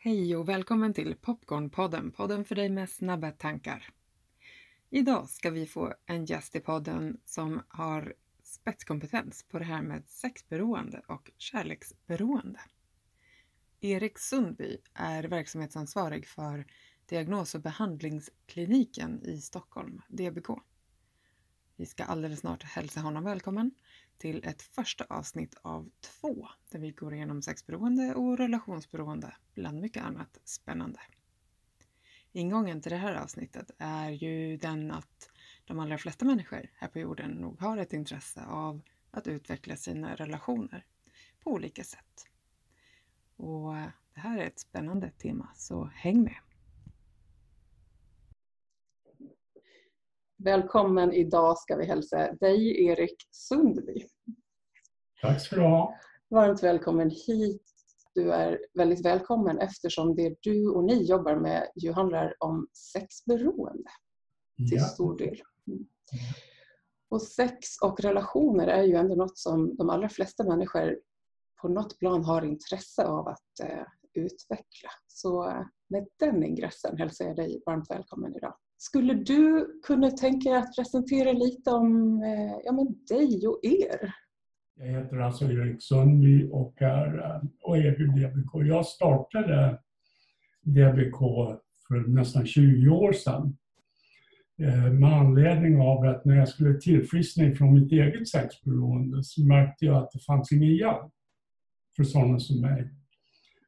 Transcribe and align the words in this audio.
Hej 0.00 0.36
och 0.36 0.48
välkommen 0.48 0.94
till 0.94 1.14
Popcornpodden, 1.14 2.10
podden 2.10 2.44
för 2.44 2.54
dig 2.54 2.68
med 2.68 2.90
snabba 2.90 3.30
tankar. 3.30 3.88
Idag 4.90 5.28
ska 5.28 5.50
vi 5.50 5.66
få 5.66 5.94
en 6.06 6.24
gäst 6.24 6.56
i 6.56 6.60
podden 6.60 7.20
som 7.24 7.62
har 7.68 8.14
spetskompetens 8.42 9.42
på 9.42 9.58
det 9.58 9.64
här 9.64 9.82
med 9.82 10.08
sexberoende 10.08 11.02
och 11.06 11.30
kärleksberoende. 11.38 12.60
Erik 13.80 14.18
Sundby 14.18 14.76
är 14.94 15.24
verksamhetsansvarig 15.24 16.26
för 16.26 16.66
diagnos 17.06 17.54
och 17.54 17.60
behandlingskliniken 17.60 19.22
i 19.24 19.40
Stockholm, 19.40 20.02
DBK. 20.08 20.48
Vi 21.76 21.86
ska 21.86 22.04
alldeles 22.04 22.40
snart 22.40 22.62
hälsa 22.62 23.00
honom 23.00 23.24
välkommen 23.24 23.70
till 24.18 24.44
ett 24.44 24.62
första 24.62 25.04
avsnitt 25.08 25.54
av 25.62 25.90
två 26.00 26.48
där 26.70 26.78
vi 26.78 26.90
går 26.90 27.14
igenom 27.14 27.42
sexberoende 27.42 28.14
och 28.14 28.38
relationsberoende 28.38 29.36
bland 29.54 29.80
mycket 29.80 30.02
annat 30.02 30.38
spännande. 30.44 31.00
Ingången 32.32 32.80
till 32.80 32.92
det 32.92 32.98
här 32.98 33.14
avsnittet 33.14 33.70
är 33.78 34.10
ju 34.10 34.56
den 34.56 34.90
att 34.90 35.30
de 35.64 35.78
allra 35.78 35.98
flesta 35.98 36.24
människor 36.24 36.70
här 36.74 36.88
på 36.88 36.98
jorden 36.98 37.30
nog 37.30 37.60
har 37.60 37.76
ett 37.76 37.92
intresse 37.92 38.44
av 38.44 38.80
att 39.10 39.26
utveckla 39.26 39.76
sina 39.76 40.14
relationer 40.14 40.86
på 41.40 41.50
olika 41.50 41.84
sätt. 41.84 42.28
Och 43.36 43.74
det 44.14 44.20
här 44.20 44.38
är 44.38 44.46
ett 44.46 44.58
spännande 44.58 45.10
tema, 45.10 45.48
så 45.54 45.84
häng 45.84 46.22
med! 46.22 46.47
Välkommen 50.44 51.12
idag 51.12 51.58
ska 51.58 51.76
vi 51.76 51.84
hälsa 51.84 52.32
dig 52.32 52.84
Erik 52.84 53.16
Sundby. 53.30 54.06
Tack 55.22 55.40
ska 55.40 55.56
du 55.56 55.62
ha. 55.62 55.94
Varmt 56.28 56.62
välkommen 56.62 57.10
hit. 57.10 57.62
Du 58.14 58.32
är 58.32 58.58
väldigt 58.74 59.04
välkommen 59.04 59.58
eftersom 59.58 60.14
det 60.14 60.36
du 60.40 60.68
och 60.68 60.84
ni 60.84 61.04
jobbar 61.04 61.36
med 61.36 61.68
ju 61.76 61.92
handlar 61.92 62.34
om 62.38 62.68
sexberoende 62.92 63.90
till 64.56 64.78
ja. 64.78 64.84
stor 64.84 65.18
del. 65.18 65.42
Och 67.08 67.22
sex 67.22 67.68
och 67.82 68.00
relationer 68.00 68.66
är 68.66 68.82
ju 68.82 68.94
ändå 68.94 69.14
något 69.14 69.38
som 69.38 69.76
de 69.76 69.90
allra 69.90 70.08
flesta 70.08 70.44
människor 70.44 71.00
på 71.60 71.68
något 71.68 71.98
plan 71.98 72.24
har 72.24 72.42
intresse 72.42 73.04
av 73.04 73.28
att 73.28 73.60
eh, 73.62 73.86
utveckla. 74.14 74.90
Så 75.06 75.48
eh, 75.48 75.62
med 75.88 76.08
den 76.18 76.44
ingressen 76.44 76.98
hälsar 76.98 77.24
jag 77.24 77.36
dig 77.36 77.62
varmt 77.66 77.90
välkommen 77.90 78.36
idag. 78.36 78.54
Skulle 78.80 79.14
du 79.14 79.66
kunna 79.86 80.10
tänka 80.10 80.50
dig 80.50 80.58
att 80.58 80.76
presentera 80.76 81.32
lite 81.32 81.70
om 81.70 82.22
eh, 82.22 82.56
ja, 82.64 82.72
men 82.72 82.86
dig 83.08 83.46
och 83.46 83.60
er? 83.62 84.14
Jag 84.74 84.86
heter 84.86 85.18
alltså 85.18 85.44
Erik 85.44 85.82
Sundby 85.82 86.48
och 86.52 86.82
är, 86.82 87.40
och 87.62 87.78
är 87.78 87.90
DBK. 87.90 88.66
Jag 88.68 88.86
startade 88.86 89.78
DBK 90.62 91.18
för 91.88 92.08
nästan 92.08 92.46
20 92.46 92.88
år 92.88 93.12
sedan 93.12 93.56
eh, 94.62 94.92
med 94.92 95.12
anledning 95.12 95.80
av 95.80 96.04
att 96.04 96.24
när 96.24 96.36
jag 96.36 96.48
skulle 96.48 96.80
tillfriskna 96.80 97.54
från 97.54 97.74
mitt 97.74 97.92
eget 97.92 98.28
sexberoende 98.28 99.24
så 99.24 99.44
märkte 99.44 99.84
jag 99.84 99.96
att 99.96 100.10
det 100.12 100.24
fanns 100.24 100.52
ingen 100.52 100.76
hjälp 100.76 101.12
för 101.96 102.04
sådana 102.04 102.38
som 102.38 102.60
mig. 102.60 102.90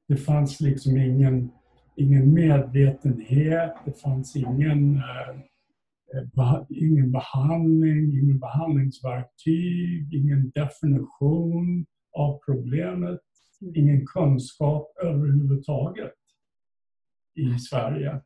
Det 0.08 0.16
fanns 0.16 0.60
liksom 0.60 0.96
ingen 0.96 1.50
ingen 1.96 2.34
medvetenhet, 2.34 3.74
det 3.84 4.00
fanns 4.00 4.36
ingen, 4.36 4.96
eh, 4.96 6.62
ingen 6.68 7.12
behandling, 7.12 8.18
ingen 8.18 8.38
behandlingsverktyg, 8.38 10.14
ingen 10.14 10.50
definition 10.50 11.86
av 12.12 12.38
problemet, 12.46 13.20
ingen 13.74 14.06
kunskap 14.06 14.96
överhuvudtaget 15.02 16.14
i 17.34 17.58
Sverige. 17.58 18.20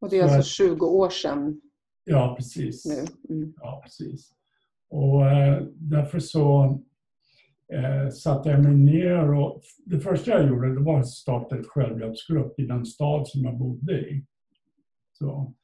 Och 0.00 0.10
det 0.10 0.18
är 0.18 0.28
Så 0.28 0.34
alltså 0.34 0.64
20 0.64 0.86
år 0.86 1.10
sedan? 1.10 1.60
Ja, 2.04 2.34
precis. 2.38 2.86
Mm. 3.30 3.54
Ja, 3.56 3.80
precis. 3.84 4.32
Och 4.90 5.26
eh, 5.26 5.62
därför 5.74 6.18
så 6.18 6.78
eh, 7.74 8.10
satte 8.10 8.48
jag 8.48 8.62
mig 8.62 8.74
ner 8.74 9.34
och 9.34 9.62
det 9.86 10.00
första 10.00 10.30
jag 10.30 10.48
gjorde 10.48 10.74
det 10.74 10.80
var 10.80 11.00
att 11.00 11.08
starta 11.08 11.58
ett 11.58 11.66
självhjälpsgrupp 11.66 12.60
i 12.60 12.66
den 12.66 12.86
stad 12.86 13.28
som 13.28 13.44
jag 13.44 13.58
bodde 13.58 14.00
i. 14.00 14.24
Så, 15.12 15.54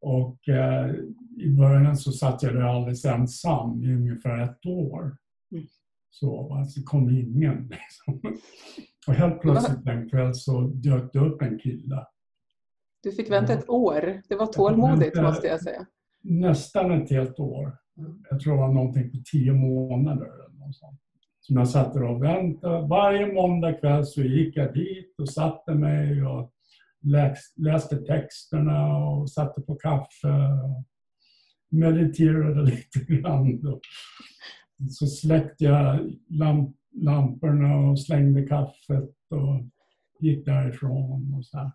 och 0.00 0.48
eh, 0.48 0.94
i 1.38 1.50
början 1.50 1.96
så 1.96 2.12
satt 2.12 2.42
jag 2.42 2.54
där 2.54 2.60
alldeles 2.60 3.04
ensam 3.04 3.82
i 3.82 3.94
ungefär 3.94 4.44
ett 4.44 4.66
år. 4.66 5.16
Mm. 5.52 5.64
Så 6.10 6.54
alltså, 6.54 6.80
det 6.80 6.84
kom 6.84 7.10
ingen. 7.10 7.62
Liksom. 7.68 8.38
Och 9.06 9.14
helt 9.14 9.40
plötsligt 9.40 9.86
en 9.86 10.10
kväll 10.10 10.34
så 10.34 10.60
dök 10.60 11.12
det 11.12 11.18
upp 11.18 11.42
en 11.42 11.58
kille. 11.58 12.06
Du 13.02 13.12
fick 13.12 13.30
vänta 13.30 13.52
ett 13.52 13.68
år. 13.68 14.22
Det 14.28 14.36
var 14.36 14.46
tålmodigt 14.46 15.22
måste 15.22 15.46
jag 15.46 15.60
säga. 15.60 15.86
Nästan 16.22 16.90
ett 16.90 17.10
helt 17.10 17.40
år. 17.40 17.76
Jag 18.30 18.40
tror 18.40 18.54
det 18.54 18.60
var 18.60 18.72
någonting 18.72 19.10
på 19.10 19.16
tio 19.32 19.52
månader. 19.52 20.26
Eller 20.26 20.66
något 20.66 20.76
sånt 20.76 21.00
som 21.40 21.56
jag 21.56 21.68
satt 21.68 21.94
där 21.94 22.02
och 22.02 22.22
väntade. 22.22 22.86
Varje 22.86 23.32
måndag 23.32 23.72
kväll 23.72 24.06
så 24.06 24.22
gick 24.22 24.56
jag 24.56 24.74
dit 24.74 25.14
och 25.18 25.28
satte 25.28 25.74
mig 25.74 26.24
och 26.24 26.52
läste 27.56 27.96
texterna 27.96 28.96
och 28.96 29.30
satte 29.30 29.60
på 29.60 29.74
kaffe. 29.74 30.28
Och 30.64 30.84
mediterade 31.70 32.62
lite 32.70 33.12
grann. 33.14 33.80
Så 34.90 35.06
släckte 35.06 35.64
jag 35.64 36.12
lamp 36.28 36.76
lamporna 36.92 37.76
och 37.76 38.00
slängde 38.00 38.46
kaffet 38.46 39.14
och 39.30 39.64
gick 40.20 40.46
därifrån. 40.46 41.34
Och 41.38 41.44
så 41.44 41.70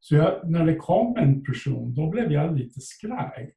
så 0.00 0.14
jag, 0.14 0.50
när 0.50 0.66
det 0.66 0.76
kom 0.76 1.16
en 1.16 1.44
person, 1.44 1.94
då 1.94 2.10
blev 2.10 2.32
jag 2.32 2.58
lite 2.58 2.80
skraj. 2.80 3.54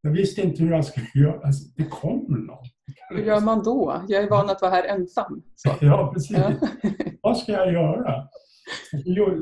Jag 0.00 0.10
visste 0.10 0.42
inte 0.42 0.62
hur 0.62 0.70
jag 0.70 0.84
skulle 0.84 1.06
göra. 1.14 1.46
Alltså, 1.46 1.74
det 1.76 1.84
kommer 1.84 2.38
någon. 2.38 2.66
Hur 3.08 3.24
gör 3.24 3.40
man 3.40 3.62
då? 3.62 4.04
Jag 4.08 4.22
är 4.22 4.30
van 4.30 4.50
att 4.50 4.62
vara 4.62 4.70
här 4.70 4.84
ensam. 4.84 5.42
Så. 5.54 5.70
Ja, 5.80 6.12
precis. 6.12 6.36
Ja. 6.36 6.52
Vad 7.22 7.38
ska 7.38 7.52
jag 7.52 7.72
göra? 7.72 8.28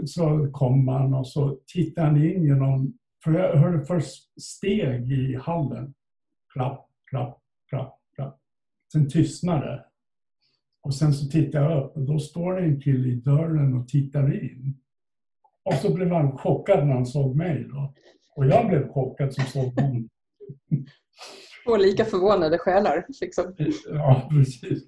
Så 0.07 0.51
kom 0.53 0.85
man 0.85 1.15
och 1.15 1.29
så 1.29 1.59
tittade 1.67 2.07
han 2.07 2.17
in 2.17 2.43
genom... 2.45 2.95
För 3.25 3.33
jag 3.33 3.57
hörde 3.57 3.85
först 3.85 4.43
steg 4.43 5.13
i 5.13 5.37
hallen. 5.37 5.95
Klapp, 6.53 6.89
klapp, 7.11 7.43
klapp, 7.69 7.99
klapp. 8.15 8.41
Sen 8.93 9.09
tystnade 9.09 9.67
det. 9.67 9.85
Och 10.83 10.95
sen 10.95 11.13
så 11.13 11.27
tittade 11.27 11.65
jag 11.65 11.85
upp 11.85 11.97
och 11.97 12.03
då 12.03 12.19
står 12.19 12.55
det 12.55 12.63
en 12.63 12.81
kille 12.81 13.09
i 13.09 13.15
dörren 13.15 13.75
och 13.79 13.89
tittar 13.89 14.45
in. 14.45 14.77
Och 15.65 15.75
så 15.75 15.95
blev 15.95 16.13
han 16.13 16.39
chockad 16.39 16.87
när 16.87 16.95
han 16.95 17.07
såg 17.07 17.37
mig. 17.37 17.67
Då. 17.69 17.95
Och 18.37 18.47
jag 18.47 18.69
blev 18.69 18.89
chockad 18.89 19.35
som 19.35 19.45
såg 19.45 19.81
honom. 19.81 20.09
Två 21.65 21.77
lika 21.77 22.05
förvånade 22.05 22.59
själar. 22.59 23.07
Liksom. 23.21 23.55
Ja, 23.89 24.29
precis. 24.31 24.83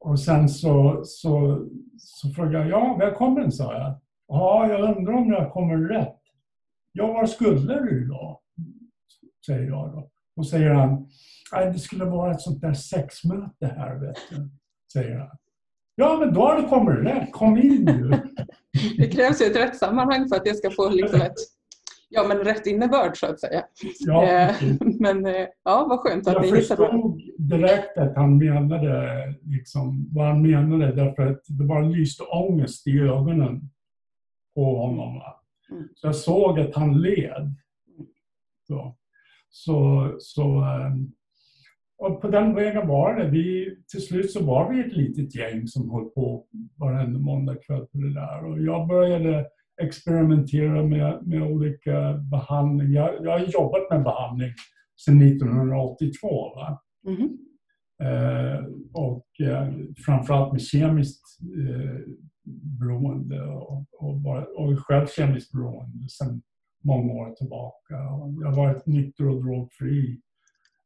Och 0.00 0.20
sen 0.20 0.48
så, 0.48 1.02
så, 1.04 1.62
så 1.98 2.28
frågade 2.28 2.58
jag, 2.58 2.68
ja, 2.68 2.96
välkommen, 3.00 3.52
sa 3.52 3.72
jag. 3.72 4.00
Ja, 4.28 4.68
jag 4.68 4.96
undrar 4.96 5.12
om 5.12 5.32
jag 5.32 5.52
kommer 5.52 5.76
rätt. 5.88 6.18
Ja, 6.92 7.06
var 7.06 7.26
skulle 7.26 7.80
du 7.80 8.06
då? 8.06 8.40
Säger 9.46 9.66
jag 9.68 9.92
då. 9.92 10.10
Och 10.36 10.46
säger 10.46 10.70
han, 10.70 11.08
det 11.72 11.78
skulle 11.78 12.04
vara 12.04 12.32
ett 12.32 12.40
sånt 12.40 12.60
där 12.60 12.74
sexmöte 12.74 13.66
här, 13.66 13.94
vet 13.96 14.16
du. 14.30 14.50
Säger 14.92 15.18
han. 15.18 15.36
Ja, 15.94 16.16
men 16.20 16.34
då 16.34 16.40
har 16.40 16.56
du 16.56 16.68
kommit 16.68 16.98
rätt. 16.98 17.32
Kom 17.32 17.56
in 17.58 17.84
nu. 17.84 18.22
Det 18.96 19.08
krävs 19.08 19.42
ju 19.42 19.46
ett 19.46 19.56
rätt 19.56 19.76
sammanhang 19.76 20.28
för 20.28 20.36
att 20.36 20.44
det 20.44 20.54
ska 20.54 20.70
få 20.70 20.88
liksom 20.88 21.20
ett 21.20 21.34
ja, 22.12 22.24
men 22.28 22.38
rätt 22.38 22.66
innebörd 22.66 23.16
så 23.16 23.26
att 23.26 23.40
säga. 23.40 23.64
Ja, 23.98 24.24
eh, 24.24 24.54
men 25.00 25.26
eh, 25.26 25.46
ja, 25.64 25.86
vad 25.88 26.00
skönt 26.00 26.26
att 26.26 26.34
jag 26.34 26.42
ni 26.42 26.46
hittade 26.46 26.82
Jag 26.82 26.90
förstod 26.90 27.20
direkt 27.38 27.98
att 27.98 28.16
han 28.16 28.38
menade 28.38 29.34
liksom, 29.42 30.08
vad 30.12 30.26
han 30.26 30.42
menade 30.42 30.92
därför 30.92 31.26
att 31.26 31.42
det 31.48 31.64
bara 31.64 31.82
lyste 31.82 32.22
ångest 32.22 32.86
i 32.86 32.98
ögonen 32.98 33.60
på 34.54 34.76
honom. 34.76 35.20
Mm. 35.70 35.88
Så 35.94 36.06
jag 36.06 36.16
såg 36.16 36.60
att 36.60 36.74
han 36.74 37.00
led. 37.00 37.54
Så, 38.66 38.96
så, 39.50 40.10
så 40.18 40.42
ehm, 40.42 41.12
och 42.02 42.20
på 42.20 42.28
den 42.28 42.54
vägen 42.54 42.88
var 42.88 43.14
det. 43.14 43.28
Vi, 43.28 43.76
till 43.90 44.02
slut 44.02 44.30
så 44.30 44.44
var 44.44 44.72
vi 44.72 44.80
ett 44.80 44.92
litet 44.92 45.34
gäng 45.34 45.66
som 45.66 45.90
höll 45.90 46.04
på 46.04 46.46
varenda 46.76 47.18
måndag 47.18 47.56
kväll 47.66 47.86
på 47.86 47.98
det 47.98 48.14
där. 48.14 48.44
Och 48.44 48.62
jag 48.62 48.88
började 48.88 49.46
experimentera 49.82 50.82
med, 50.82 51.26
med 51.26 51.42
olika 51.42 52.12
behandlingar. 52.12 52.90
Jag, 52.92 53.24
jag 53.24 53.38
har 53.38 53.46
jobbat 53.46 53.90
med 53.90 54.02
behandling 54.02 54.52
sedan 55.04 55.22
1982. 55.22 56.54
Va? 56.54 56.82
Mm. 57.06 57.38
Eh, 58.02 58.64
och 58.92 59.40
eh, 59.40 59.72
framförallt 60.06 60.52
med 60.52 60.62
kemiskt 60.62 61.38
eh, 61.42 62.00
beroende 62.78 63.42
och, 63.42 63.86
och, 63.92 64.26
och 64.56 64.78
själv 64.78 65.06
kemiskt 65.06 65.52
beroende 65.52 66.08
sedan 66.08 66.42
många 66.84 67.12
år 67.12 67.34
tillbaka. 67.34 67.96
Och 67.96 68.42
jag 68.42 68.48
har 68.48 68.56
varit 68.56 68.86
nykter 68.86 69.28
och 69.28 69.44
drogfri 69.44 70.20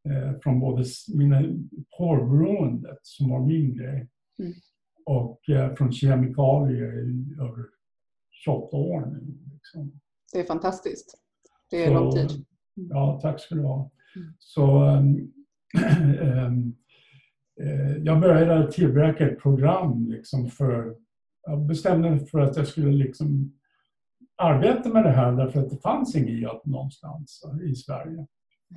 eh, 0.08 0.32
från 0.42 0.60
både 0.60 0.84
mina 1.14 1.42
porrberoendet, 1.98 2.98
som 3.02 3.30
var 3.30 3.46
min 3.46 3.76
grej, 3.76 4.08
mm. 4.38 4.52
och 5.06 5.50
eh, 5.50 5.74
från 5.74 5.92
kemikalier 5.92 7.08
i 7.08 7.34
över 7.40 7.75
28 8.46 8.76
år 8.76 9.06
nu. 9.06 9.34
Liksom. 9.52 10.00
Det 10.32 10.40
är 10.40 10.44
fantastiskt. 10.44 11.18
Det 11.70 11.84
är 11.84 11.86
så, 11.86 11.94
lång 11.94 12.12
tid. 12.12 12.44
Ja, 12.74 13.18
tack 13.22 13.40
ska 13.40 13.54
du 13.54 13.62
ha. 13.62 13.90
Mm. 14.16 14.34
Så, 14.38 14.84
um, 14.84 15.32
um, 16.20 16.76
jag 18.04 18.20
började 18.20 18.72
tillverka 18.72 19.30
ett 19.30 19.38
program 19.38 20.06
liksom 20.08 20.50
för... 20.50 20.96
Jag 21.48 21.66
bestämde 21.66 22.10
mig 22.10 22.26
för 22.26 22.40
att 22.40 22.56
jag 22.56 22.66
skulle 22.66 22.90
liksom 22.90 23.52
arbeta 24.36 24.88
med 24.88 25.04
det 25.04 25.10
här 25.10 25.32
därför 25.32 25.60
att 25.60 25.70
det 25.70 25.82
fanns 25.82 26.16
inget 26.16 26.40
jobb 26.40 26.60
någonstans 26.64 27.42
i 27.62 27.74
Sverige. 27.74 28.26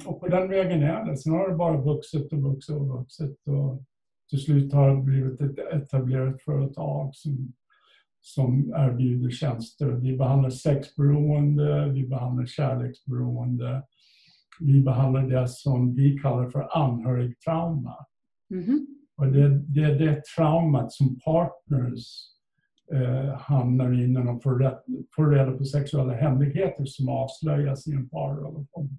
Och 0.05 0.19
på 0.19 0.27
den 0.27 0.49
vägen 0.49 0.83
är 0.83 1.05
det. 1.05 1.17
Sen 1.17 1.33
har 1.33 1.49
det 1.49 1.55
bara 1.55 1.81
vuxit 1.81 2.33
och 2.33 2.41
vuxit 2.41 2.75
och 2.75 2.87
vuxit. 2.87 3.47
Och 3.47 3.83
till 4.29 4.39
slut 4.39 4.73
har 4.73 4.95
det 4.95 5.01
blivit 5.01 5.41
ett 5.41 5.59
etablerat 5.73 6.41
företag 6.41 7.15
som, 7.15 7.53
som 8.21 8.73
erbjuder 8.75 9.29
tjänster. 9.29 9.87
Vi 9.87 10.17
behandlar 10.17 10.49
sexberoende, 10.49 11.89
vi 11.89 12.07
behandlar 12.07 12.45
kärleksberoende. 12.45 13.83
Vi 14.59 14.81
behandlar 14.81 15.21
det 15.21 15.47
som 15.47 15.95
vi 15.95 16.17
kallar 16.17 16.49
för 16.49 16.77
anhörigtrauma. 16.77 18.05
Mm 18.51 18.63
-hmm. 18.63 18.85
Och 19.17 19.27
det, 19.27 19.59
det 19.59 19.83
är 19.83 19.99
det 19.99 20.21
traumat 20.35 20.91
som 20.91 21.19
partners 21.19 22.29
eh, 22.93 23.33
hamnar 23.35 23.93
i 23.93 24.07
när 24.07 24.23
de 24.23 24.39
får, 24.39 24.59
rätt, 24.59 24.83
får 25.15 25.31
reda 25.31 25.51
på 25.51 25.65
sexuella 25.65 26.13
hemligheter 26.13 26.85
som 26.85 27.09
avslöjas 27.09 27.87
i 27.87 27.91
en 27.91 28.09
parrelation. 28.09 28.97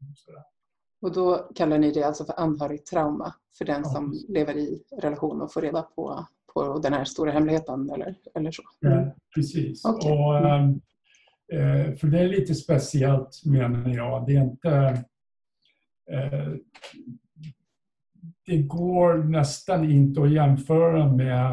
Och 1.03 1.13
då 1.13 1.51
kallar 1.55 1.79
ni 1.79 1.93
det 1.93 2.03
alltså 2.03 2.25
för 2.25 2.41
anhörigtrauma 2.41 3.35
för 3.59 3.65
den 3.65 3.83
ja, 3.85 3.91
som 3.91 4.15
lever 4.29 4.57
i 4.57 4.83
relation 5.03 5.43
och 5.43 5.53
får 5.53 5.61
reda 5.61 5.83
på, 5.83 6.27
på 6.55 6.79
den 6.79 6.93
här 6.93 7.05
stora 7.05 7.33
hemligheten 7.33 7.91
eller, 7.91 8.15
eller 8.35 8.51
så? 8.51 8.63
Mm. 8.85 8.99
Ja, 8.99 9.15
precis. 9.35 9.85
Okay. 9.85 10.13
Och, 10.13 10.37
eh, 11.59 11.95
för 11.95 12.07
det 12.07 12.21
är 12.21 12.29
lite 12.29 12.55
speciellt 12.55 13.43
menar 13.45 13.95
jag. 13.95 14.27
Det 14.27 14.37
är 14.37 14.43
inte... 14.43 15.05
Eh, 16.11 16.53
det 18.47 18.63
går 18.63 19.25
nästan 19.25 19.91
inte 19.91 20.23
att 20.23 20.33
jämföra 20.33 21.13
med 21.13 21.51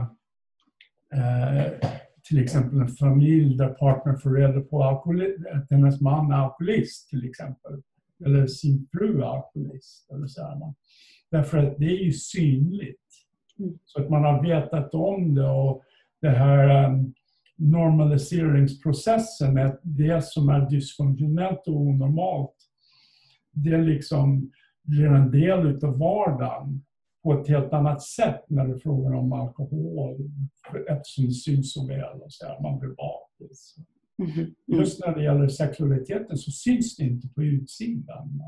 eh, 1.13 1.89
till 2.27 2.43
exempel 2.43 2.79
en 2.79 2.87
familj 2.87 3.57
där 3.57 3.69
partnern 3.69 4.19
får 4.19 4.33
reda 4.33 4.61
på 4.61 4.83
att 4.83 5.03
hennes 5.69 6.01
man 6.01 6.31
är 6.31 6.35
alkoholist 6.35 7.09
till 7.09 7.29
exempel. 7.29 7.81
Eller 8.25 8.47
sin 8.47 8.87
fru 8.91 9.21
är 9.21 9.25
alkoholist. 9.25 10.11
Eller 10.11 10.27
så 10.27 10.43
här. 10.43 10.73
Därför 11.31 11.57
att 11.57 11.77
det 11.77 11.85
är 11.85 12.03
ju 12.03 12.11
synligt. 12.13 13.06
Mm. 13.59 13.79
Så 13.85 14.01
att 14.01 14.09
man 14.09 14.23
har 14.23 14.43
vetat 14.43 14.93
om 14.93 15.35
det 15.35 15.49
och 15.49 15.83
det 16.21 16.29
här 16.29 16.89
um, 16.89 17.13
normaliseringsprocessen 17.55 19.53
med 19.53 19.77
det 19.81 20.23
som 20.23 20.49
är 20.49 20.69
dysfunktionellt 20.69 21.67
och 21.67 21.75
onormalt. 21.75 22.55
Det 23.51 23.77
liksom 23.77 24.51
blir 24.83 25.05
en 25.05 25.31
del 25.31 25.67
utav 25.67 25.97
vardagen 25.97 26.83
på 27.23 27.33
ett 27.33 27.47
helt 27.47 27.73
annat 27.73 28.01
sätt 28.01 28.43
när 28.47 28.67
det 28.67 28.73
är 28.73 28.77
frågan 28.77 29.13
om 29.13 29.33
alkohol 29.33 30.17
eftersom 30.89 31.25
det 31.25 31.33
syns 31.33 31.73
så 31.73 31.87
väl 31.87 32.21
och 32.21 32.31
så 32.33 32.45
här, 32.45 32.61
man 32.61 32.79
blir 32.79 32.89
bakis. 32.89 33.75
Mm 34.19 34.31
-hmm. 34.31 34.53
Just 34.65 35.05
när 35.05 35.15
det 35.15 35.23
gäller 35.23 35.47
sexualiteten 35.47 36.37
så 36.37 36.51
syns 36.51 36.95
det 36.95 37.03
inte 37.03 37.27
på 37.27 37.43
utsidan. 37.43 38.41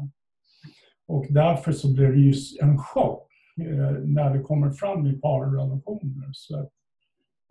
Och 1.08 1.26
därför 1.30 1.72
så 1.72 1.94
blir 1.94 2.08
det 2.08 2.20
ju 2.20 2.34
en 2.62 2.78
chock 2.78 3.29
när 4.06 4.34
det 4.34 4.42
kommer 4.42 4.72
fram 4.72 5.08
i 5.08 5.14
parrelationer. 5.14 6.30
Så 6.34 6.60
att, 6.60 6.72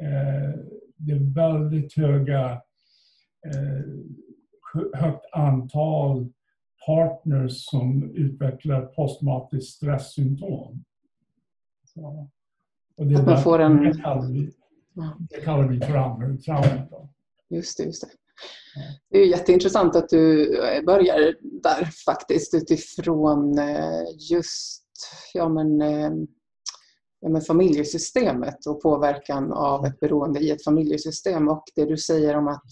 eh, 0.03 0.61
det 0.97 1.13
är 1.13 1.35
väldigt 1.35 1.97
höga, 1.97 2.63
eh, 3.47 3.85
högt 4.93 5.27
antal 5.33 6.33
partners 6.87 7.65
som 7.65 8.11
utvecklar 8.15 8.87
postmatiskt 8.87 9.77
stresssymptom. 9.77 10.85
Och 12.97 13.07
det, 13.07 13.17
att 13.17 13.27
man 13.27 13.43
får 13.43 13.59
en... 13.59 13.85
det 13.85 14.03
kallar 14.03 14.29
vi, 14.29 14.53
det 15.19 15.41
kallar 15.41 15.69
vi 15.69 15.81
trauma. 15.81 16.37
trauma 16.37 17.09
Just 17.49 17.79
det, 17.79 17.85
just 17.85 18.03
det. 18.03 18.09
Det 19.11 19.19
är 19.19 19.27
jätteintressant 19.27 19.97
att 19.97 20.09
du 20.09 20.47
börjar 20.87 21.35
där 21.63 21.85
faktiskt 21.85 22.55
utifrån 22.55 23.59
eh, 23.59 24.05
just 24.31 24.88
ja, 25.35 25.49
men, 25.49 25.83
eh, 25.83 26.11
ja, 27.21 27.29
men 27.29 27.43
familjesystemet 27.43 28.67
och 28.67 28.83
påverkan 28.83 29.53
av 29.53 29.87
ett 29.87 30.01
beroende 30.01 30.41
i 30.41 30.51
ett 30.51 30.65
familjesystem 30.65 31.49
och 31.49 31.65
det 31.75 31.85
du 31.85 31.97
säger 31.97 32.37
om 32.37 32.49
att 32.49 32.65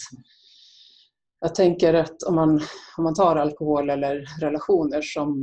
jag 1.40 1.54
tänker 1.54 1.94
att 1.94 2.22
om 2.22 2.34
man, 2.34 2.60
om 2.96 3.04
man 3.04 3.14
tar 3.14 3.36
alkohol 3.36 3.90
eller 3.90 4.40
relationer 4.40 5.02
som 5.02 5.34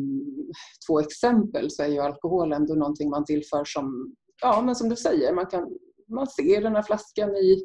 två 0.87 0.99
exempel 0.99 1.71
så 1.71 1.83
är 1.83 1.87
ju 1.87 1.99
alkohol 1.99 2.53
ändå 2.53 2.73
någonting 2.73 3.09
man 3.09 3.25
tillför 3.25 3.65
som, 3.65 4.15
ja 4.41 4.61
men 4.61 4.75
som 4.75 4.89
du 4.89 4.95
säger, 4.95 5.33
man, 5.33 5.45
kan, 5.45 5.69
man 6.07 6.27
ser 6.27 6.61
den 6.61 6.75
här 6.75 6.83
flaskan 6.83 7.35
i, 7.35 7.63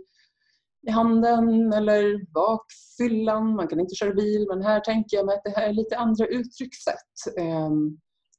i 0.88 0.90
handen 0.90 1.72
eller 1.72 2.32
bakfyllan, 2.32 3.54
man 3.56 3.68
kan 3.68 3.80
inte 3.80 3.94
köra 3.94 4.14
bil 4.14 4.46
men 4.48 4.62
här 4.62 4.80
tänker 4.80 5.16
jag 5.16 5.26
mig 5.26 5.36
att 5.36 5.44
det 5.44 5.60
här 5.60 5.68
är 5.68 5.72
lite 5.72 5.96
andra 5.96 6.26
uttryckssätt. 6.26 7.36
Ehm, 7.38 7.98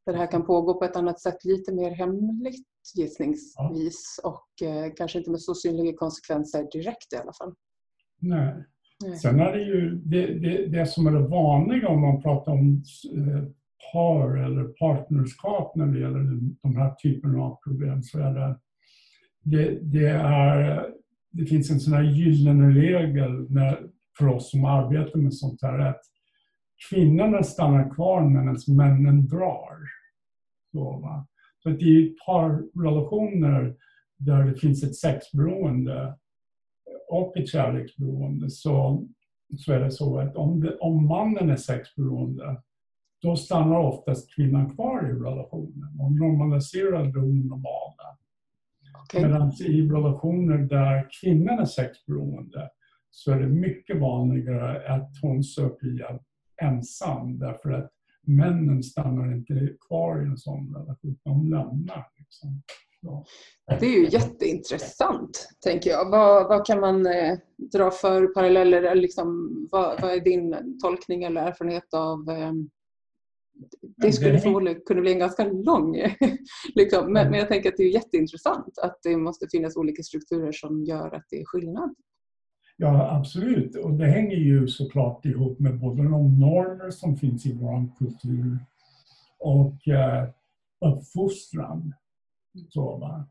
där 0.10 0.14
det 0.14 0.20
här 0.20 0.32
kan 0.32 0.46
pågå 0.46 0.74
på 0.74 0.86
ett 0.86 0.96
annat 0.96 1.20
sätt, 1.20 1.46
lite 1.46 1.74
mer 1.74 1.92
hemligt 1.92 2.68
gissningsvis 2.96 4.20
och 4.24 4.68
eh, 4.68 4.92
kanske 4.98 5.18
inte 5.18 5.32
med 5.32 5.42
så 5.42 5.56
synliga 5.56 5.98
konsekvenser 5.98 6.68
direkt 6.72 7.14
i 7.14 7.16
alla 7.16 7.34
fall. 7.34 7.54
Nej. 8.20 8.54
Sen 9.22 9.40
är 9.40 9.52
det 9.52 9.64
ju 9.64 9.96
det, 9.96 10.28
det, 10.28 10.68
det, 10.68 10.86
som 10.86 11.08
är 11.08 11.12
det 11.12 11.28
vanliga 11.28 11.88
om 11.88 12.02
man 12.02 12.22
pratar 12.22 12.52
om 12.52 12.84
eh, 13.16 13.44
par 13.94 14.38
eller 14.38 14.64
partnerskap 14.64 15.76
när 15.76 15.86
det 15.86 16.00
gäller 16.00 16.40
de 16.62 16.76
här 16.76 16.96
typerna 16.96 17.44
av 17.44 17.60
problem 17.64 18.04
så 18.04 18.20
är 18.20 18.34
det, 18.34 18.60
det, 19.44 19.80
det, 19.82 20.08
är, 20.10 20.86
det 21.32 21.46
finns 21.46 21.72
en 21.72 21.80
sån 21.80 21.94
här 21.94 22.04
gyllene 22.04 22.70
regel 22.70 23.52
när, 23.52 23.80
för 24.18 24.28
oss 24.28 24.52
som 24.52 24.66
arbetar 24.66 25.20
med 25.20 25.34
sånt 25.34 25.62
här 25.62 25.80
att 25.80 26.02
kvinnorna 26.90 27.44
stannar 27.44 27.96
kvar 27.96 28.30
medan 28.30 28.58
männen 28.68 29.28
drar. 29.28 29.99
Så, 30.72 31.00
va? 31.00 31.28
så 31.64 31.70
att 31.70 31.82
i 31.82 32.16
parrelationer 32.26 33.76
där 34.18 34.44
det 34.44 34.56
finns 34.56 34.84
ett 34.84 34.96
sexberoende 34.96 36.18
och 37.10 37.38
ett 37.38 37.50
kärleksberoende 37.50 38.50
så, 38.50 39.08
så 39.58 39.74
är 39.74 39.80
det 39.80 39.92
så 39.92 40.20
att 40.20 40.36
om, 40.36 40.62
det, 40.62 40.78
om 40.78 41.08
mannen 41.08 41.50
är 41.50 41.56
sexberoende 41.56 42.62
då 43.22 43.36
stannar 43.36 43.80
oftast 43.80 44.36
kvinnan 44.36 44.76
kvar 44.76 45.10
i 45.10 45.14
relationen 45.14 46.00
och 46.00 46.12
normaliserar 46.12 47.06
det 47.06 47.20
onormala. 47.20 48.18
Okay. 49.04 49.22
Medan 49.22 49.52
i 49.62 49.82
relationer 49.82 50.58
där 50.58 51.08
kvinnan 51.22 51.60
är 51.60 51.66
sexberoende 51.66 52.70
så 53.12 53.32
är 53.32 53.40
det 53.40 53.48
mycket 53.48 54.00
vanligare 54.00 54.96
att 54.96 55.12
hon 55.22 55.44
söker 55.44 55.88
hjälp 55.88 56.22
ensam 56.62 57.40
därför 57.40 57.72
att 57.72 57.92
männen 58.28 58.84
stannar 58.84 59.36
inte 59.36 59.74
kvar 59.88 60.24
i 60.24 60.26
en 60.26 60.38
sån 60.38 60.76
relation, 60.76 61.20
de 61.24 61.50
lämnar. 61.50 62.08
Liksom. 62.18 62.62
Det 63.80 63.86
är 63.86 64.00
ju 64.00 64.10
jätteintressant, 64.10 65.50
tänker 65.64 65.90
jag. 65.90 66.10
Vad, 66.10 66.48
vad 66.48 66.66
kan 66.66 66.80
man 66.80 67.06
eh, 67.06 67.38
dra 67.74 67.92
för 67.92 68.28
paralleller? 68.28 68.96
Liksom, 68.96 69.50
vad, 69.72 70.02
vad, 70.02 70.12
är 70.12 70.20
din 70.20 70.78
tolkning 70.84 71.24
eller 71.24 71.42
erfarenhet 71.42 71.94
av 71.94 72.30
eh, 72.30 72.54
det 73.98 74.12
skulle 74.12 74.40
förmodligen 74.40 74.82
kunna 74.86 75.02
bli 75.02 75.12
en 75.12 75.20
ganska 75.20 75.44
lång... 75.44 75.96
liksom. 76.76 77.14
men, 77.14 77.22
mm. 77.22 77.32
men, 77.32 77.40
jag 77.40 77.50
tänker 77.50 77.70
att 77.70 77.78
det 77.78 77.84
är 77.84 77.94
jätteintressant 77.94 78.78
att 78.82 79.00
det 79.04 79.18
måste 79.18 79.48
finnas 79.52 79.76
olika 79.76 80.04
strukturer 80.04 80.52
som 80.52 80.84
gör 80.84 81.16
att 81.16 81.26
det 81.30 81.42
är 81.42 81.46
skillnad. 81.46 81.96
Ja, 82.82 83.16
absolut. 83.18 83.76
Och 83.76 83.94
det 83.94 84.08
hänger 84.08 84.38
ju 84.38 84.68
såklart 84.68 85.26
ihop 85.26 85.60
med 85.60 85.80
både 85.80 86.04
de 86.04 86.40
normer 86.40 86.92
som 86.92 87.18
finns 87.18 87.46
i 87.46 87.54
vår 87.54 87.98
kultur 87.98 88.60
och 89.40 89.88
eh, 89.88 90.30
uppfostran. 90.86 91.94
Så, 92.70 92.98
va? 92.98 93.28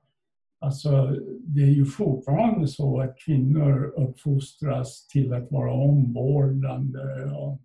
Alltså, 0.60 1.16
det 1.40 1.60
är 1.60 1.70
ju 1.70 1.84
fortfarande 1.84 2.68
så 2.68 3.00
att 3.00 3.18
kvinnor 3.18 3.84
uppfostras 3.96 5.06
till 5.06 5.32
att 5.32 5.52
vara 5.52 5.72
omvårdande 5.72 7.24
och, 7.24 7.60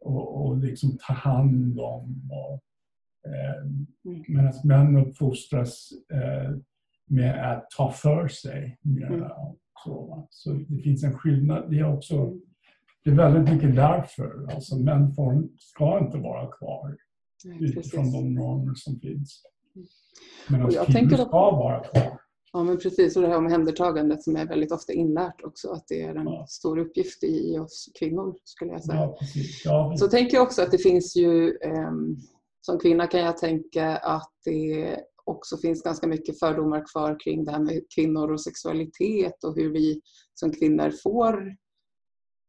och, 0.00 0.46
och 0.46 0.56
liksom 0.58 0.98
ta 1.06 1.12
hand 1.12 1.80
om. 1.80 2.30
Och, 2.32 2.62
eh, 3.30 3.62
mm. 4.04 4.24
Medan 4.28 4.52
män 4.64 4.96
uppfostras 4.96 5.88
eh, 6.12 6.56
med 7.06 7.52
att 7.52 7.70
ta 7.70 7.90
för 7.90 8.28
sig. 8.28 8.78
Mm. 8.84 9.24
Så, 9.84 10.26
så 10.30 10.52
det 10.52 10.82
finns 10.82 11.04
en 11.04 11.18
skillnad. 11.18 11.70
Det 11.70 11.78
är 11.78 11.94
också 11.94 12.32
det 13.04 13.10
är 13.10 13.14
väldigt 13.14 13.54
mycket 13.54 13.76
därför. 13.76 14.46
Alltså 14.54 14.76
män 14.76 15.14
får, 15.14 15.48
ska 15.58 15.98
inte 15.98 16.18
vara 16.18 16.46
kvar 16.46 16.96
Nej, 17.44 17.64
utifrån 17.64 18.12
de 18.12 18.34
normer 18.34 18.74
som 18.74 19.00
finns. 19.00 19.42
Men 20.48 20.62
att 20.62 20.86
kvinnor 20.86 21.16
ska 21.16 21.50
vara 21.50 21.84
kvar. 21.84 22.18
Ja, 22.52 22.62
men 22.62 22.78
precis. 22.78 23.16
Och 23.16 23.22
det 23.22 23.28
här 23.28 23.36
omhändertagandet 23.36 24.22
som 24.22 24.36
är 24.36 24.46
väldigt 24.46 24.72
ofta 24.72 24.92
inlärt 24.92 25.44
också, 25.44 25.70
att 25.70 25.84
det 25.88 26.02
är 26.02 26.14
en 26.14 26.26
ja. 26.26 26.46
stor 26.48 26.78
uppgift 26.78 27.24
i 27.24 27.58
oss 27.58 27.90
kvinnor, 27.98 28.34
skulle 28.44 28.72
jag 28.72 28.84
säga. 28.84 28.98
Ja. 28.98 29.16
Ja, 29.64 29.96
Så 29.96 30.08
tänker 30.08 30.36
jag 30.36 30.42
också 30.42 30.62
att 30.62 30.70
det 30.70 30.78
finns 30.78 31.16
ju, 31.16 31.48
eh, 31.48 31.92
som 32.60 32.78
kvinna 32.78 33.06
kan 33.06 33.20
jag 33.20 33.38
tänka 33.38 33.96
att 33.96 34.32
det 34.44 35.00
också 35.24 35.56
finns 35.56 35.82
ganska 35.82 36.06
mycket 36.06 36.38
fördomar 36.38 36.84
kvar 36.92 37.20
kring 37.24 37.44
det 37.44 37.52
här 37.52 37.60
med 37.60 37.82
kvinnor 37.94 38.32
och 38.32 38.40
sexualitet 38.40 39.44
och 39.44 39.56
hur 39.56 39.72
vi 39.72 40.00
som 40.34 40.52
kvinnor 40.52 40.92
får 41.02 41.56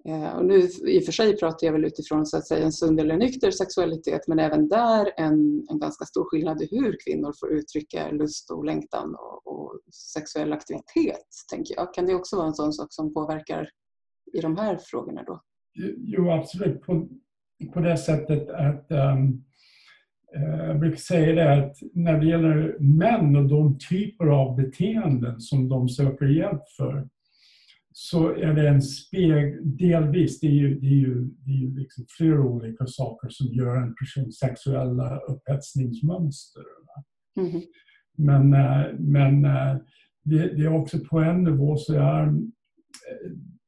Eh, 0.07 0.35
och 0.37 0.45
nu 0.45 0.59
i 0.87 0.99
och 0.99 1.03
för 1.03 1.11
sig 1.11 1.37
pratar 1.37 1.67
jag 1.67 1.73
väl 1.73 1.85
utifrån 1.85 2.25
så 2.25 2.37
att 2.37 2.47
säga 2.47 2.65
en 2.65 2.71
sund 2.71 2.99
eller 2.99 3.17
nykter 3.17 3.51
sexualitet 3.51 4.27
men 4.27 4.39
även 4.39 4.69
där 4.69 5.11
en, 5.17 5.65
en 5.69 5.79
ganska 5.79 6.05
stor 6.05 6.25
skillnad 6.29 6.61
i 6.61 6.67
hur 6.71 6.97
kvinnor 7.05 7.33
får 7.39 7.53
uttrycka 7.53 8.11
lust 8.11 8.51
och 8.51 8.65
längtan 8.65 9.15
och, 9.15 9.47
och, 9.47 9.79
sexuell 10.13 10.53
aktivitet, 10.53 11.27
tänker 11.51 11.75
jag. 11.75 11.93
Kan 11.93 12.05
det 12.05 12.15
också 12.15 12.35
vara 12.35 12.47
en 12.47 12.53
sån 12.53 12.73
sak 12.73 12.87
som 12.89 13.13
påverkar 13.13 13.69
i 14.33 14.41
de 14.41 14.57
här 14.57 14.77
frågorna 14.77 15.23
då? 15.23 15.41
Jo, 15.97 16.31
absolut. 16.31 16.81
På, 16.81 17.07
på 17.73 17.79
det 17.79 17.97
sättet 17.97 18.49
att 18.49 18.91
um, 18.91 19.43
jag 20.33 20.79
brukar 20.79 20.97
säga 20.97 21.35
det 21.35 21.53
att 21.53 21.77
när 21.93 22.19
det 22.19 22.27
gäller 22.27 22.77
män 22.79 23.35
och 23.35 23.49
de 23.49 23.77
typer 23.89 24.25
av 24.25 24.55
beteenden 24.55 25.39
som 25.39 25.69
de 25.69 25.89
söker 25.89 26.25
hjälp 26.25 26.61
för 26.77 27.07
så 27.93 28.29
är 28.35 28.53
det 28.53 28.69
en 28.69 28.81
speg, 28.81 29.77
delvis, 29.77 30.39
det 30.39 30.47
är 30.47 30.51
ju, 30.51 30.79
det 30.79 30.87
är 30.87 30.99
ju, 30.99 31.21
det 31.23 31.51
är 31.51 31.57
ju 31.57 31.79
liksom 31.79 32.05
flera 32.17 32.41
olika 32.41 32.85
saker 32.87 33.29
som 33.29 33.47
gör 33.47 33.75
en 33.75 33.95
persons 33.95 34.37
sexuella 34.37 35.19
upphetsningsmönster. 35.19 36.63
Mm. 37.37 37.61
Men, 38.17 38.53
eh, 38.53 38.99
men 38.99 39.45
eh, 39.45 39.77
det, 40.23 40.55
det, 40.55 40.63
är 40.63 40.73
också 40.73 40.99
på 40.99 41.19
en 41.19 41.43
nivå 41.43 41.77
så 41.77 41.93
är 41.93 42.27
eh, 42.27 42.33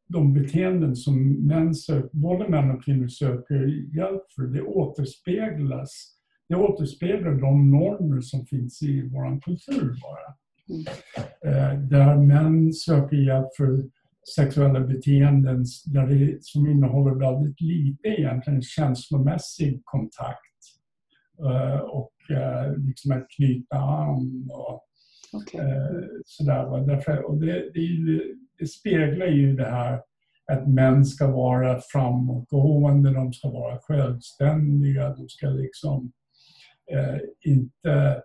de 0.08 0.34
beteenden 0.34 0.96
som 0.96 1.34
män 1.48 1.76
söker, 1.76 2.10
både 2.14 2.50
män 2.50 2.72
och 2.72 2.84
kvinnor 2.84 3.08
söker 3.08 3.66
hjälp 3.96 4.24
för, 4.36 4.44
det 4.44 4.62
återspeglas 4.62 6.15
det 6.50 6.56
återspeglar 6.56 7.32
de 7.32 7.72
normer 7.72 8.22
som 8.22 8.46
finns 8.46 8.82
i 8.84 9.10
vår 9.10 9.42
kultur 9.42 9.96
bara. 10.02 10.36
Mm. 10.70 11.90
Där 11.90 12.16
män 12.16 12.74
söker 12.74 13.18
hjälp 13.18 13.56
för 13.58 13.84
sexuella 14.36 14.80
beteenden 14.80 15.66
där 15.86 16.08
det, 16.08 16.38
som 16.44 16.68
innehåller 16.68 17.16
väldigt 17.16 17.62
lite 17.62 18.08
egentligen 18.08 18.62
känslomässig 18.62 19.82
kontakt 19.84 20.40
uh, 21.44 21.80
och 21.80 22.14
uh, 22.32 22.78
liksom 22.78 23.12
att 23.12 23.28
knyta 23.30 23.78
an 23.78 24.50
och 24.52 24.84
okay. 25.34 25.72
sådär. 26.26 26.88
Därför, 26.88 27.22
och 27.22 27.38
det, 27.38 27.72
det, 27.74 28.22
det, 28.60 28.68
speglar 28.68 29.26
ju 29.26 29.56
det 29.56 29.70
här 29.70 30.02
att 30.52 30.68
män 30.68 31.06
ska 31.06 31.32
vara 31.32 31.80
framåtgående, 31.92 33.14
de 33.14 33.34
ska 33.34 33.50
vara 33.50 33.80
självständiga, 33.80 35.10
de 35.10 35.30
ska 35.30 35.48
liksom 35.48 36.12
inte, 37.46 38.22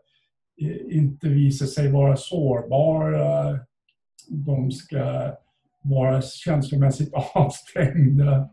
inte 0.90 1.28
visa 1.28 1.66
sig 1.66 1.92
vara 1.92 2.16
sårbara, 2.16 3.58
de 4.28 4.70
ska 4.70 5.32
vara 5.82 6.22
känslomässigt 6.22 7.10
avstängda. 7.34 8.48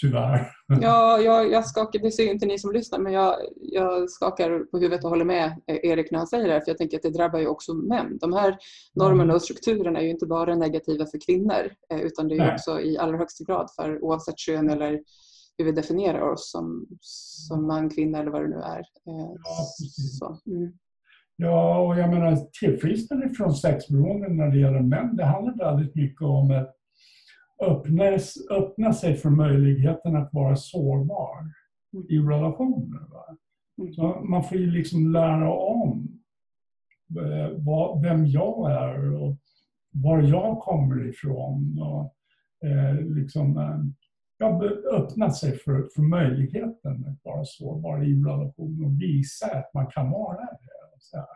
Tyvärr. 0.00 0.50
Ja, 0.80 1.20
jag, 1.20 1.52
jag 1.52 1.66
skakar, 1.66 1.98
det 1.98 2.10
ser 2.10 2.30
inte 2.30 2.46
ni 2.46 2.58
som 2.58 2.72
lyssnar, 2.72 2.98
men 2.98 3.12
jag, 3.12 3.36
jag 3.56 4.10
skakar 4.10 4.58
på 4.58 4.78
huvudet 4.78 5.04
och 5.04 5.10
håller 5.10 5.24
med 5.24 5.62
Erik 5.66 6.10
när 6.10 6.18
han 6.18 6.26
säger 6.26 6.46
det 6.46 6.52
här, 6.52 6.60
för 6.60 6.70
jag 6.70 6.78
tänker 6.78 6.96
att 6.96 7.02
det 7.02 7.10
drabbar 7.10 7.38
ju 7.38 7.46
också 7.46 7.74
män. 7.74 8.18
De 8.20 8.32
här 8.32 8.58
normerna 8.94 9.34
och 9.34 9.42
strukturerna 9.42 9.98
är 9.98 10.04
ju 10.04 10.10
inte 10.10 10.26
bara 10.26 10.54
negativa 10.54 11.06
för 11.06 11.18
kvinnor, 11.26 11.72
eh, 11.90 12.00
utan 12.00 12.28
det 12.28 12.36
är 12.36 12.54
också 12.54 12.80
i 12.80 12.98
allra 12.98 13.18
högsta 13.18 13.44
grad 13.44 13.70
för 13.76 14.04
oavsett 14.04 14.38
kön 14.38 14.70
eller 14.70 15.00
hur 15.58 15.64
vi 15.64 15.72
definierar 15.72 16.32
oss 16.32 16.50
som, 16.50 16.86
som 17.00 17.66
man, 17.66 17.90
kvinna 17.90 18.18
eller 18.18 18.30
vad 18.30 18.42
det 18.42 18.48
nu 18.48 18.60
är. 18.60 18.78
Eh, 18.78 19.32
ja, 19.44 19.64
Så, 20.18 20.38
mm. 20.46 20.72
Ja, 21.36 21.78
och 21.78 21.98
jag 21.98 22.10
menar 22.10 22.36
tillfrisknande 22.60 23.28
från 23.28 23.54
sexberoende 23.54 24.28
när 24.28 24.50
det 24.50 24.58
gäller 24.58 24.80
män, 24.80 25.16
det 25.16 25.24
handlar 25.24 25.56
väldigt 25.56 25.94
mycket 25.94 26.22
om 26.22 26.50
att 26.50 26.76
öppna, 27.62 28.04
öppna 28.50 28.92
sig 28.92 29.14
för 29.14 29.30
möjligheten 29.30 30.16
att 30.16 30.32
vara 30.32 30.56
sårbar 30.56 31.50
i 32.08 32.18
relationer. 32.18 33.10
Va? 33.10 33.36
Mm. 33.78 33.92
Så 33.92 34.20
man 34.28 34.44
får 34.44 34.58
ju 34.58 34.70
liksom 34.70 35.12
lära 35.12 35.52
om 35.52 36.08
eh, 37.18 37.50
vad, 37.56 38.02
vem 38.02 38.26
jag 38.26 38.72
är 38.72 39.22
och 39.22 39.36
var 39.90 40.22
jag 40.22 40.58
kommer 40.58 41.08
ifrån. 41.08 41.78
Och, 41.82 42.14
eh, 42.68 43.00
liksom, 43.00 43.58
eh, 43.58 44.05
ja, 44.38 44.64
öppna 44.92 45.30
sig 45.30 45.58
för, 45.58 45.88
för 45.94 46.02
möjligheten 46.02 47.04
att 47.08 47.24
vara 47.24 47.44
sårbar 47.44 48.04
i 48.04 48.14
relation 48.14 48.84
och 48.84 49.02
visa 49.02 49.46
att 49.46 49.74
man 49.74 49.86
kan 49.86 50.10
vara 50.10 50.40
det. 50.40 50.60
Så 50.98 51.16
här. 51.16 51.26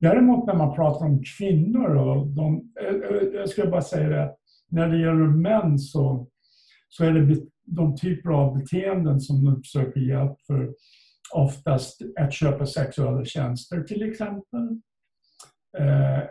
Däremot 0.00 0.46
när 0.46 0.54
man 0.54 0.74
pratar 0.74 1.06
om 1.06 1.22
kvinnor, 1.38 1.96
och 1.96 2.26
de, 2.26 2.72
eh, 2.80 2.94
eh, 2.94 3.22
jag 3.34 3.48
ska 3.48 3.66
bara 3.66 3.82
säga 3.82 4.08
det, 4.08 4.34
när 4.68 4.88
det 4.88 4.98
gäller 4.98 5.26
män 5.26 5.78
så, 5.78 6.28
så 6.88 7.04
är 7.04 7.12
det 7.12 7.36
de 7.64 7.96
typer 7.96 8.30
av 8.30 8.58
beteenden 8.58 9.20
som 9.20 9.44
de 9.44 9.64
söker 9.64 10.00
hjälp 10.00 10.40
för 10.46 10.74
oftast 11.34 12.02
att 12.16 12.32
köpa 12.32 12.66
sexuella 12.66 13.24
tjänster 13.24 13.82
till 13.82 14.10
exempel. 14.10 14.80
Eh, 15.78 16.22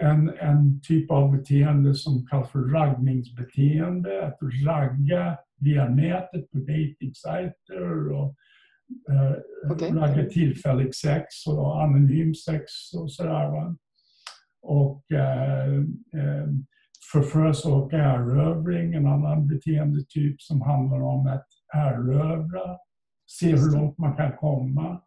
en, 0.00 0.32
en 0.38 0.80
typ 0.80 1.10
av 1.10 1.32
beteende 1.32 1.94
som 1.94 2.26
kallas 2.26 2.50
för 2.50 2.58
raggningsbeteende, 2.58 4.26
att 4.26 4.38
ragga 4.66 5.38
via 5.60 5.88
nätet 5.88 6.50
på 6.50 6.58
dejtingsajter 6.58 8.12
och 8.12 8.34
eh, 9.10 9.72
okay. 9.72 9.90
ragga 9.90 10.24
tillfällig 10.24 10.94
sex 10.94 11.46
och 11.46 11.82
anonym 11.82 12.34
sex 12.34 12.64
och 12.94 13.12
sådär. 13.12 13.74
Och 14.62 15.12
eh, 15.12 15.74
eh, 16.14 16.48
förförelse 17.12 17.68
och 17.68 17.92
erövring, 17.92 18.94
en 18.94 19.06
annan 19.06 19.46
beteendetyp 19.46 20.42
som 20.42 20.62
handlar 20.62 21.02
om 21.02 21.26
att 21.26 21.46
erövra, 21.74 22.78
se 23.26 23.50
hur 23.50 23.72
långt 23.78 23.98
man 23.98 24.16
kan 24.16 24.32
komma. 24.36 25.00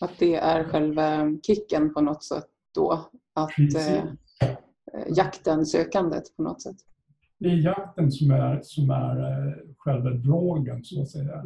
Att 0.00 0.18
det 0.18 0.34
är 0.34 0.64
själva 0.64 1.32
kicken 1.46 1.94
på 1.94 2.00
något 2.00 2.24
sätt 2.24 2.55
då? 2.76 3.10
Att 3.34 3.58
eh, 3.58 4.02
jakten, 5.08 5.66
sökandet 5.66 6.36
på 6.36 6.42
något 6.42 6.62
sätt? 6.62 6.76
Det 7.38 7.48
är 7.48 7.56
jakten 7.56 8.12
som 8.12 8.30
är, 8.30 8.60
som 8.62 8.90
är 8.90 9.20
eh, 9.20 9.54
själva 9.78 10.10
drogen, 10.10 10.84
så 10.84 11.02
att 11.02 11.10
säga. 11.10 11.44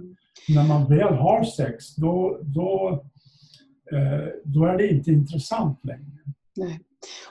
När 0.48 0.68
man 0.68 0.88
väl 0.88 1.14
har 1.14 1.44
sex, 1.44 1.94
då, 1.96 2.40
då, 2.42 3.04
eh, 3.92 4.28
då 4.44 4.64
är 4.64 4.78
det 4.78 4.88
inte 4.88 5.10
intressant 5.10 5.84
längre. 5.84 6.20
Nej. 6.56 6.80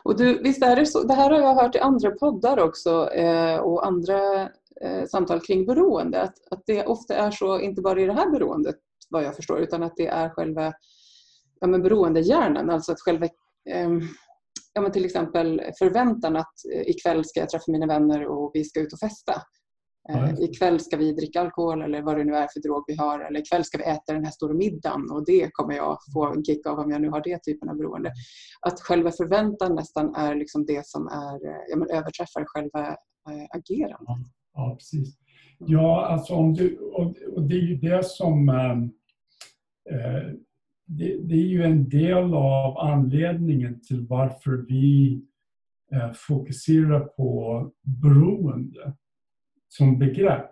Och 0.03 0.17
du, 0.17 0.41
visst 0.43 0.63
är 0.63 0.75
det 0.75 0.85
så, 0.85 1.03
det 1.03 1.13
här 1.13 1.31
har 1.31 1.39
jag 1.39 1.55
hört 1.55 1.75
i 1.75 1.79
andra 1.79 2.11
poddar 2.11 2.59
också 2.59 3.09
eh, 3.09 3.59
och 3.59 3.85
andra 3.85 4.41
eh, 4.81 5.05
samtal 5.11 5.39
kring 5.39 5.65
beroende, 5.65 6.21
att, 6.21 6.33
att 6.51 6.63
det 6.65 6.85
ofta 6.85 7.15
är 7.15 7.31
så, 7.31 7.59
inte 7.59 7.81
bara 7.81 8.01
i 8.01 8.05
det 8.05 8.13
här 8.13 8.31
beroendet 8.31 8.75
vad 9.09 9.23
jag 9.23 9.35
förstår, 9.35 9.59
utan 9.59 9.83
att 9.83 9.93
det 9.95 10.07
är 10.07 10.29
själva 10.29 10.73
ja, 11.59 11.67
men 11.67 11.81
beroendehjärnan, 11.81 12.69
alltså 12.69 12.91
att 12.91 12.99
själva 12.99 13.25
eh, 13.25 13.31
ja, 14.73 14.81
men 14.81 14.91
till 14.91 15.05
exempel 15.05 15.61
förväntan 15.79 16.35
att 16.35 16.53
eh, 16.73 16.81
ikväll 16.81 17.25
ska 17.25 17.39
jag 17.39 17.49
träffa 17.49 17.71
mina 17.71 17.85
vänner 17.85 18.25
och 18.25 18.51
vi 18.53 18.63
ska 18.63 18.79
ut 18.79 18.93
och 18.93 18.99
festa. 18.99 19.33
Eh, 20.09 20.39
ikväll 20.39 20.79
ska 20.79 20.97
vi 20.97 21.13
dricka 21.13 21.41
alkohol 21.41 21.81
eller 21.81 22.01
vad 22.01 22.17
det 22.17 22.23
nu 22.23 22.35
är 22.35 22.47
för 22.53 22.59
drog 22.59 22.83
vi 22.87 22.95
har. 22.95 23.19
Eller 23.19 23.39
ikväll 23.39 23.63
ska 23.63 23.77
vi 23.77 23.83
äta 23.83 24.13
den 24.13 24.25
här 24.25 24.31
stora 24.31 24.53
middagen 24.53 25.11
och 25.11 25.25
det 25.25 25.49
kommer 25.53 25.75
jag 25.75 25.97
få 26.13 26.25
en 26.27 26.43
kick 26.43 26.65
av 26.65 26.79
om 26.79 26.91
jag 26.91 27.01
nu 27.01 27.09
har 27.09 27.21
det 27.23 27.43
typen 27.43 27.69
av 27.69 27.77
beroende. 27.77 28.11
Att 28.61 28.79
själva 28.79 29.11
förväntan 29.11 29.75
nästan 29.75 30.15
är 30.15 30.35
liksom 30.35 30.65
det 30.65 30.87
som 30.87 31.07
är, 31.07 31.47
eh, 31.47 31.61
ja, 31.69 31.77
men 31.77 31.89
överträffar 31.89 32.43
själva 32.45 32.95
agerandet. 33.49 33.99
Ja, 34.07 34.19
ja, 34.53 34.75
precis. 34.75 35.17
Ja, 35.57 36.05
alltså 36.05 36.33
om 36.33 36.53
du, 36.53 36.77
och, 36.77 37.15
och 37.35 37.43
det 37.43 37.55
är 37.55 37.61
ju 37.61 37.75
det 37.75 38.05
som 38.05 38.49
äh, 38.49 38.77
det, 40.89 41.17
det, 41.17 41.35
är 41.35 41.47
ju 41.47 41.63
en 41.63 41.89
del 41.89 42.33
av 42.33 42.77
anledningen 42.77 43.81
till 43.81 44.07
varför 44.07 44.65
vi 44.67 45.21
äh, 45.91 46.11
fokuserar 46.13 46.99
på 46.99 47.71
beroende 47.81 48.93
som 49.67 49.99
begrepp 49.99 50.51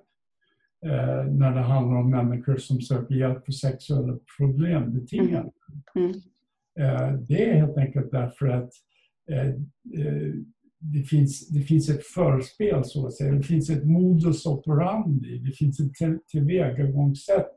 eh, 0.85 1.25
när 1.31 1.55
det 1.55 1.61
handlar 1.61 1.97
om 1.97 2.09
människor 2.09 2.57
som 2.57 2.81
söker 2.81 3.15
hjälp 3.15 3.45
för 3.45 3.51
sexuella 3.51 4.19
problembeteenden. 4.37 5.51
Mm. 5.95 6.05
Mm. 6.05 6.21
Eh, 6.79 7.13
det 7.13 7.49
är 7.49 7.53
helt 7.53 7.77
enkelt 7.77 8.11
därför 8.11 8.47
att 8.47 8.69
eh, 9.31 9.47
eh, 9.47 10.33
det, 10.79 11.03
finns, 11.03 11.47
det 11.47 11.61
finns 11.61 11.89
ett 11.89 12.05
förspel, 12.05 12.85
så 12.85 13.07
att 13.07 13.13
säga. 13.13 13.31
Det 13.31 13.43
finns 13.43 13.69
ett 13.69 13.85
modus 13.85 14.45
operandi, 14.45 15.37
det 15.37 15.51
finns 15.51 15.79
ett 15.79 16.27
tillvägagångssätt, 16.27 17.51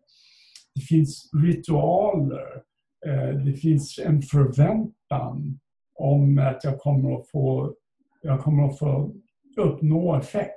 det 0.74 0.80
finns 0.80 1.30
ritualer, 1.32 2.56
eh, 2.56 2.62
det 3.44 3.52
finns 3.52 3.98
en 3.98 4.22
förväntan 4.22 5.60
om 5.94 6.38
att 6.38 6.64
jag 6.64 6.78
kommer 6.78 7.20
att 7.20 7.28
få, 7.28 7.74
jag 8.22 8.40
kommer 8.40 8.68
att 8.68 8.78
få 8.78 9.14
uppnå 9.56 10.16
effekt. 10.16 10.56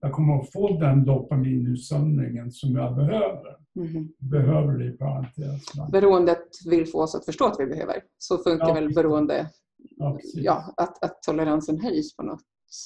Jag 0.00 0.12
kommer 0.12 0.40
att 0.40 0.52
få 0.52 0.78
den 0.78 1.04
dopaminutsöndringen 1.04 2.52
som 2.52 2.76
jag 2.76 2.96
behöver. 2.96 3.56
Mm. 3.76 4.08
Behöver 4.18 4.78
det 4.78 4.84
i 4.84 4.90
parentes. 4.90 5.62
Beroendet 5.92 6.48
vill 6.66 6.86
få 6.86 7.02
oss 7.02 7.14
att 7.14 7.24
förstå 7.24 7.44
att 7.44 7.56
vi 7.58 7.66
behöver. 7.66 8.02
Så 8.18 8.38
funkar 8.38 8.68
ja, 8.68 8.74
väl 8.74 8.94
beroende, 8.94 9.50
ja, 9.96 10.18
ja, 10.34 10.74
att, 10.76 11.04
att 11.04 11.22
toleransen 11.22 11.80
höjs 11.80 12.16
på 12.16 12.22
något 12.22 12.44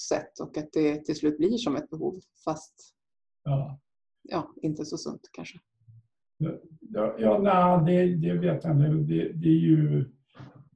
sätt 0.09 0.41
och 0.41 0.59
att 0.59 0.69
det 0.73 1.05
till 1.05 1.17
slut 1.17 1.39
blir 1.39 1.57
som 1.57 1.77
ett 1.77 1.91
behov 1.91 2.21
fast 2.45 2.75
ja. 3.45 3.81
Ja, 4.23 4.55
inte 4.63 4.85
så 4.85 4.97
sunt 4.97 5.31
kanske. 5.33 5.59
Ja, 6.93 7.17
ja 7.19 7.39
nej, 7.85 8.15
det, 8.15 8.29
det 8.29 8.39
vet 8.39 8.65
jag 8.65 8.73
inte. 8.73 8.89
Det, 8.89 9.33
det, 9.33 9.49
är 9.49 9.61
ju, 9.61 9.99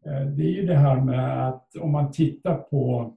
eh, 0.06 0.26
det 0.26 0.42
är 0.42 0.50
ju 0.50 0.66
det 0.66 0.76
här 0.76 1.00
med 1.00 1.48
att 1.48 1.76
om 1.76 1.92
man 1.92 2.12
tittar 2.12 2.56
på 2.56 3.14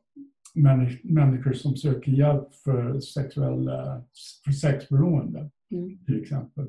människor 1.04 1.54
som 1.54 1.75
söker 1.75 2.12
hjälp 2.12 2.56
för, 2.63 3.00
sexuella, 3.00 4.04
för 4.46 4.51
sexberoende 4.51 5.50
mm. 5.72 6.06
till 6.06 6.22
exempel. 6.22 6.68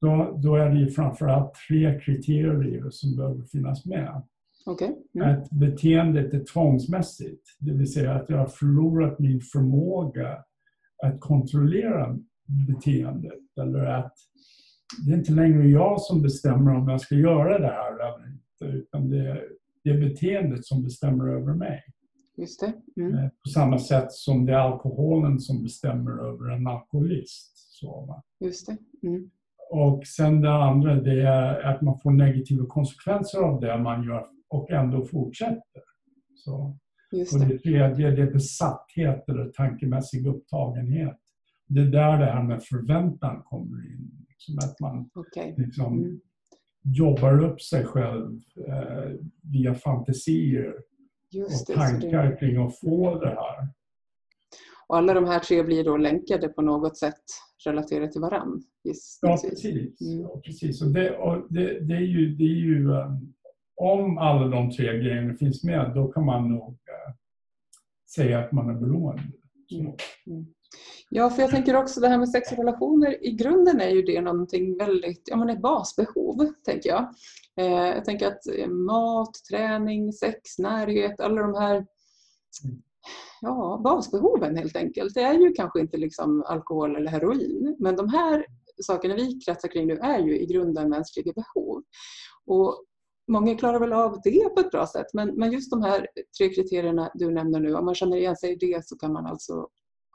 Då, 0.00 0.38
då 0.42 0.56
är 0.56 0.70
det 0.70 0.78
ju 0.78 0.90
framförallt 0.90 1.52
tre 1.68 2.00
kriterier 2.00 2.90
som 2.90 3.16
behöver 3.16 3.42
finnas 3.42 3.86
med. 3.86 4.22
Okay. 4.66 4.90
Mm. 5.14 5.28
Att 5.30 5.50
beteendet 5.50 6.34
är 6.34 6.44
tvångsmässigt, 6.44 7.42
det 7.60 7.72
vill 7.72 7.92
säga 7.92 8.14
att 8.14 8.30
jag 8.30 8.38
har 8.38 8.46
förlorat 8.46 9.18
min 9.18 9.40
förmåga 9.40 10.44
att 11.02 11.20
kontrollera 11.20 12.18
beteendet. 12.68 13.58
Eller 13.60 13.84
att 13.84 14.14
det 15.06 15.12
är 15.12 15.16
inte 15.16 15.32
längre 15.32 15.68
jag 15.68 16.00
som 16.00 16.22
bestämmer 16.22 16.74
om 16.74 16.88
jag 16.88 17.00
ska 17.00 17.14
göra 17.14 17.58
det 17.58 17.66
här 17.66 17.92
eller 17.92 18.32
inte, 18.32 18.76
utan 18.76 19.10
det 19.10 19.28
är, 19.28 19.44
det 19.84 19.90
är 19.90 20.00
beteendet 20.00 20.66
som 20.66 20.82
bestämmer 20.82 21.28
över 21.28 21.54
mig. 21.54 21.82
Just 22.36 22.60
det. 22.60 22.72
Mm. 22.96 23.18
Eh, 23.18 23.28
på 23.28 23.48
samma 23.54 23.78
sätt 23.78 24.12
som 24.12 24.46
det 24.46 24.52
är 24.52 24.56
alkoholen 24.56 25.40
som 25.40 25.62
bestämmer 25.62 26.10
över 26.10 26.50
en 26.50 26.66
alkoholist. 26.66 27.52
Så, 27.54 28.04
va? 28.08 28.22
Just 28.40 28.66
det. 28.66 28.76
Mm. 29.08 29.30
Och 29.70 30.06
sen 30.06 30.40
det 30.40 30.52
andra 30.52 30.94
det 30.94 31.22
är 31.22 31.62
att 31.62 31.82
man 31.82 31.98
får 31.98 32.10
negativa 32.10 32.66
konsekvenser 32.66 33.38
av 33.38 33.60
det 33.60 33.78
man 33.78 34.04
gör 34.04 34.26
och 34.48 34.70
ändå 34.70 35.04
fortsätter. 35.04 35.82
Så. 36.34 36.78
Just 37.12 37.32
det. 37.32 37.44
Och 37.44 37.48
det 37.48 37.58
tredje 37.58 38.10
det 38.10 38.22
är 38.22 38.32
besatthet 38.32 39.28
eller 39.28 39.48
tankemässig 39.48 40.26
upptagenhet. 40.26 41.18
Det 41.66 41.80
är 41.80 41.86
där 41.86 42.18
det 42.18 42.32
här 42.32 42.42
med 42.42 42.62
förväntan 42.62 43.42
kommer 43.42 43.92
in. 43.92 44.21
Liksom 44.48 44.70
att 44.70 44.80
man 44.80 45.10
okay. 45.14 45.54
liksom, 45.56 45.98
mm. 45.98 46.20
jobbar 46.82 47.44
upp 47.44 47.62
sig 47.62 47.84
själv 47.84 48.40
eh, 48.68 49.10
via 49.52 49.74
fantasier 49.74 50.74
Just 51.30 51.70
och 51.70 51.76
tankar 51.76 52.30
det. 52.30 52.36
kring 52.36 52.66
att 52.66 52.78
få 52.78 53.18
det 53.18 53.28
här. 53.28 53.68
Och 54.86 54.96
alla 54.96 55.14
de 55.14 55.24
här 55.24 55.38
tre 55.38 55.62
blir 55.62 55.84
då 55.84 55.96
länkade 55.96 56.48
på 56.48 56.62
något 56.62 56.98
sätt 56.98 57.22
relaterat 57.64 58.12
till 58.12 58.20
varann? 58.20 58.62
Ja, 59.20 59.38
precis. 59.42 60.00
Mm. 60.00 60.20
Ja, 60.20 60.40
precis. 60.44 60.82
Och 60.82 60.90
det, 60.90 61.16
och 61.16 61.46
det, 61.50 61.80
det, 61.80 61.94
är 61.94 62.00
ju, 62.00 62.36
det 62.36 62.44
är 62.44 62.58
ju 62.58 62.88
um, 62.88 63.34
om 63.76 64.18
alla 64.18 64.46
de 64.46 64.70
tre 64.70 64.98
grejerna 64.98 65.34
finns 65.34 65.64
med, 65.64 65.92
då 65.94 66.12
kan 66.12 66.24
man 66.24 66.48
nog 66.48 66.70
uh, 66.70 67.14
säga 68.14 68.38
att 68.38 68.52
man 68.52 68.70
är 68.70 68.80
beroende. 68.80 69.22
Mm. 69.72 69.96
Mm. 70.26 70.46
Ja, 71.10 71.30
för 71.30 71.42
jag 71.42 71.50
tänker 71.50 71.76
också 71.76 72.00
det 72.00 72.08
här 72.08 72.18
med 72.18 72.28
sex 72.28 72.52
och 72.52 72.58
relationer. 72.58 73.26
I 73.26 73.32
grunden 73.32 73.80
är 73.80 73.90
ju 73.90 74.02
det 74.02 74.20
någonting 74.20 74.78
väldigt, 74.78 75.22
ja 75.24 75.36
men 75.36 75.50
ett 75.50 75.62
basbehov, 75.62 76.52
tänker 76.64 76.90
jag. 76.90 77.14
Eh, 77.56 77.88
jag 77.88 78.04
tänker 78.04 78.26
att 78.26 78.46
eh, 78.58 78.68
mat, 78.68 79.34
träning, 79.50 80.12
sex, 80.12 80.58
närhet, 80.58 81.20
alla 81.20 81.42
de 81.42 81.54
här 81.54 81.86
ja, 83.40 83.80
basbehoven 83.84 84.56
helt 84.56 84.76
enkelt. 84.76 85.14
Det 85.14 85.22
är 85.22 85.34
ju 85.34 85.52
kanske 85.52 85.80
inte 85.80 85.96
liksom 85.96 86.42
alkohol 86.46 86.96
eller 86.96 87.10
heroin, 87.10 87.76
men 87.78 87.96
de 87.96 88.08
här 88.08 88.46
sakerna 88.82 89.14
vi 89.14 89.40
kretsar 89.40 89.68
kring 89.68 89.86
nu 89.86 89.96
är 89.96 90.18
ju 90.18 90.38
i 90.38 90.46
grunden 90.46 90.88
mänskliga 90.88 91.32
behov. 91.32 91.82
Och 92.46 92.84
Många 93.28 93.54
klarar 93.54 93.80
väl 93.80 93.92
av 93.92 94.20
det 94.24 94.54
på 94.54 94.60
ett 94.60 94.70
bra 94.70 94.86
sätt, 94.86 95.06
men, 95.14 95.34
men 95.34 95.52
just 95.52 95.70
de 95.70 95.82
här 95.82 96.06
tre 96.38 96.48
kriterierna 96.48 97.10
du 97.14 97.30
nämner 97.30 97.60
nu, 97.60 97.74
om 97.74 97.84
man 97.84 97.94
känner 97.94 98.16
igen 98.16 98.36
sig 98.36 98.52
i 98.52 98.56
det 98.56 98.86
så 98.86 98.98
kan 98.98 99.12
man 99.12 99.26
alltså 99.26 99.68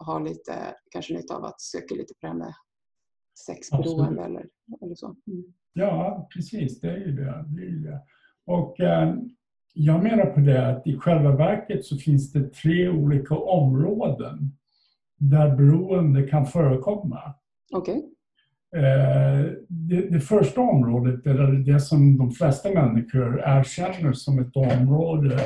ha 0.06 0.20
lite, 0.20 0.54
kanske 0.92 1.14
nytta 1.14 1.36
av 1.36 1.46
att 1.46 1.62
söka 1.62 1.96
lite 1.96 2.14
på 2.14 2.20
det 2.22 2.28
här 2.28 2.34
med 2.34 2.54
sexberoende 3.46 4.24
eller, 4.24 4.50
eller 4.82 4.96
så. 4.96 5.16
Mm. 5.28 5.54
Ja, 5.74 6.28
precis. 6.34 6.80
Det 6.80 6.90
är 6.90 6.98
ju 6.98 7.12
det. 7.12 7.46
det, 7.48 7.62
är 7.62 7.92
det. 7.92 8.02
Och 8.46 8.80
eh, 8.80 9.16
jag 9.74 10.04
menar 10.04 10.26
på 10.26 10.40
det 10.40 10.68
att 10.70 10.88
i 10.88 10.98
själva 10.98 11.36
verket 11.36 11.86
så 11.86 11.98
finns 11.98 12.32
det 12.32 12.54
tre 12.54 12.90
olika 12.90 13.36
områden 13.36 14.58
där 15.18 15.56
beroende 15.56 16.28
kan 16.28 16.46
förekomma. 16.46 17.34
Okej. 17.74 17.98
Okay. 17.98 18.10
Eh, 18.76 19.52
det, 19.68 20.10
det, 20.10 20.20
första 20.20 20.62
området, 20.62 21.28
eller 21.28 21.52
det 21.52 21.80
som 21.80 22.18
de 22.18 22.32
flesta 22.32 22.70
människor 22.70 23.42
erkänner 23.46 24.14
som 24.14 24.40
ett 24.40 24.56
område 24.56 25.40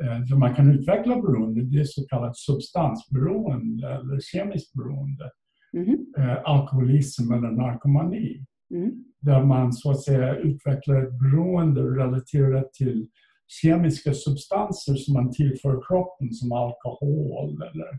Eh, 0.00 0.20
där 0.20 0.36
man 0.36 0.54
kan 0.54 0.70
utveckla 0.70 1.16
beroende, 1.16 1.62
det 1.62 1.80
är 1.80 1.84
så 1.84 2.06
kallat 2.06 2.36
substansberoende 2.36 3.88
eller 3.88 4.20
kemiskt 4.20 4.72
beroende. 4.72 5.30
Mm. 5.76 6.06
alkoholism 6.44 7.32
eller 7.32 7.50
narkomani. 7.50 8.44
Mm. 8.74 9.04
Där 9.20 9.44
man 9.44 9.72
så 9.72 9.90
att 9.90 10.00
säga 10.00 10.36
utvecklar 10.36 11.02
ett 11.02 11.18
beroende 11.18 11.80
relaterat 11.80 12.72
till 12.72 13.06
kemiska 13.46 14.12
substanser 14.14 14.94
som 14.94 15.14
man 15.14 15.32
tillför 15.32 15.82
kroppen 15.88 16.32
som 16.32 16.52
alkohol 16.52 17.62
eller, 17.62 17.98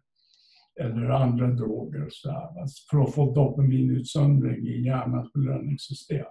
eller 0.80 1.10
andra 1.10 1.48
droger 1.48 2.08
så 2.10 2.32
här, 2.32 2.50
för 2.92 3.04
att 3.04 3.14
få 3.14 3.34
dopaminutsöndring 3.34 4.68
i 4.68 4.86
hjärnans 4.86 5.34
belöningssystem. 5.34 6.26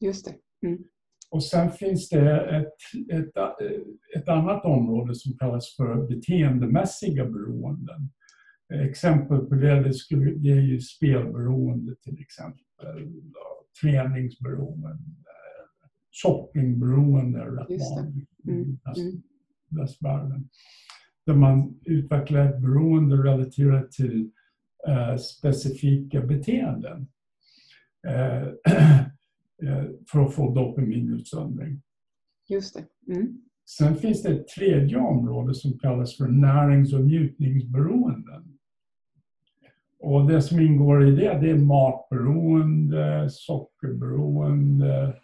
Just 0.00 0.24
det. 0.24 0.66
Mm. 0.68 0.84
Och 1.30 1.44
sen 1.44 1.70
finns 1.70 2.08
det 2.08 2.40
ett, 2.40 2.74
ett, 3.12 3.32
ett 4.16 4.28
annat 4.28 4.64
område 4.64 5.14
som 5.14 5.36
kallas 5.38 5.76
för 5.76 6.08
beteendemässiga 6.08 7.24
beroenden. 7.24 8.10
Exempel 8.74 9.38
på 9.38 9.54
det, 9.54 9.82
det, 9.82 9.94
skulle, 9.94 10.30
det 10.30 10.50
är 10.50 10.60
ju 10.60 10.80
spelberoende 10.80 11.94
till 11.96 12.20
exempel, 12.20 12.64
träningsberoende, 13.82 14.98
shoppingberoende 16.22 17.38
rätt 17.38 17.80
vanligt 17.80 18.30
i 18.48 18.78
västvärlden. 19.68 20.48
Där 21.30 21.36
man 21.36 21.80
utvecklar 21.84 22.46
ett 22.46 22.58
beroende 22.58 23.16
relaterat 23.16 23.92
till 23.92 24.30
eh, 24.88 25.16
specifika 25.16 26.20
beteenden. 26.20 27.06
Eh, 28.06 28.48
Eh, 29.62 29.84
för 30.12 30.20
att 30.20 30.34
få 30.34 30.54
dopaminutsöndring. 30.54 31.82
Just 32.48 32.74
det. 32.74 33.12
Mm. 33.14 33.42
Sen 33.66 33.96
finns 33.96 34.22
det 34.22 34.28
ett 34.28 34.48
tredje 34.48 34.96
område 34.96 35.54
som 35.54 35.78
kallas 35.78 36.16
för 36.16 36.28
närings 36.28 36.92
och 36.92 37.04
njutningsberoenden. 37.04 38.58
Och 39.98 40.28
det 40.28 40.42
som 40.42 40.60
ingår 40.60 41.08
i 41.08 41.10
det, 41.10 41.38
det 41.40 41.50
är 41.50 41.58
matberoende, 41.58 43.30
sockerberoende, 43.30 45.14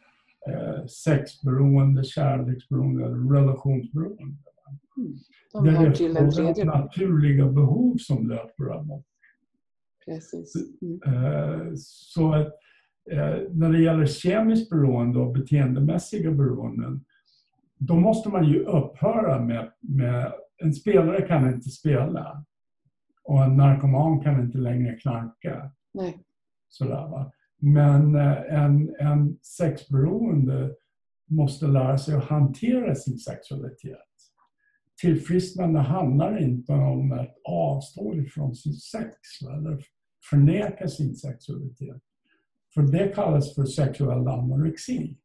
eh, 0.49 0.87
sexberoende, 0.87 2.05
kärleksberoende 2.05 3.37
relationsberoende. 3.39 4.46
Mm. 4.97 5.19
De 5.53 5.65
det 5.65 5.71
är 6.61 6.65
naturliga 6.65 7.47
behov 7.47 7.97
som 7.99 8.29
löper 8.29 8.79
amok. 8.79 9.07
Precis. 10.07 10.55
Mm. 10.83 11.01
Eh, 11.03 11.73
så 11.77 12.33
att 12.33 12.57
Eh, 13.11 13.39
när 13.51 13.73
det 13.73 13.83
gäller 13.83 14.07
kemiskt 14.07 14.71
beroende 14.71 15.19
och 15.19 15.33
beteendemässiga 15.33 16.31
beroenden, 16.31 17.05
då 17.79 17.95
måste 17.95 18.29
man 18.29 18.49
ju 18.49 18.65
upphöra 18.65 19.41
med, 19.41 19.73
med 19.81 20.33
en 20.59 20.73
spelare 20.73 21.23
kan 21.23 21.55
inte 21.55 21.69
spela 21.71 22.45
och 23.25 23.45
en 23.45 23.57
narkoman 23.57 24.21
kan 24.21 24.41
inte 24.41 24.59
längre 24.59 24.97
knarka. 24.97 25.71
Nej. 25.95 26.19
Sådär, 26.69 27.09
va? 27.09 27.33
Men 27.59 28.15
eh, 28.15 28.55
en, 28.65 28.95
en 28.99 29.39
sexberoende 29.43 30.75
måste 31.31 31.67
lära 31.67 31.99
sig 31.99 32.15
att 32.15 32.25
hantera 32.25 32.95
sin 32.95 33.19
sexualitet. 33.19 34.06
Tillfrisknande 35.01 35.79
handlar 35.79 36.43
inte 36.43 36.73
om 36.73 37.13
att 37.13 37.37
avstå 37.45 38.15
ifrån 38.15 38.55
sin 38.55 38.75
sex 38.75 39.17
eller 39.43 39.85
förneka 40.31 40.89
sin 40.89 41.17
sexualitet. 41.17 42.03
För 42.75 42.83
det 42.83 43.15
kallas 43.15 43.55
för 43.55 43.65
sexuell 43.65 44.29
anorexi. 44.29 45.17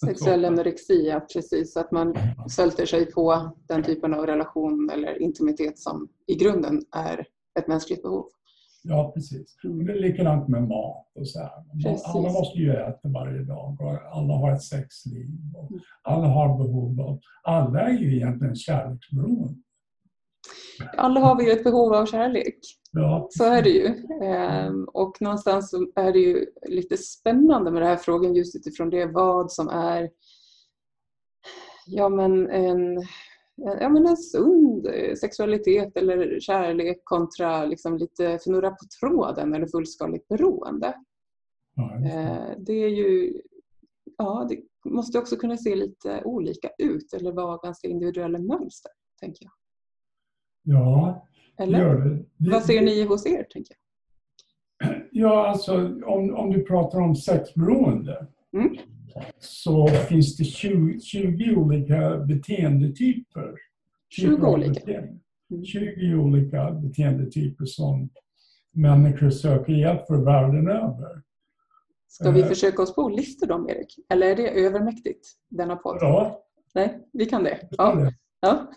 Sexuell 0.00 0.44
anorexi, 0.44 1.06
ja 1.06 1.26
precis. 1.32 1.76
Att 1.76 1.90
man 1.90 2.16
svälter 2.48 2.86
sig 2.86 3.06
på 3.06 3.56
den 3.68 3.82
typen 3.82 4.14
av 4.14 4.26
relation 4.26 4.90
eller 4.90 5.22
intimitet 5.22 5.78
som 5.78 6.08
i 6.26 6.34
grunden 6.34 6.82
är 6.96 7.26
ett 7.58 7.68
mänskligt 7.68 8.02
behov. 8.02 8.28
Ja, 8.86 9.12
precis. 9.14 9.56
Och 9.64 9.84
det 9.84 9.92
är 9.92 10.00
likadant 10.00 10.48
med 10.48 10.68
mat 10.68 11.06
och 11.14 11.28
så 11.28 11.38
här. 11.38 11.50
Alla 12.04 12.32
måste 12.32 12.58
ju 12.58 12.72
äta 12.72 13.08
varje 13.08 13.42
dag 13.42 13.76
och 13.80 14.16
alla 14.16 14.34
har 14.34 14.52
ett 14.52 14.62
sexliv. 14.62 15.28
Och 15.54 15.70
alla 16.02 16.26
har 16.28 16.58
behov 16.58 17.00
av... 17.00 17.20
Alla 17.42 17.80
är 17.80 17.92
ju 17.92 18.16
egentligen 18.16 18.54
kärleksberoende. 18.54 19.54
Alla 20.96 21.20
har 21.20 21.36
vi 21.38 21.44
ju 21.44 21.50
ett 21.50 21.64
behov 21.64 21.94
av 21.94 22.06
kärlek. 22.06 22.58
Ja. 22.92 23.28
Så 23.30 23.44
är 23.44 23.62
det 23.62 23.70
ju. 23.70 23.86
Ehm, 24.22 24.84
och 24.84 25.16
någonstans 25.20 25.70
så 25.70 25.86
är 25.96 26.12
det 26.12 26.18
ju 26.18 26.46
lite 26.68 26.96
spännande 26.96 27.70
med 27.70 27.82
den 27.82 27.88
här 27.88 27.96
frågan 27.96 28.34
just 28.34 28.56
utifrån 28.56 28.90
det 28.90 29.06
vad 29.06 29.52
som 29.52 29.68
är 29.68 30.10
ja, 31.86 32.08
men 32.08 32.50
en, 32.50 33.06
ja, 33.56 33.88
men 33.88 34.06
en 34.06 34.16
sund 34.16 34.88
sexualitet 35.20 35.96
eller 35.96 36.40
kärlek 36.40 37.00
kontra 37.04 37.64
liksom 37.64 37.96
lite 37.96 38.26
fnurra 38.38 38.70
på 38.70 38.84
tråden 39.00 39.54
eller 39.54 39.66
fullskaligt 39.66 40.28
beroende. 40.28 40.94
Ja, 41.74 41.98
det 41.98 42.10
ehm, 42.10 42.84
är 42.84 42.88
ju 42.88 43.32
ja, 44.18 44.46
det 44.48 44.90
måste 44.90 45.18
också 45.18 45.36
kunna 45.36 45.56
se 45.56 45.74
lite 45.74 46.22
olika 46.24 46.70
ut 46.78 47.12
eller 47.12 47.32
vara 47.32 47.56
ganska 47.56 47.88
individuella 47.88 48.38
mönster, 48.38 48.90
tänker 49.20 49.44
jag. 49.44 49.52
Ja, 50.62 51.26
Eller? 51.58 51.78
gör 51.78 52.00
det. 52.00 52.24
det 52.36 52.50
Vad 52.50 52.62
ser 52.62 52.82
ni 52.82 53.04
hos 53.04 53.26
er, 53.26 53.44
tänker 53.50 53.74
jag? 53.74 53.80
Ja, 55.12 55.48
alltså 55.48 55.74
om, 56.04 56.34
om 56.34 56.50
du 56.50 56.62
pratar 56.62 57.00
om 57.00 57.16
sexberoende 57.16 58.26
mm. 58.54 58.76
så 59.38 59.88
finns 59.88 60.36
det 60.36 60.44
20, 60.44 61.00
20 61.00 61.56
olika 61.56 62.18
beteendetyper. 62.18 63.54
20 64.10 64.46
olika? 64.46 64.72
Beteende, 64.72 65.18
20 65.64 66.06
mm. 66.06 66.20
olika 66.20 66.70
beteendetyper 66.70 67.64
som 67.64 68.10
människor 68.72 69.30
söker 69.30 69.72
hjälp 69.72 70.06
för 70.06 70.24
världen 70.24 70.68
över. 70.68 71.22
Ska 72.08 72.30
vi 72.30 72.42
uh, 72.42 72.48
försöka 72.48 72.82
oss 72.82 72.94
på 72.94 73.06
att 73.06 73.16
lista 73.16 73.46
dem, 73.46 73.68
Erik? 73.68 73.98
Eller 74.08 74.26
är 74.26 74.36
det 74.36 74.48
övermäktigt, 74.48 75.28
denna 75.48 75.76
podd? 75.76 75.98
Ja. 76.00 76.44
Nej, 76.74 76.98
vi 77.12 77.26
kan 77.26 77.44
det. 77.44 77.58
Ja. 77.70 78.10
ja. 78.40 78.70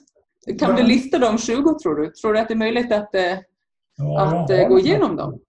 Kan 0.60 0.76
du 0.76 0.84
lista 0.84 1.20
de 1.20 1.38
20 1.38 1.80
tror 1.80 1.96
du? 1.96 2.12
Tror 2.12 2.34
du 2.34 2.40
att 2.40 2.48
det 2.48 2.54
är 2.54 2.58
möjligt 2.58 2.92
att, 2.92 3.16
eh, 3.16 3.38
ja, 3.98 4.44
att 4.44 4.50
eh, 4.50 4.68
gå 4.68 4.80
igenom 4.80 5.16
dem? 5.16 5.40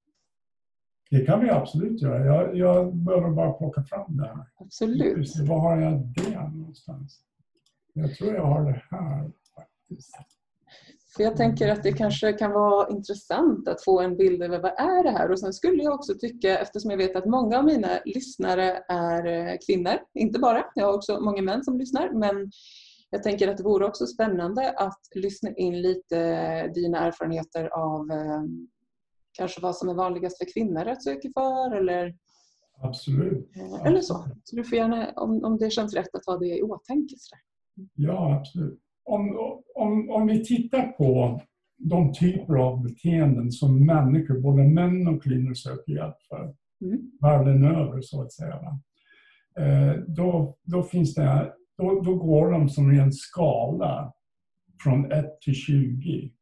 Det 1.10 1.26
kan 1.26 1.40
vi 1.40 1.50
absolut 1.50 2.02
göra. 2.02 2.24
Jag, 2.24 2.56
jag 2.56 2.96
behöver 2.96 3.30
bara 3.30 3.52
plocka 3.52 3.82
fram 3.82 4.16
det 4.16 4.26
här. 4.26 4.46
Absolut. 4.56 5.36
Var 5.48 5.58
har 5.58 5.80
jag 5.80 5.92
det 5.92 6.50
någonstans? 6.56 7.20
Jag 7.92 8.14
tror 8.14 8.34
jag 8.34 8.44
har 8.44 8.64
det 8.64 8.82
här 8.90 9.30
faktiskt. 9.54 10.16
För 11.16 11.22
jag 11.22 11.36
tänker 11.36 11.68
att 11.68 11.82
det 11.82 11.92
kanske 11.92 12.32
kan 12.32 12.50
vara 12.52 12.88
intressant 12.88 13.68
att 13.68 13.84
få 13.84 14.00
en 14.00 14.16
bild 14.16 14.42
över 14.42 14.58
vad 14.58 14.72
är 14.72 15.02
det 15.02 15.10
här 15.10 15.30
och 15.30 15.40
sen 15.40 15.52
skulle 15.52 15.82
jag 15.82 15.94
också 15.94 16.14
tycka, 16.14 16.58
eftersom 16.58 16.90
jag 16.90 16.98
vet 16.98 17.16
att 17.16 17.26
många 17.26 17.58
av 17.58 17.64
mina 17.64 17.88
lyssnare 18.04 18.82
är 18.88 19.26
eh, 19.26 19.56
kvinnor, 19.66 19.94
inte 20.14 20.38
bara, 20.38 20.64
jag 20.74 20.86
har 20.86 20.94
också 20.94 21.20
många 21.20 21.42
män 21.42 21.64
som 21.64 21.78
lyssnar, 21.78 22.12
men 22.12 22.50
jag 23.10 23.22
tänker 23.22 23.48
att 23.48 23.56
det 23.56 23.62
vore 23.62 23.86
också 23.86 24.06
spännande 24.06 24.70
att 24.70 25.00
lyssna 25.14 25.50
in 25.50 25.82
lite 25.82 26.66
dina 26.66 26.98
erfarenheter 26.98 27.68
av 27.68 28.10
eh, 28.10 28.42
kanske 29.38 29.60
vad 29.60 29.76
som 29.76 29.88
är 29.88 29.94
vanligast 29.94 30.38
för 30.38 30.52
kvinnor 30.52 30.86
att 30.86 31.02
söka 31.02 31.28
för 31.34 31.76
eller 31.76 32.14
Absolut. 32.80 33.56
Eh, 33.56 33.86
eller 33.86 34.00
så. 34.00 34.14
Så 34.44 34.56
du 34.56 34.64
får 34.64 34.78
gärna, 34.78 35.12
om, 35.16 35.44
om 35.44 35.58
det 35.58 35.70
känns 35.70 35.94
rätt, 35.94 36.14
att 36.14 36.26
ha 36.26 36.38
det 36.38 36.58
i 36.58 36.62
åtanke. 36.62 37.14
Ja, 37.94 38.34
absolut. 38.34 38.80
Om, 39.04 39.38
om, 39.74 40.10
om 40.10 40.26
vi 40.26 40.44
tittar 40.44 40.86
på 40.86 41.40
de 41.76 42.12
typer 42.12 42.54
av 42.54 42.82
beteenden 42.82 43.52
som 43.52 43.86
människor, 43.86 44.40
både 44.40 44.64
män 44.64 45.08
och 45.08 45.22
kvinnor, 45.22 45.54
söker 45.54 45.92
hjälp 45.92 46.16
för 46.28 46.54
mm. 46.82 47.10
världen 47.20 47.64
över, 47.64 48.00
så 48.02 48.22
att 48.22 48.32
säga. 48.32 48.80
Eh, 49.58 50.00
då, 50.06 50.56
då 50.62 50.82
finns 50.82 51.14
det 51.14 51.52
då, 51.78 52.00
då 52.00 52.14
går 52.14 52.50
de 52.50 52.68
som 52.68 52.92
i 52.92 52.98
en 52.98 53.12
skala 53.12 54.12
från 54.82 55.12
1 55.12 55.40
till 55.40 55.54
20. 55.54 56.32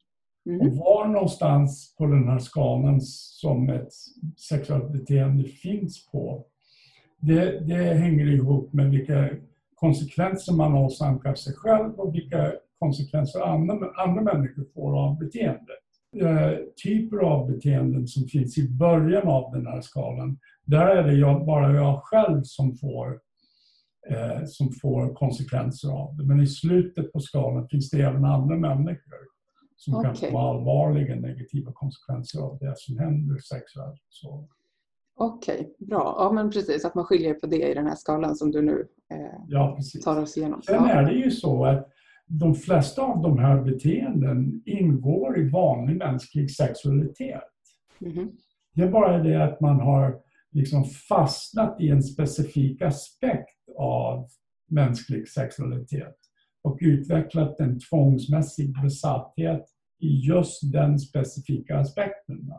Mm. 0.46 0.60
Och 0.60 0.76
var 0.76 1.08
någonstans 1.08 1.94
på 1.98 2.06
den 2.06 2.28
här 2.28 2.38
skalan 2.38 3.00
som 3.00 3.68
ett 3.68 3.92
sexuellt 4.48 4.92
beteende 4.92 5.44
finns 5.44 6.06
på, 6.06 6.46
det, 7.18 7.60
det 7.60 7.94
hänger 7.94 8.26
ihop 8.26 8.72
med 8.72 8.90
vilka 8.90 9.28
konsekvenser 9.74 10.52
man 10.52 10.74
åsamkar 10.74 11.34
sig 11.34 11.54
själv 11.54 11.94
och 11.94 12.14
vilka 12.14 12.52
konsekvenser 12.78 13.40
andra, 13.40 13.74
andra 13.96 14.22
människor 14.22 14.64
får 14.74 14.98
av 14.98 15.18
beteendet. 15.18 15.76
Eh, 16.20 16.58
typer 16.84 17.16
av 17.16 17.50
beteenden 17.50 18.06
som 18.06 18.28
finns 18.28 18.58
i 18.58 18.68
början 18.68 19.28
av 19.28 19.52
den 19.52 19.66
här 19.66 19.80
skalan, 19.80 20.38
där 20.64 20.86
är 20.86 21.02
det 21.02 21.14
jag, 21.14 21.46
bara 21.46 21.76
jag 21.76 22.02
själv 22.02 22.42
som 22.42 22.76
får 22.76 23.20
eh, 24.10 24.44
som 24.46 24.72
får 24.72 25.14
konsekvenser 25.14 25.88
av 25.88 26.16
det. 26.16 26.24
Men 26.24 26.40
i 26.40 26.46
slutet 26.46 27.12
på 27.12 27.20
skalan 27.20 27.68
finns 27.68 27.90
det 27.90 28.00
även 28.00 28.24
andra 28.24 28.56
människor 28.56 29.35
som 29.76 29.94
okay. 29.94 30.14
kan 30.14 30.30
få 30.30 30.38
allvarliga 30.38 31.14
negativa 31.14 31.72
konsekvenser 31.72 32.40
av 32.40 32.58
det 32.58 32.74
som 32.76 32.98
händer 32.98 33.38
sexuellt. 33.38 34.00
Okej, 35.18 35.54
okay, 35.54 35.86
bra. 35.86 36.14
Ja, 36.18 36.32
men 36.32 36.50
precis. 36.50 36.84
Att 36.84 36.94
man 36.94 37.04
skiljer 37.04 37.34
på 37.34 37.46
det 37.46 37.70
i 37.70 37.74
den 37.74 37.86
här 37.86 37.94
skalan 37.94 38.36
som 38.36 38.50
du 38.50 38.62
nu 38.62 38.86
eh, 39.10 39.40
ja, 39.48 39.78
tar 40.04 40.22
oss 40.22 40.36
igenom. 40.36 40.62
Sen 40.62 40.74
ja. 40.74 40.90
är 40.90 41.04
det 41.04 41.12
ju 41.12 41.30
så 41.30 41.64
att 41.64 41.88
de 42.26 42.54
flesta 42.54 43.02
av 43.02 43.22
de 43.22 43.38
här 43.38 43.62
beteenden 43.62 44.62
ingår 44.66 45.38
i 45.38 45.48
vanlig 45.50 45.96
mänsklig 45.96 46.50
sexualitet. 46.50 47.42
Mm 48.00 48.12
-hmm. 48.12 48.30
Det 48.74 48.82
är 48.82 48.90
bara 48.90 49.18
det 49.18 49.44
att 49.44 49.60
man 49.60 49.80
har 49.80 50.20
liksom 50.50 50.84
fastnat 50.84 51.80
i 51.80 51.88
en 51.88 52.02
specifik 52.02 52.82
aspekt 52.82 53.68
av 53.78 54.28
mänsklig 54.68 55.28
sexualitet 55.28 56.16
och 56.66 56.78
utvecklat 56.80 57.60
en 57.60 57.80
tvångsmässig 57.80 58.82
besatthet 58.82 59.66
i 59.98 60.08
just 60.08 60.72
den 60.72 60.98
specifika 60.98 61.78
aspekten. 61.78 62.52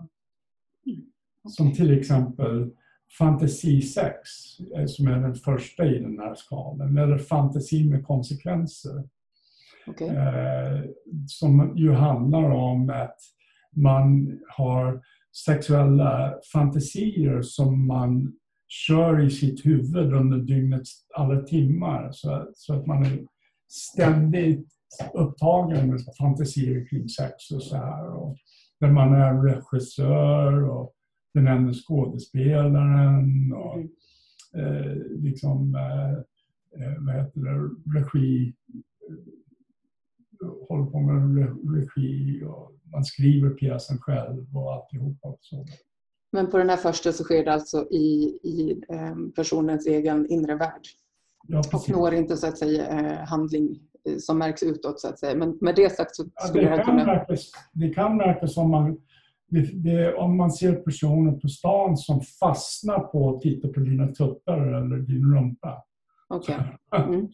Mm. 0.85 1.01
Som 1.47 1.73
till 1.73 1.99
exempel 1.99 2.71
fantasisex, 3.17 4.19
eh, 4.75 4.85
som 4.85 5.07
är 5.07 5.19
den 5.19 5.35
första 5.35 5.85
i 5.85 5.99
den 5.99 6.19
här 6.19 6.35
skalan, 6.35 6.97
eller 6.97 7.17
fantasi 7.17 7.89
med 7.89 8.05
konsekvenser. 8.05 9.03
Okay. 9.87 10.07
Eh, 10.07 10.83
som 11.27 11.73
ju 11.77 11.91
handlar 11.91 12.49
om 12.51 12.89
att 12.89 13.19
man 13.75 14.39
har 14.49 15.01
sexuella 15.45 16.33
fantasier 16.53 17.41
som 17.41 17.87
man 17.87 18.33
kör 18.67 19.25
i 19.25 19.29
sitt 19.29 19.65
huvud 19.65 20.13
under 20.13 20.37
dygnets 20.37 21.05
alla 21.15 21.41
timmar. 21.41 22.09
Så, 22.11 22.49
så 22.53 22.73
att 22.73 22.85
man 22.85 23.05
är 23.05 23.19
ständigt 23.67 24.67
upptagen 25.13 25.89
med 25.89 25.99
fantasier 26.19 26.87
kring 26.89 27.09
sex 27.09 27.51
och 27.51 27.63
så 27.63 27.75
här. 27.75 28.09
Och 28.09 28.37
där 28.79 28.91
man 28.91 29.13
är 29.13 29.41
regissör 29.41 30.69
och 30.69 30.93
den 31.33 31.47
enda 31.47 31.73
skådespelaren 31.73 33.53
och 33.53 33.75
mm. 33.75 33.87
eh, 34.55 34.95
liksom, 35.09 35.75
eh, 35.75 36.11
eh 36.81 36.93
vad 36.99 37.15
heter 37.15 37.39
det, 37.41 37.99
regi, 37.99 38.53
håller 40.69 40.85
på 40.85 40.99
med 40.99 41.47
regi 41.75 42.43
och 42.43 42.71
man 42.91 43.03
skriver 43.03 43.49
pjäsen 43.49 43.97
själv 43.97 44.57
och 44.57 44.73
alltihopa. 44.73 45.35
Så. 45.41 45.65
Men 46.31 46.49
på 46.49 46.57
den 46.57 46.69
här 46.69 46.77
första 46.77 47.11
så 47.11 47.23
sker 47.23 47.45
det 47.45 47.53
alltså 47.53 47.87
i, 47.91 48.39
i 48.43 48.81
ehm, 48.89 49.31
personens 49.31 49.87
egen 49.87 50.27
inre 50.31 50.55
värld. 50.55 50.81
Ja, 51.47 51.61
och 51.73 51.89
når 51.89 52.13
inte 52.13 52.37
så 52.37 52.47
att 52.47 52.57
säga 52.57 52.87
eh, 52.87 53.27
handling 53.27 53.79
eh, 54.09 54.17
som 54.17 54.37
märks 54.37 54.63
utåt 54.63 54.99
så 54.99 55.07
att 55.07 55.19
säga. 55.19 55.35
Men 55.35 55.57
med 55.61 55.75
det 55.75 55.95
sagt 55.95 56.15
så 56.15 56.23
skulle 56.47 56.63
ja, 56.63 56.69
det, 56.69 56.77
det 56.77 56.83
kunna... 56.83 57.05
Märkas, 57.05 57.51
det 57.73 57.89
kan 57.89 58.17
märkas 58.17 58.57
om 58.57 58.71
man, 58.71 58.97
det, 59.49 59.83
det, 59.83 60.15
om 60.15 60.37
man 60.37 60.51
ser 60.51 60.73
personer 60.75 61.31
på 61.31 61.47
stan 61.47 61.97
som 61.97 62.21
fastnar 62.21 62.99
på 62.99 63.29
att 63.29 63.41
titta 63.41 63.67
på 63.67 63.79
dina 63.79 64.07
tuttar 64.07 64.83
eller 64.83 64.97
din 64.97 65.35
rumpa. 65.35 65.83
Okej. 66.27 66.55
Okay. 66.55 66.67
Mm. 67.07 67.27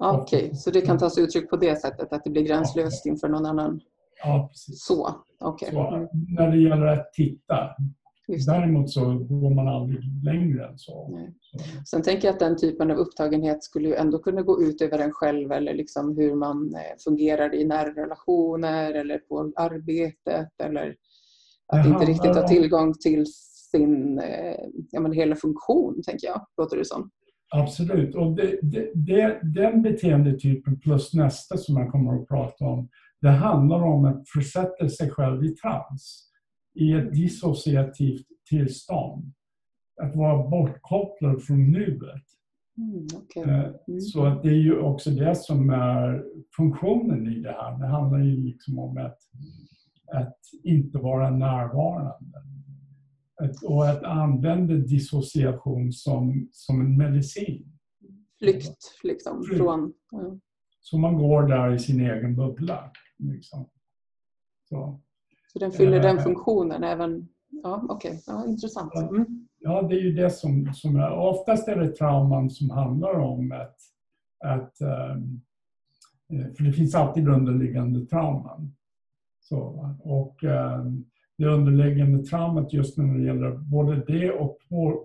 ja. 0.00 0.18
Okej, 0.20 0.44
okay. 0.44 0.54
så 0.54 0.70
det 0.70 0.80
kan 0.80 0.98
ta 0.98 1.10
sig 1.10 1.24
uttryck 1.24 1.50
på 1.50 1.56
det 1.56 1.76
sättet 1.76 2.12
att 2.12 2.24
det 2.24 2.30
blir 2.30 2.42
gränslöst 2.42 3.06
inför 3.06 3.28
någon 3.28 3.46
annan? 3.46 3.80
Ja, 4.24 4.48
precis. 4.50 4.84
Så, 4.84 5.14
okay. 5.40 5.70
så 5.70 5.88
mm. 5.88 6.08
När 6.28 6.50
det 6.50 6.58
gäller 6.58 6.86
att 6.86 7.12
titta. 7.12 7.70
Däremot 8.46 8.90
så 8.90 9.18
går 9.18 9.54
man 9.54 9.68
aldrig 9.68 10.24
längre 10.24 10.66
än 10.66 10.78
så. 10.78 11.10
så. 11.40 11.58
Sen 11.90 12.02
tänker 12.02 12.28
jag 12.28 12.32
att 12.32 12.40
den 12.40 12.56
typen 12.56 12.90
av 12.90 12.96
upptagenhet 12.96 13.64
skulle 13.64 13.88
ju 13.88 13.94
ändå 13.94 14.18
kunna 14.18 14.42
gå 14.42 14.62
ut 14.62 14.82
över 14.82 14.98
en 14.98 15.12
själv 15.12 15.52
eller 15.52 15.74
liksom 15.74 16.16
hur 16.16 16.34
man 16.34 16.74
eh, 16.74 16.96
fungerar 17.04 17.54
i 17.54 17.64
nära 17.64 17.90
relationer 17.94 18.92
eller 18.92 19.18
på 19.18 19.52
arbetet 19.56 20.60
eller 20.62 20.96
att 21.66 21.86
inte 21.86 22.04
riktigt 22.04 22.36
ha 22.36 22.48
tillgång 22.48 22.94
till 22.94 23.26
sin 23.70 24.18
eh, 24.18 24.56
ja, 24.90 25.00
men 25.00 25.12
hela 25.12 25.36
funktion, 25.36 26.02
tänker 26.02 26.26
jag, 26.26 26.46
låter 26.56 26.76
det 26.76 26.84
som. 26.84 27.10
Absolut. 27.50 28.14
Och 28.14 28.36
det, 28.36 28.58
det, 28.62 28.90
det, 28.94 29.40
den 29.42 29.82
beteendetypen 29.82 30.80
plus 30.80 31.14
nästa 31.14 31.56
som 31.56 31.74
man 31.74 31.90
kommer 31.90 32.22
att 32.22 32.28
prata 32.28 32.64
om, 32.64 32.88
det 33.20 33.30
handlar 33.30 33.82
om 33.82 34.04
att 34.04 34.28
försätta 34.28 34.88
sig 34.88 35.10
själv 35.10 35.44
i 35.44 35.48
trans. 35.48 36.27
I 36.78 36.92
ett 36.92 37.12
dissociativt 37.12 38.26
tillstånd. 38.48 39.32
Att 40.02 40.16
vara 40.16 40.48
bortkopplad 40.48 41.42
från 41.42 41.70
nuet. 41.70 42.24
Mm, 42.76 43.06
okay. 43.16 43.42
Eh, 43.42 43.74
mm. 43.88 44.00
Så 44.00 44.26
att 44.26 44.42
det 44.42 44.48
är 44.48 44.62
ju 44.62 44.78
också 44.78 45.10
det 45.10 45.34
som 45.36 45.70
är 45.70 46.24
funktionen 46.56 47.26
i 47.26 47.40
det 47.40 47.52
här. 47.52 47.78
Det 47.78 47.86
handlar 47.86 48.18
ju 48.18 48.36
liksom 48.36 48.78
om 48.78 48.98
att, 48.98 49.18
att 50.12 50.38
inte 50.64 50.98
vara 50.98 51.30
närvarande. 51.30 52.42
Att, 53.40 53.62
och 53.64 53.88
att 53.88 54.02
använda 54.02 54.74
dissociation 54.74 55.92
som, 55.92 56.48
som 56.52 56.80
en 56.80 56.96
medicin. 56.96 57.78
Flykt 58.38 58.68
liksom 59.02 59.44
Flykt. 59.44 59.58
från... 59.58 59.92
Ja. 60.10 60.38
Så 60.80 60.98
man 60.98 61.18
går 61.18 61.42
där 61.42 61.74
i 61.74 61.78
sin 61.78 62.00
egen 62.00 62.36
bubbla. 62.36 62.92
Liksom. 63.18 63.68
Så. 64.68 65.00
Så 65.52 65.58
den 65.58 65.72
fyller 65.72 66.00
den 66.00 66.18
eh, 66.18 66.22
funktionen 66.22 66.84
även... 66.84 67.28
Ja, 67.62 67.86
okej. 67.88 68.10
Okay. 68.10 68.20
Ja, 68.26 68.46
intressant. 68.46 68.94
Mm. 68.94 69.48
Ja, 69.58 69.82
det 69.82 69.94
är 69.94 70.00
ju 70.00 70.12
det 70.12 70.30
som, 70.30 70.72
som 70.74 70.96
är... 70.96 71.10
Oftast 71.10 71.68
är 71.68 71.76
det 71.76 71.96
trauman 71.96 72.50
som 72.50 72.70
handlar 72.70 73.14
om 73.14 73.52
att... 73.52 73.76
att 74.44 74.74
um, 75.14 75.40
för 76.56 76.64
det 76.64 76.72
finns 76.72 76.94
alltid 76.94 77.28
underliggande 77.28 78.06
trauman. 78.06 78.74
Så, 79.40 79.58
och 80.00 80.42
um, 80.42 81.04
det 81.38 81.46
underliggande 81.46 82.24
traumat 82.24 82.72
just 82.72 82.98
när 82.98 83.18
det 83.18 83.24
gäller 83.24 83.50
både 83.50 84.04
det 84.06 84.30
och 84.30 84.58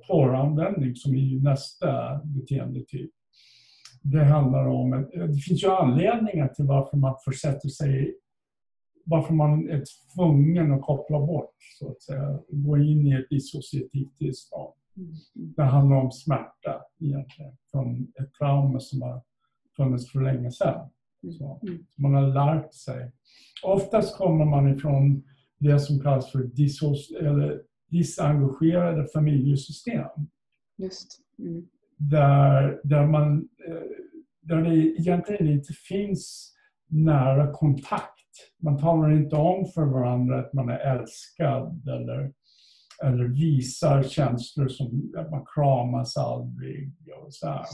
porranvändning 0.07 0.95
som 0.95 1.13
är 1.13 1.17
ju 1.17 1.41
nästa 1.41 2.21
beteendetyp. 2.23 3.11
Det 4.01 4.23
handlar 4.23 4.65
om, 4.65 5.07
det 5.13 5.41
finns 5.47 5.63
ju 5.63 5.69
anledningar 5.69 6.47
till 6.47 6.65
varför 6.65 6.97
man 6.97 7.15
försätter 7.25 7.69
sig 7.69 8.15
varför 9.03 9.33
man 9.33 9.69
är 9.69 9.83
tvungen 10.15 10.71
att 10.71 10.81
koppla 10.81 11.19
bort, 11.19 11.55
så 11.79 11.91
att 11.91 12.01
säga, 12.01 12.39
gå 12.49 12.77
in 12.77 13.07
i 13.07 13.13
ett 13.13 13.29
dissociativt 13.29 14.17
tillstånd. 14.17 14.73
Mm. 14.97 15.13
Det 15.33 15.63
handlar 15.63 15.97
om 15.97 16.11
smärta 16.11 16.81
egentligen, 16.99 17.57
från 17.71 18.13
ett 18.19 18.33
trauma 18.33 18.79
som 18.79 19.01
har 19.01 19.21
funnits 19.75 20.11
för 20.11 20.21
länge 20.21 20.51
sedan. 20.51 20.89
Mm. 21.23 21.35
Så, 21.35 21.59
man 21.95 22.13
har 22.13 22.27
lärt 22.27 22.73
sig. 22.73 23.11
Oftast 23.63 24.17
kommer 24.17 24.45
man 24.45 24.77
ifrån 24.77 25.23
det 25.59 25.79
som 25.79 25.99
kallas 25.99 26.31
för 26.31 26.39
eller 27.19 27.61
disengagerade 27.89 29.07
familjesystem. 29.13 30.09
Just. 30.77 31.19
Mm. 31.39 31.67
Där, 31.97 32.81
där, 32.83 33.07
man, 33.07 33.49
eh, 33.67 33.75
där 34.41 34.61
det 34.61 34.75
egentligen 34.75 35.47
inte 35.47 35.73
finns 35.73 36.53
nära 36.87 37.53
kontakt 37.53 38.22
man 38.61 38.79
talar 38.79 39.11
inte 39.11 39.35
om 39.35 39.65
för 39.65 39.85
varandra 39.85 40.39
att 40.39 40.53
man 40.53 40.69
är 40.69 40.77
älskad 40.77 41.87
eller, 41.87 42.33
eller 43.03 43.23
visar 43.23 44.03
känslor 44.03 44.67
som 44.67 45.13
att 45.17 45.31
man 45.31 45.45
kramas 45.55 46.17
aldrig 46.17 46.93
och 47.25 47.33
så 47.33 47.47
här, 47.47 47.65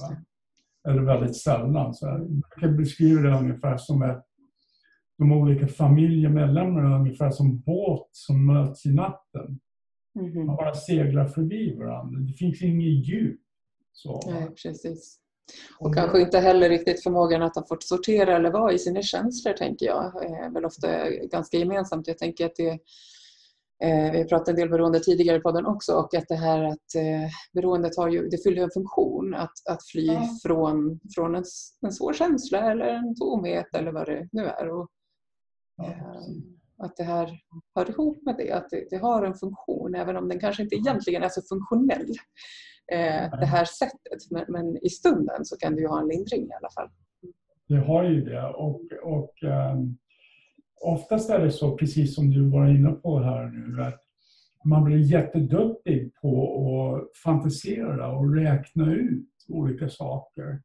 Eller 0.88 1.02
väldigt 1.02 1.36
sällan. 1.36 1.94
Så 1.94 2.08
här. 2.08 2.18
Man 2.18 2.44
kan 2.60 2.78
beskriva 2.78 3.22
det 3.22 3.40
ungefär 3.40 3.78
som 3.78 4.02
att 4.02 4.26
de 5.18 5.32
olika 5.32 5.68
familjemedlemmarna 5.68 6.96
är 6.96 7.00
ungefär 7.00 7.32
som 7.32 7.60
båt 7.60 8.10
som 8.12 8.46
möts 8.46 8.86
i 8.86 8.94
natten. 8.94 9.60
Mm. 10.20 10.46
Man 10.46 10.56
bara 10.56 10.74
seglar 10.74 11.28
förbi 11.28 11.76
varandra. 11.76 12.20
Det 12.20 12.34
finns 12.34 12.62
inget 12.62 13.08
djup. 13.08 13.40
Så. 13.92 14.32
Nej, 14.32 14.48
precis. 14.64 15.20
Och 15.80 15.96
kanske 15.96 16.22
inte 16.22 16.40
heller 16.40 16.70
riktigt 16.70 17.04
förmågan 17.04 17.42
att 17.42 17.56
ha 17.56 17.68
fått 17.68 17.84
sortera 17.84 18.36
eller 18.36 18.52
vara 18.52 18.74
i 18.74 18.80
sina 18.80 19.02
känslor, 19.02 19.54
tänker 19.54 19.86
jag. 19.86 20.24
är 20.24 20.54
väl 20.54 20.66
ofta 20.66 21.10
ganska 21.10 21.58
gemensamt. 21.58 22.08
Jag 22.08 22.18
tänker 22.18 22.46
att 22.46 22.56
det 22.56 22.70
eh, 23.84 24.12
vi 24.12 24.18
har 24.18 24.26
pratat 24.26 24.48
en 24.48 24.56
del 24.56 24.70
beroende 24.70 25.00
tidigare 25.00 25.38
i 25.38 25.42
podden 25.42 25.66
också 25.66 25.94
och 25.94 26.16
att 26.16 26.28
det 26.28 26.36
här 26.36 26.64
att 26.64 26.96
eh, 26.96 27.30
beroendet 27.54 27.98
har 27.98 28.10
ju, 28.10 28.30
det 28.30 28.44
fyller 28.44 28.64
en 28.64 28.72
funktion 28.72 29.34
att, 29.34 29.68
att 29.70 29.86
fly 29.86 30.06
ja. 30.06 30.30
från, 30.44 31.00
från 31.16 31.36
en, 31.36 31.44
en 31.82 31.92
svår 31.92 32.14
känsla 32.14 32.72
eller 32.72 32.86
en 32.86 33.16
tomhet 33.16 33.76
eller 33.76 33.92
vad 33.92 34.08
det 34.08 34.30
nu 34.32 34.46
är. 34.46 34.70
Och, 34.70 34.90
eh, 35.84 36.22
att 36.84 36.98
det 36.98 37.04
här 37.04 37.40
hör 37.76 37.90
ihop 37.90 38.26
med 38.26 38.36
det, 38.38 38.52
att 38.52 38.70
det, 38.70 38.88
det, 38.90 38.98
har 38.98 39.24
en 39.24 39.34
funktion 39.34 39.96
även 39.96 40.16
om 40.18 40.30
den 40.30 40.40
kanske 40.40 40.64
inte 40.64 40.76
egentligen 40.76 41.24
är 41.24 41.30
så 41.30 41.42
funktionell 41.42 42.14
eh, 42.92 43.40
det 43.40 43.46
här 43.46 43.66
sättet. 43.66 44.32
Men, 44.32 44.46
men, 44.48 44.78
i 44.86 44.90
stunden 44.90 45.46
så 45.46 45.58
kan 45.58 45.76
det 45.76 45.82
ju 45.82 45.88
ha 45.88 46.02
en 46.02 46.08
lindring 46.08 46.42
i 46.42 46.54
alla 46.54 46.70
fall. 46.70 46.90
Det 47.68 47.78
har 47.78 48.04
ju 48.04 48.22
det 48.26 48.44
och, 48.44 48.82
och 49.04 49.34
um, 49.44 49.98
oftast 50.82 51.30
är 51.30 51.40
det 51.40 51.52
så, 51.52 51.78
precis 51.78 52.16
som 52.16 52.32
du 52.32 52.50
var 52.50 52.68
inne 52.68 52.92
på 52.92 53.20
här 53.20 53.46
nu, 53.46 53.84
att 53.84 54.02
man 54.66 54.84
blir 54.84 54.98
jätteduktig 54.98 56.14
på 56.22 56.56
att 56.66 57.18
fantisera 57.18 58.12
och 58.12 58.36
räkna 58.36 58.94
ut 58.94 59.30
olika 59.48 59.90
saker. 59.90 60.62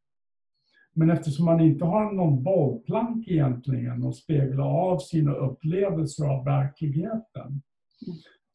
Men 0.93 1.11
eftersom 1.11 1.45
man 1.45 1.61
inte 1.61 1.85
har 1.85 2.13
någon 2.13 2.43
bollplank 2.43 3.29
egentligen 3.29 4.05
att 4.05 4.17
spegla 4.17 4.65
av 4.65 4.99
sina 4.99 5.33
upplevelser 5.33 6.25
av 6.25 6.45
verkligheten 6.45 7.63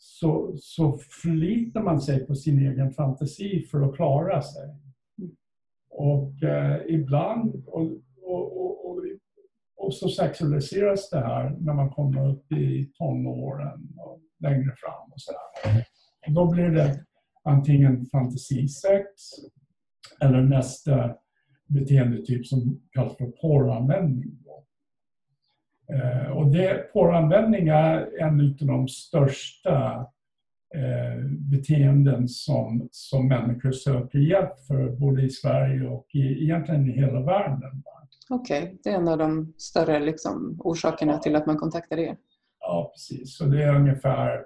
så, 0.01 0.53
så 0.57 0.97
förlitar 1.21 1.81
man 1.81 2.01
sig 2.01 2.25
på 2.25 2.35
sin 2.35 2.59
egen 2.59 2.91
fantasi 2.91 3.63
för 3.71 3.81
att 3.81 3.95
klara 3.95 4.41
sig. 4.41 4.75
Och 5.89 6.43
eh, 6.43 6.81
ibland, 6.87 7.63
och, 7.67 7.81
och, 8.21 8.61
och, 8.61 8.89
och, 8.89 9.03
och 9.77 9.93
så 9.93 10.09
sexualiseras 10.09 11.09
det 11.09 11.19
här 11.19 11.57
när 11.59 11.73
man 11.73 11.89
kommer 11.89 12.29
upp 12.29 12.51
i 12.51 12.91
tonåren 12.93 13.93
och 13.97 14.21
längre 14.39 14.73
fram 14.77 15.11
och 15.11 15.21
sådär. 15.21 15.85
Och 16.27 16.33
då 16.33 16.51
blir 16.51 16.69
det 16.69 17.05
antingen 17.43 18.05
fantasisex 18.05 19.07
eller 20.21 20.41
nästa 20.41 21.15
beteendetyp 21.67 22.47
som 22.47 22.81
kallas 22.91 23.17
för 23.17 23.25
porranvändning. 23.25 24.37
Eh, 25.93 26.31
och 26.31 26.47
det, 26.47 26.93
porranvändning 26.93 27.67
är 27.67 28.21
en 28.21 28.57
av 28.61 28.67
de 28.67 28.87
största 28.87 30.05
eh, 30.75 31.25
beteenden 31.51 32.27
som, 32.27 32.87
som 32.91 33.27
människor 33.27 33.71
söker 33.71 34.19
hjälp 34.19 34.59
för 34.67 34.89
både 34.89 35.21
i 35.21 35.29
Sverige 35.29 35.87
och 35.87 36.07
i, 36.13 36.43
egentligen 36.43 36.89
i 36.89 36.91
hela 36.91 37.21
världen. 37.21 37.83
Okej, 38.29 38.63
okay. 38.63 38.77
det 38.83 38.89
är 38.89 38.95
en 38.95 39.07
av 39.07 39.17
de 39.17 39.53
större 39.57 39.99
liksom, 39.99 40.59
orsakerna 40.59 41.17
till 41.17 41.35
att 41.35 41.45
man 41.45 41.57
kontaktar 41.57 41.97
er? 41.97 42.17
Ja, 42.59 42.91
precis. 42.93 43.37
Så 43.37 43.45
det 43.45 43.63
är 43.63 43.75
ungefär 43.75 44.43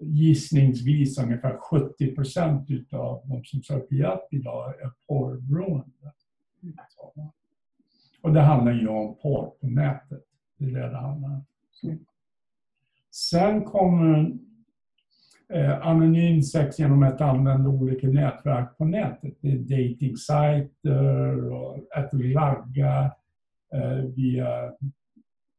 gissningsvis 0.00 1.18
ungefär 1.18 1.56
70 1.56 2.14
procent 2.14 2.70
utav 2.70 3.22
de 3.24 3.44
som 3.44 3.62
söker 3.62 3.96
hjälp 3.96 4.26
idag 4.30 4.80
är 4.80 4.90
porrberoende. 5.08 6.12
Mm. 6.62 6.76
Och 8.22 8.32
det 8.32 8.40
handlar 8.40 8.72
ju 8.72 8.88
om 8.88 9.16
porr 9.22 9.50
på 9.60 9.66
nätet. 9.66 10.27
Det 10.58 10.96
handlar 10.96 11.30
om. 11.30 11.44
Sen 13.10 13.64
kommer 13.64 14.32
eh, 15.52 15.86
anonym 15.86 16.42
sex 16.42 16.78
genom 16.78 17.02
att 17.02 17.20
använda 17.20 17.70
olika 17.70 18.06
nätverk 18.06 18.78
på 18.78 18.84
nätet. 18.84 19.34
Det 19.40 19.48
är 19.48 19.58
datingsajter 19.58 21.52
och 21.52 21.76
att 21.94 22.10
ragga 22.14 23.12
eh, 23.74 24.04
via 24.16 24.72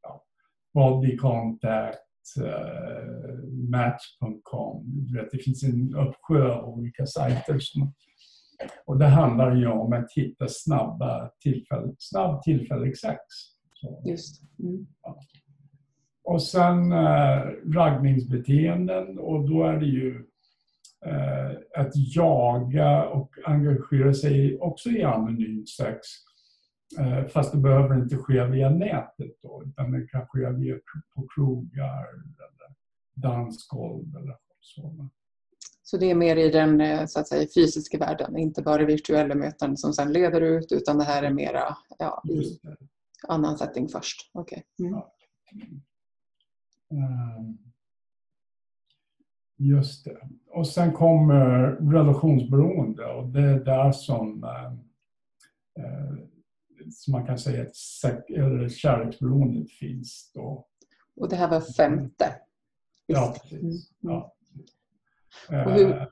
ja, 0.03 0.23
body 0.73 1.17
contact, 1.17 2.37
eh, 2.45 3.43
match.com. 3.69 4.83
Det 5.31 5.43
finns 5.43 5.63
en 5.63 5.95
uppsjö 5.95 6.51
av 6.53 6.69
olika 6.69 7.05
sajter. 7.05 7.59
Som, 7.59 7.93
och 8.85 8.99
det 8.99 9.07
handlar 9.07 9.55
ju 9.55 9.67
om 9.67 9.93
att 9.93 10.13
hitta 10.15 10.47
snabba 10.47 11.31
tillfäll, 11.39 11.95
snabb 11.99 12.41
tillfällig 12.41 12.97
sex. 12.97 13.19
Just. 14.05 14.41
Mm. 14.59 14.87
Ja. 15.03 15.19
Och 16.23 16.43
sen 16.43 16.91
eh, 16.91 17.41
raggningsbeteenden 17.75 19.19
och 19.19 19.49
då 19.49 19.63
är 19.63 19.77
det 19.77 19.85
ju 19.85 20.25
eh, 21.05 21.81
att 21.81 21.91
jaga 22.15 23.05
och 23.05 23.29
engagera 23.45 24.13
sig 24.13 24.59
också 24.59 24.89
i 24.89 25.03
anonymt 25.03 25.69
sex. 25.69 25.99
Eh, 26.99 27.27
fast 27.27 27.51
det 27.51 27.57
behöver 27.57 27.95
inte 27.95 28.17
ske 28.17 28.45
via 28.45 28.69
nätet 28.69 29.31
då, 29.41 29.63
utan 29.65 29.91
det 29.91 30.07
kan 30.07 30.27
ske 30.27 30.49
via, 30.49 30.75
på 31.15 31.27
krogar 31.35 32.07
eller 32.13 32.75
dansgolv 33.15 34.15
eller 34.17 34.35
så. 34.59 35.09
Så 35.83 35.97
det 35.97 36.11
är 36.11 36.15
mer 36.15 36.35
i 36.35 36.49
den 36.49 36.81
eh, 36.81 37.05
så 37.05 37.19
att 37.19 37.27
säga, 37.27 37.47
fysiska 37.55 37.97
världen, 37.97 38.37
inte 38.37 38.61
bara 38.61 38.85
virtuella 38.85 39.35
möten 39.35 39.77
som 39.77 39.93
sen 39.93 40.13
leder 40.13 40.41
ut, 40.41 40.71
utan 40.71 40.97
det 40.97 41.03
här 41.03 41.23
är 41.23 41.33
mera 41.33 41.77
ja, 41.97 42.23
i 42.29 42.59
annan 43.27 43.57
setting 43.57 43.89
först. 43.89 44.31
Okay. 44.33 44.61
Mm. 44.79 44.93
Ehm, 46.91 47.57
just 49.57 50.05
det. 50.05 50.17
Och 50.47 50.67
sen 50.67 50.93
kommer 50.93 51.49
relationsberoende 51.91 53.05
och 53.05 53.27
det 53.27 53.41
är 53.41 53.59
där 53.59 53.91
som, 53.91 54.43
eh, 54.43 54.71
som 56.91 57.11
man 57.11 57.25
kan 57.25 57.39
säga 57.39 57.61
att 57.61 57.75
kärleksberoendet 58.71 59.71
finns. 59.71 60.31
Då. 60.33 60.65
Och 61.15 61.29
det 61.29 61.35
här 61.35 61.49
var 61.49 61.61
femte 61.61 62.35
Ja, 63.11 63.35
precis. 63.41 63.61
Mm. 63.61 63.81
Ja. 63.99 64.35
Hur, 65.49 65.91
eh, 65.91 66.07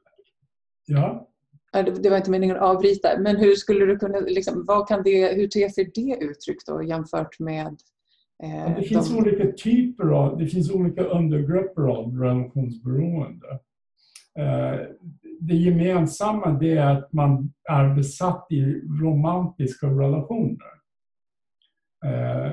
ja. 0.86 1.30
Det 1.74 2.10
var 2.10 2.18
inte 2.18 2.32
meningen 2.32 2.56
att 2.56 2.62
avbryta, 2.62 3.20
men 3.20 3.36
hur 3.36 3.56
skulle 3.56 3.86
du 3.86 3.98
kunna, 3.98 4.20
liksom, 4.20 4.66
vad 4.68 4.88
kan 4.88 5.04
det, 5.04 5.36
hur 5.36 5.48
ter 5.48 5.70
sig 5.70 5.92
det 5.96 6.18
uttryck 6.22 6.66
då 6.66 6.84
jämfört 6.84 7.40
med 7.40 7.78
eh, 8.44 8.76
Det 8.76 8.84
finns 8.84 9.10
de... 9.10 9.18
olika 9.18 9.52
typer 9.52 10.08
av, 10.08 10.38
det 10.38 10.48
finns 10.48 10.72
olika 10.72 11.04
undergrupper 11.04 11.82
av 11.82 12.20
relationsberoende. 12.20 13.60
Eh, 14.40 14.80
det 15.40 15.56
gemensamma 15.56 16.52
det 16.52 16.78
är 16.78 16.98
att 16.98 17.14
man 17.14 17.54
är 17.70 17.96
besatt 17.96 18.48
i 18.50 18.62
romantiska 19.02 19.88
relationer. 19.88 20.78
Eh, 22.06 22.52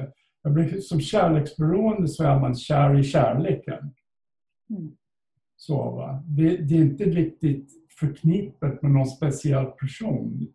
som 0.81 1.01
kärleksberoende 1.01 2.09
så 2.09 2.25
är 2.25 2.41
man 2.41 2.55
kär 2.55 2.99
i 2.99 3.03
kärleken. 3.03 3.95
Mm. 4.71 4.97
Så, 5.57 5.91
va? 5.91 6.23
Det, 6.27 6.57
det, 6.57 6.75
är 6.75 6.79
inte 6.79 7.05
riktigt 7.05 7.71
förknippat 8.07 8.83
med 8.83 8.91
någon 8.91 9.07
speciell 9.07 9.67
person. 9.67 10.47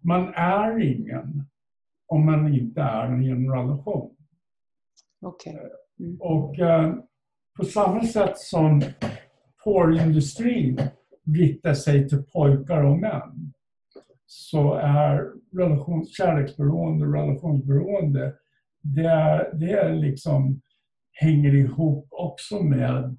Man 0.00 0.34
är 0.34 0.80
ingen 0.80 1.44
om 2.06 2.26
man 2.26 2.54
inte 2.54 2.80
är 2.80 3.06
en 3.06 3.52
relation. 3.52 4.16
Okay. 5.20 5.56
Mm. 6.00 6.16
Och 6.20 6.58
eh, 6.58 6.94
på 7.56 7.64
samma 7.64 8.02
sätt 8.02 8.38
som 8.38 8.82
porrindustrin 9.64 10.80
riktar 11.36 11.74
sig 11.74 12.08
till 12.08 12.22
pojkar 12.22 12.84
och 12.84 12.98
män 12.98 13.52
så 14.26 14.74
är 14.74 15.32
relation, 15.52 16.06
kärleksberoende 16.06 17.06
och 17.06 17.14
relationsberoende 17.14 18.34
det, 18.80 19.06
är, 19.06 19.50
det 19.54 19.72
är 19.72 19.94
liksom, 19.94 20.60
hänger 21.12 21.54
ihop 21.54 22.08
också 22.10 22.62
med 22.62 23.16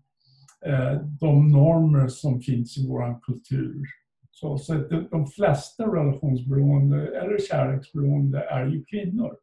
de 1.19 1.51
normer 1.51 2.07
som 2.07 2.41
finns 2.41 2.77
i 2.77 2.87
vår 2.87 3.21
kultur. 3.21 3.85
Så, 4.31 4.57
så 4.57 4.73
de, 5.11 5.27
flesta 5.27 5.83
relationsberoende 5.83 7.17
eller 7.17 7.39
kärleksberoende 7.39 8.39
är 8.39 8.65
ju 8.65 8.83
kvinnor. 8.83 9.37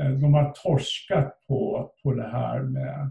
Eh, 0.00 0.10
de 0.10 0.34
har 0.34 0.52
torskat 0.52 1.38
på, 1.48 1.92
på 2.02 2.12
det 2.12 2.28
här 2.28 2.62
med 2.62 3.10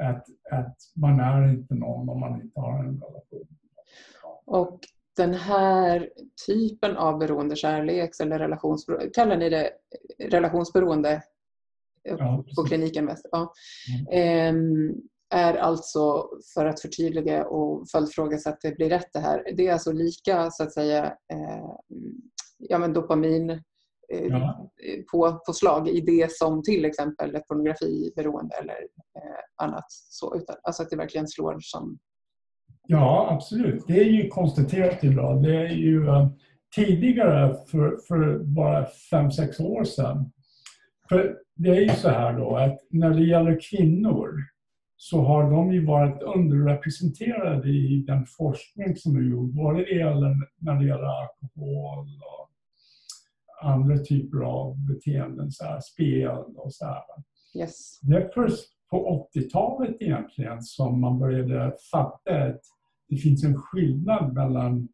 att, 0.00 0.26
att 0.50 0.76
man 0.94 1.20
är 1.20 1.48
inte 1.48 1.74
någon 1.74 2.08
om 2.08 2.20
man 2.20 2.42
inte 2.42 2.60
har 2.60 2.78
en 2.78 3.00
relation. 3.00 3.46
Och 4.44 4.80
den 5.16 5.34
här 5.34 6.10
typen 6.46 6.96
av 6.96 7.18
beroende, 7.18 7.56
kärleks 7.56 8.20
eller 8.20 8.38
relationsberoende, 8.38 9.10
kallar 9.10 9.36
ni 9.36 9.50
det 9.50 9.70
relationsberoende 10.18 11.22
ja, 12.02 12.44
på 12.56 12.64
kliniken? 12.64 13.10
Ja. 13.32 13.52
Mm. 14.12 14.94
Är 15.34 15.54
alltså, 15.54 16.28
för 16.54 16.66
att 16.66 16.80
förtydliga 16.80 17.46
och 17.46 17.88
följdfråga 17.90 18.38
så 18.38 18.50
att 18.50 18.60
det 18.60 18.76
blir 18.76 18.88
rätt 18.88 19.12
det 19.12 19.20
här, 19.20 19.52
det 19.56 19.66
är 19.66 19.72
alltså 19.72 19.92
lika 19.92 20.50
så 20.50 20.62
att 20.62 20.72
säga 20.72 21.04
eh, 21.04 21.70
ja, 22.58 22.78
men 22.78 22.92
dopamin 22.92 23.62
Eh, 24.12 24.26
ja. 24.26 24.70
på, 25.12 25.40
på 25.46 25.52
slag 25.52 25.88
i 25.88 26.00
det 26.00 26.32
som 26.32 26.62
till 26.62 26.84
exempel 26.84 27.34
ett 27.34 27.48
pornografiberoende 27.48 28.54
eller 28.54 28.74
eh, 29.16 29.64
annat. 29.66 29.84
Så, 29.88 30.36
utan, 30.36 30.56
alltså 30.62 30.82
att 30.82 30.90
det 30.90 30.96
verkligen 30.96 31.28
slår 31.28 31.56
som... 31.60 31.98
Ja, 32.88 33.28
absolut. 33.30 33.84
Det 33.86 34.00
är 34.00 34.04
ju 34.04 34.28
konstaterat 34.28 35.04
idag. 35.04 35.42
Det 35.42 35.56
är 35.56 35.68
ju 35.68 36.00
uh, 36.00 36.28
tidigare, 36.74 37.54
för, 37.70 37.98
för 38.08 38.38
bara 38.38 38.86
fem 39.10 39.30
sex 39.30 39.60
år 39.60 39.84
sedan, 39.84 40.32
för 41.08 41.36
det 41.54 41.68
är 41.68 41.80
ju 41.80 41.88
så 41.88 42.08
här 42.08 42.32
då 42.32 42.56
att 42.56 42.78
när 42.90 43.10
det 43.10 43.24
gäller 43.24 43.60
kvinnor 43.70 44.34
så 44.96 45.20
har 45.20 45.50
de 45.50 45.72
ju 45.72 45.86
varit 45.86 46.22
underrepresenterade 46.22 47.68
i 47.68 48.04
den 48.06 48.26
forskning 48.26 48.96
som 48.96 49.16
är 49.16 49.20
gjord, 49.20 49.54
både 49.54 49.78
det 49.78 49.94
gäller, 49.94 50.36
när 50.58 50.74
det 50.74 50.86
gäller 50.86 51.22
alkohol 51.22 52.06
och 52.06 52.50
andra 53.62 53.98
typer 53.98 54.38
av 54.38 54.76
beteenden, 54.86 55.50
så 55.50 55.64
här, 55.64 55.80
spel 55.80 56.44
och 56.56 56.72
så 56.72 56.84
här. 56.84 57.02
Yes. 57.58 58.00
Det 58.02 58.16
är 58.16 58.30
först 58.34 58.68
på 58.90 59.28
80-talet 59.34 59.96
egentligen 60.00 60.62
som 60.62 61.00
man 61.00 61.18
började 61.18 61.72
fatta 61.90 62.44
att 62.44 62.60
det 63.08 63.16
finns 63.16 63.44
en 63.44 63.56
skillnad 63.56 64.34
mellan 64.34 64.88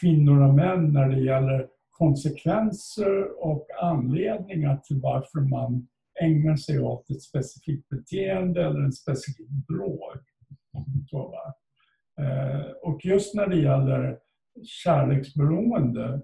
kvinnor 0.00 0.42
och 0.42 0.54
män 0.54 0.92
när 0.92 1.08
det 1.08 1.20
gäller 1.20 1.68
konsekvenser 1.90 3.44
och 3.44 3.66
anledningar 3.82 4.76
till 4.76 5.00
varför 5.00 5.40
man 5.40 5.88
ägnar 6.22 6.56
sig 6.56 6.80
åt 6.80 7.10
ett 7.10 7.22
specifikt 7.22 7.88
beteende 7.88 8.64
eller 8.64 8.80
en 8.80 8.92
specifik 8.92 9.48
drog. 9.68 10.00
Eh, 12.20 12.70
och 12.82 13.04
just 13.04 13.34
när 13.34 13.46
det 13.46 13.56
gäller 13.56 14.18
kärleksberoende 14.64 16.22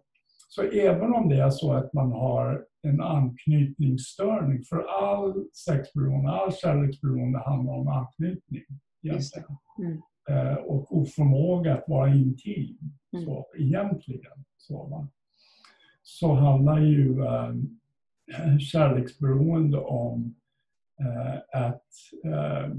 så 0.48 0.62
även 0.62 1.14
om 1.14 1.28
det 1.28 1.40
är 1.40 1.50
så 1.50 1.72
att 1.72 1.92
man 1.92 2.12
har 2.12 2.64
en 2.82 3.00
anknytningsstörning, 3.00 4.62
för 4.62 4.82
all 4.82 5.44
sexberoende, 5.52 6.30
all 6.30 6.52
kärleksberoende 6.52 7.38
handlar 7.38 7.72
om 7.72 7.88
anknytning 7.88 8.64
Mm. 9.78 10.02
Eh, 10.28 10.54
och 10.54 10.96
oförmåga 10.96 11.74
att 11.74 11.88
vara 11.88 12.14
intim, 12.14 12.78
mm. 13.12 13.24
så, 13.24 13.46
egentligen. 13.58 14.44
Så, 14.56 14.86
va? 14.86 15.08
så 16.02 16.34
handlar 16.34 16.80
ju 16.80 17.24
äh, 17.24 17.54
kärleksberoende 18.60 19.78
om 19.78 20.34
äh, 21.00 21.66
att... 21.66 21.86
Äh, 22.24 22.70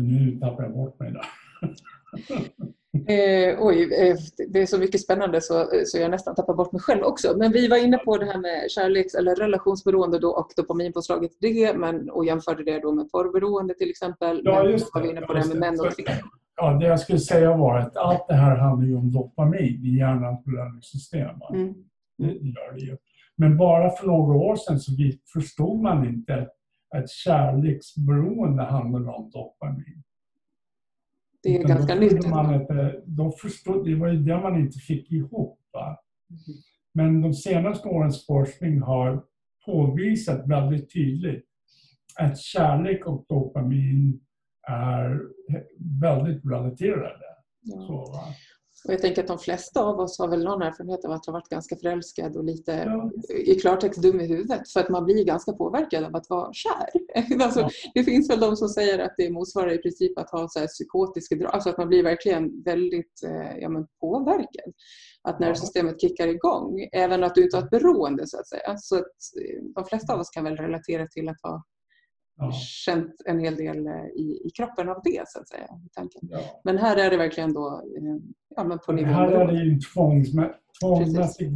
nu 0.00 0.38
tappar 0.40 0.62
jag 0.62 0.72
bort 0.72 1.00
mig 1.00 1.12
där. 1.12 1.26
Eh, 3.08 3.56
oj, 3.60 3.82
eh, 3.82 4.16
det 4.48 4.62
är 4.62 4.66
så 4.66 4.78
mycket 4.78 5.00
spännande 5.00 5.40
så, 5.40 5.68
så 5.84 5.98
jag 5.98 6.10
nästan 6.10 6.34
tappar 6.34 6.54
bort 6.54 6.72
mig 6.72 6.80
själv 6.80 7.02
också. 7.02 7.36
Men 7.36 7.52
vi 7.52 7.68
var 7.68 7.76
inne 7.76 7.98
på 7.98 8.18
det 8.18 8.26
här 8.26 8.38
med 8.38 8.70
kärleks 8.70 9.14
eller 9.14 9.36
relationsberoende 9.36 10.18
då 10.18 10.30
och 10.30 10.52
dopaminpåslaget 10.56 11.30
det 11.40 11.76
men, 11.76 12.10
och 12.10 12.24
jämförde 12.24 12.64
det 12.64 12.78
då 12.78 12.92
med 12.92 13.10
porrberoende 13.10 13.74
till 13.74 13.90
exempel. 13.90 14.40
Ja, 14.44 14.68
just 14.68 14.84
det. 14.84 14.98
var 14.98 15.06
vi 15.06 15.10
inne 15.10 15.20
på 15.20 15.32
det 15.32 15.40
här 15.40 15.48
med 15.48 15.56
män 15.56 15.80
och 15.80 15.96
kvinnor. 15.96 16.12
Ja, 16.56 16.72
det 16.72 16.86
jag 16.86 17.00
skulle 17.00 17.18
säga 17.18 17.56
var 17.56 17.78
att 17.78 17.96
allt 17.96 18.28
det 18.28 18.34
här 18.34 18.56
handlar 18.56 18.88
ju 18.88 18.96
om 18.96 19.12
dopamin 19.12 19.84
i 19.84 19.98
hjärnans 19.98 20.44
belöningssystem. 20.44 21.36
Mm. 21.54 21.74
Det 22.18 22.26
gör 22.26 22.72
det 22.74 22.80
ju. 22.80 22.96
Men 23.36 23.56
bara 23.56 23.90
för 23.90 24.06
några 24.06 24.38
år 24.38 24.56
sedan 24.56 24.80
så 24.80 24.92
förstod 25.32 25.82
man 25.82 26.08
inte 26.08 26.48
att 26.96 27.10
kärleksberoende 27.10 28.62
handlar 28.62 29.14
om 29.14 29.30
dopamin. 29.30 30.02
Det 31.42 31.56
är 31.56 31.58
Utan 31.58 31.70
ganska 31.70 31.94
nytt. 31.94 32.28
Man 32.28 32.54
inte, 32.54 33.02
de 33.06 33.32
förstod, 33.32 33.86
det 33.86 33.94
var 33.94 34.08
ju 34.08 34.18
det 34.18 34.40
man 34.40 34.60
inte 34.60 34.78
fick 34.78 35.12
ihop. 35.12 35.60
Va? 35.72 35.98
Men 36.92 37.22
de 37.22 37.34
senaste 37.34 37.88
årens 37.88 38.26
forskning 38.26 38.80
har 38.80 39.24
påvisat 39.66 40.48
väldigt 40.48 40.92
tydligt 40.92 41.44
att 42.16 42.38
kärlek 42.38 43.06
och 43.06 43.24
dopamin 43.28 44.20
är 44.68 45.20
väldigt 46.00 46.44
relaterade. 46.44 47.24
Ja. 47.60 47.80
Så, 47.80 48.20
och 48.84 48.92
jag 48.92 49.00
tänker 49.00 49.22
att 49.22 49.28
de 49.28 49.38
flesta 49.38 49.82
av 49.82 50.00
oss 50.00 50.18
har 50.18 50.28
väl 50.28 50.44
någon 50.44 50.62
erfarenhet 50.62 51.04
av 51.04 51.12
att 51.12 51.26
ha 51.26 51.32
varit 51.32 51.48
ganska 51.48 51.76
förälskad 51.76 52.36
och 52.36 52.44
lite 52.44 52.72
ja. 52.72 53.10
i 53.34 53.54
klartext 53.54 54.02
dum 54.02 54.20
i 54.20 54.26
huvudet. 54.26 54.68
För 54.68 54.80
att 54.80 54.88
man 54.88 55.04
blir 55.04 55.24
ganska 55.24 55.52
påverkad 55.52 56.04
av 56.04 56.16
att 56.16 56.30
vara 56.30 56.52
kär. 56.52 56.90
Alltså, 57.44 57.60
ja. 57.60 57.70
Det 57.94 58.04
finns 58.04 58.30
väl 58.30 58.40
de 58.40 58.56
som 58.56 58.68
säger 58.68 58.98
att 58.98 59.14
det 59.16 59.30
motsvarar 59.30 59.72
i 59.72 59.78
princip 59.78 60.18
att 60.18 60.30
ha 60.30 60.48
så 60.48 60.58
här 60.58 60.66
psykotiska 60.66 61.34
drag. 61.34 61.54
Alltså 61.54 61.70
att 61.70 61.78
man 61.78 61.88
blir 61.88 62.02
verkligen 62.02 62.62
väldigt 62.62 63.22
eh, 63.24 63.58
ja, 63.58 63.68
men 63.68 63.86
påverkad. 64.00 64.72
Att 65.22 65.40
nervsystemet 65.40 66.00
kickar 66.00 66.28
igång. 66.28 66.88
Även 66.92 67.24
att 67.24 67.34
du 67.34 67.44
inte 67.44 67.56
har 67.56 67.64
ett 67.64 67.70
beroende 67.70 68.26
så 68.26 68.38
att 68.38 68.48
säga. 68.48 68.76
Så 68.76 68.96
att 68.96 69.02
eh, 69.02 69.64
de 69.74 69.84
flesta 69.84 70.14
av 70.14 70.20
oss 70.20 70.30
kan 70.30 70.44
väl 70.44 70.56
relatera 70.56 71.06
till 71.06 71.28
att 71.28 71.40
ha 71.42 71.64
ja. 72.36 72.52
känt 72.52 73.14
en 73.24 73.40
hel 73.40 73.56
del 73.56 73.86
eh, 73.86 74.06
i, 74.06 74.42
i 74.44 74.50
kroppen 74.56 74.88
av 74.88 75.00
det 75.04 75.28
så 75.28 75.40
att 75.40 75.48
säga. 75.48 75.68
Tanken. 75.94 76.20
Ja. 76.22 76.40
Men 76.64 76.78
här 76.78 76.96
är 76.96 77.10
det 77.10 77.16
verkligen 77.16 77.52
då 77.52 77.68
eh, 77.68 78.16
ja, 78.56 78.64
men 78.64 78.78
på 78.78 78.92
nivå 78.92 79.08
Här 79.08 79.28
är 79.28 79.46
det 79.46 79.64
ju 79.64 79.78
tvångsmä 79.80 80.50
tvångsmässig, 80.80 81.54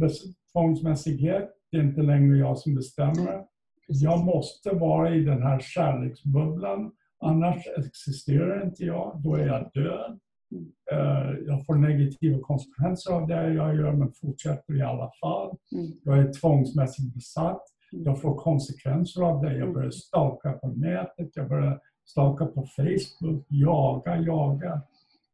tvångsmässighet. 0.53 1.49
Det 1.71 1.77
är 1.77 1.83
inte 1.83 2.01
längre 2.01 2.37
jag 2.37 2.57
som 2.57 2.75
bestämmer. 2.75 3.43
Precis. 3.87 4.03
Jag 4.03 4.25
måste 4.25 4.69
vara 4.69 5.15
i 5.15 5.23
den 5.23 5.43
här 5.43 5.59
kärleksbubblan. 5.59 6.91
Annars 7.19 7.67
existerar 7.77 8.65
inte 8.65 8.83
jag. 8.83 9.21
Då 9.23 9.35
är 9.35 9.47
jag 9.47 9.71
död. 9.73 10.19
Mm. 10.51 10.71
Eh, 10.91 11.37
jag 11.47 11.65
får 11.65 11.75
negativa 11.75 12.39
konsekvenser 12.41 13.13
av 13.13 13.27
det 13.27 13.53
jag 13.53 13.75
gör 13.75 13.91
men 13.91 14.11
fortsätter 14.11 14.77
i 14.77 14.81
alla 14.81 15.11
fall. 15.21 15.57
Mm. 15.75 15.91
Jag 16.03 16.19
är 16.19 16.33
tvångsmässigt 16.33 17.13
besatt. 17.13 17.63
Jag 17.91 18.21
får 18.21 18.35
konsekvenser 18.35 19.21
av 19.21 19.41
det. 19.41 19.51
Jag 19.51 19.61
mm. 19.61 19.73
börjar 19.73 19.91
stalka 19.91 20.51
på 20.51 20.67
nätet, 20.67 21.29
jag 21.33 21.49
börjar 21.49 21.79
stalka 22.05 22.45
på 22.45 22.65
Facebook, 22.75 23.45
jaga, 23.47 24.17
jaga 24.17 24.81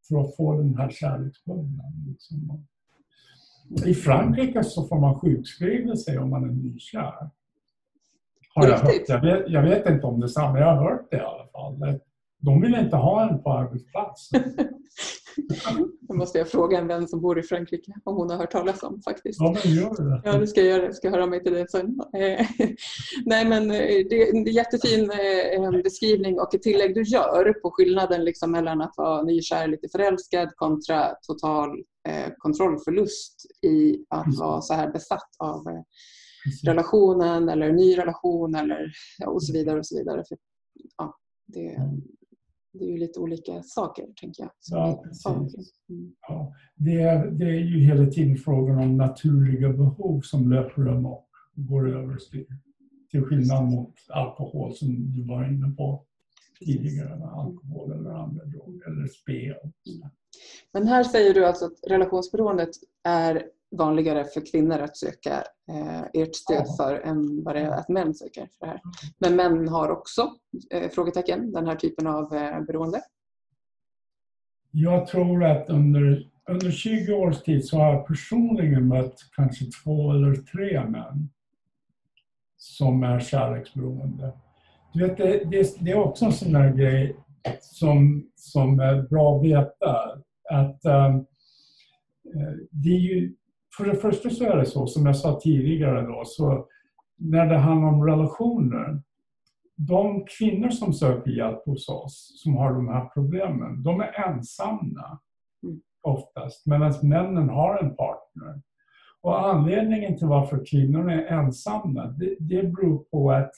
för 0.08 0.20
att 0.20 0.36
få 0.36 0.56
den 0.56 0.76
här 0.76 0.90
kärleksbubblan. 0.90 2.04
Liksom. 2.08 2.66
I 3.86 3.94
Frankrike 3.94 4.64
så 4.64 4.86
får 4.86 5.00
man 5.00 5.20
sjukskriva 5.20 5.96
sig 5.96 6.18
om 6.18 6.30
man 6.30 6.44
är 6.44 6.52
nykär. 6.52 7.30
Har 8.54 8.68
jag, 8.68 8.78
hört. 8.78 9.08
Jag, 9.08 9.20
vet, 9.20 9.48
jag 9.48 9.62
vet 9.62 9.86
inte 9.86 10.06
om 10.06 10.20
det 10.20 10.26
är 10.26 10.28
samma, 10.28 10.58
jag 10.58 10.76
har 10.76 10.90
hört 10.90 11.10
det 11.10 11.16
i 11.16 11.20
alla 11.20 11.46
fall. 11.46 12.00
De 12.38 12.60
vill 12.60 12.74
inte 12.74 12.96
ha 12.96 13.28
en 13.28 13.42
på 13.42 13.52
arbetsplatsen. 13.52 14.42
Det 16.00 16.14
måste 16.14 16.38
jag 16.38 16.48
fråga 16.48 16.78
en 16.78 16.86
vän 16.86 17.08
som 17.08 17.20
bor 17.20 17.38
i 17.38 17.42
Frankrike 17.42 17.92
om 18.04 18.16
hon 18.16 18.30
har 18.30 18.36
hört 18.36 18.52
talas 18.52 18.82
om 18.82 19.02
faktiskt. 19.02 19.40
Ja, 19.40 19.56
men 19.64 19.74
gör 19.74 20.04
det. 20.04 20.22
Ja, 20.24 20.38
det 20.38 20.46
ska 20.46 20.60
jag 20.60 20.68
göra. 20.68 20.84
Jag 20.84 20.94
ska 20.94 21.10
höra 21.10 21.26
mig 21.26 21.42
till 21.42 21.52
det 21.52 21.70
sen. 21.70 22.00
Eh, 22.16 22.46
nej, 23.24 23.48
men 23.48 23.70
eh, 23.70 24.06
det 24.10 24.22
är 24.22 24.34
en 24.34 24.44
jättefin 24.44 25.10
eh, 25.10 25.82
beskrivning 25.82 26.40
och 26.40 26.54
ett 26.54 26.62
tillägg 26.62 26.94
du 26.94 27.02
gör 27.02 27.52
på 27.52 27.70
skillnaden 27.70 28.24
liksom 28.24 28.50
mellan 28.50 28.80
att 28.80 28.94
vara 28.96 29.22
nykär, 29.22 29.68
lite 29.68 29.88
förälskad 29.88 30.56
kontra 30.56 31.14
total 31.22 31.70
kontrollförlust 32.38 33.46
i 33.62 34.04
att 34.10 34.38
vara 34.38 34.60
så 34.60 34.74
här 34.74 34.92
besatt 34.92 35.30
av 35.38 35.64
relationen 36.66 37.48
eller 37.48 37.72
ny 37.72 37.98
relation 37.98 38.54
eller 38.54 38.92
och 39.26 39.42
så 39.42 39.52
vidare. 39.52 39.78
och 39.78 39.86
så 39.86 39.98
vidare. 39.98 40.24
För, 40.28 40.38
ja, 40.96 41.16
det, 41.46 41.68
mm 41.68 42.02
det 42.78 42.84
är 42.84 42.88
ju 42.88 42.98
lite 42.98 43.20
olika 43.20 43.62
saker, 43.62 44.06
tänker 44.20 44.42
jag. 44.42 44.50
Ja, 44.70 45.02
precis. 45.04 45.74
Mm. 45.88 46.12
Ja, 46.28 46.54
det, 46.74 47.00
är, 47.00 47.26
det 47.30 47.44
är 47.44 47.60
ju 47.60 47.80
hela 47.80 48.06
tiden 48.10 48.36
frågan 48.36 48.78
om 48.78 48.96
naturliga 48.96 49.68
behov 49.68 50.20
som 50.20 50.50
löper 50.50 50.86
amok 50.86 51.28
och 51.56 51.66
går 51.66 51.88
över 51.88 52.18
till, 53.10 53.22
skillnad 53.22 53.64
mot 53.64 53.94
alkohol 54.08 54.74
som 54.74 55.12
du 55.12 55.24
var 55.24 55.48
inne 55.48 55.70
på 55.70 56.04
tidigare, 56.60 57.18
med 57.18 57.28
alkohol 57.28 57.92
eller 57.92 58.10
andra 58.10 58.44
droger 58.44 58.90
eller 58.90 59.06
spel. 59.06 59.56
Mm. 59.62 60.08
Men 60.72 60.86
här 60.86 61.04
säger 61.04 61.34
du 61.34 61.46
alltså 61.46 61.64
att 61.64 61.90
relationsberoendet 61.90 62.70
är 63.04 63.42
vanligare 63.76 64.24
för 64.24 64.50
kvinnor 64.52 64.78
att 64.78 64.96
söka 64.96 65.44
eh, 65.70 66.22
ert 66.22 66.34
stöd 66.34 66.66
för 66.76 66.94
än 66.94 67.44
vad 67.44 67.54
det 67.54 67.60
är 67.60 67.70
att 67.70 67.88
män 67.88 68.14
söker 68.14 68.48
för 68.58 68.66
det 68.66 68.66
här. 68.66 68.80
Men 69.18 69.36
män 69.36 69.68
har 69.68 69.90
också, 69.90 70.30
eh, 70.70 70.90
frågetecken, 70.90 71.52
den 71.52 71.66
här 71.66 71.76
typen 71.76 72.06
av 72.06 72.34
eh, 72.34 72.60
beroende? 72.60 73.00
Jag 74.70 75.06
tror 75.06 75.44
att 75.44 75.68
under, 75.70 76.30
under 76.50 76.70
20 76.70 77.12
års 77.12 77.42
tid 77.42 77.64
så 77.64 77.78
har 77.78 77.92
jag 77.92 78.06
personligen 78.06 78.88
mött 78.88 79.14
kanske 79.36 79.64
två 79.84 80.12
eller 80.12 80.34
tre 80.34 80.84
män 80.84 81.28
som 82.56 83.02
är 83.02 83.20
kärleksberoende. 83.20 84.32
Du 84.92 85.06
vet, 85.06 85.16
det, 85.16 85.44
det, 85.50 85.76
det 85.80 85.90
är 85.90 85.98
också 85.98 86.24
en 86.24 86.32
sån 86.32 86.52
där 86.52 86.72
grej 86.72 87.16
som, 87.60 88.26
som 88.34 88.80
är 88.80 89.02
bra 89.02 89.36
att 89.36 89.44
veta. 89.44 89.96
Att, 90.50 90.84
um, 90.84 91.26
det 92.70 92.88
är 92.88 93.00
ju 93.00 93.34
för 93.76 93.84
det 93.84 93.96
första 93.96 94.30
så 94.30 94.44
är 94.44 94.56
det 94.56 94.66
så, 94.66 94.86
som 94.86 95.06
jag 95.06 95.16
sa 95.16 95.40
tidigare 95.40 96.02
då, 96.02 96.22
så 96.24 96.66
när 97.18 97.46
det 97.46 97.58
handlar 97.58 97.88
om 97.88 98.06
relationer, 98.06 99.02
de 99.76 100.26
kvinnor 100.38 100.70
som 100.70 100.92
söker 100.92 101.30
hjälp 101.30 101.64
hos 101.64 101.88
oss, 101.88 102.42
som 102.42 102.56
har 102.56 102.72
de 102.72 102.88
här 102.88 103.04
problemen, 103.14 103.82
de 103.82 104.00
är 104.00 104.28
ensamma 104.28 105.18
mm. 105.62 105.80
oftast, 106.00 106.66
medan 106.66 106.92
männen 107.02 107.48
har 107.48 107.78
en 107.78 107.96
partner. 107.96 108.62
Och 109.20 109.48
anledningen 109.48 110.18
till 110.18 110.26
varför 110.26 110.64
kvinnorna 110.70 111.12
är 111.12 111.26
ensamma, 111.26 112.06
det, 112.06 112.36
det 112.40 112.62
beror 112.62 112.98
på 112.98 113.30
att 113.30 113.50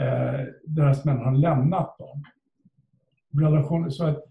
eh, 0.00 0.46
deras 0.66 1.04
män 1.04 1.18
har 1.18 1.32
lämnat 1.32 1.98
dem. 1.98 2.24
Relationer, 3.42 3.90
så 3.90 4.06
att 4.06 4.24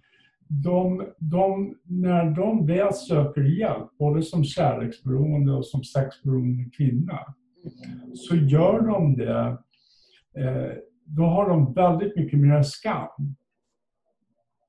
de, 0.61 1.07
de, 1.17 1.75
när 1.83 2.31
de 2.31 2.65
väl 2.65 2.93
söker 2.93 3.41
hjälp, 3.41 3.97
både 3.99 4.21
som 4.21 4.43
kärleksberoende 4.43 5.53
och 5.53 5.65
som 5.65 5.83
sexberoende 5.83 6.69
kvinna, 6.77 7.19
så 8.13 8.35
gör 8.35 8.81
de 8.81 9.15
det, 9.15 9.57
eh, 10.37 10.71
då 11.05 11.23
har 11.23 11.49
de 11.49 11.73
väldigt 11.73 12.15
mycket 12.15 12.39
mer 12.39 12.63
skam. 12.63 13.35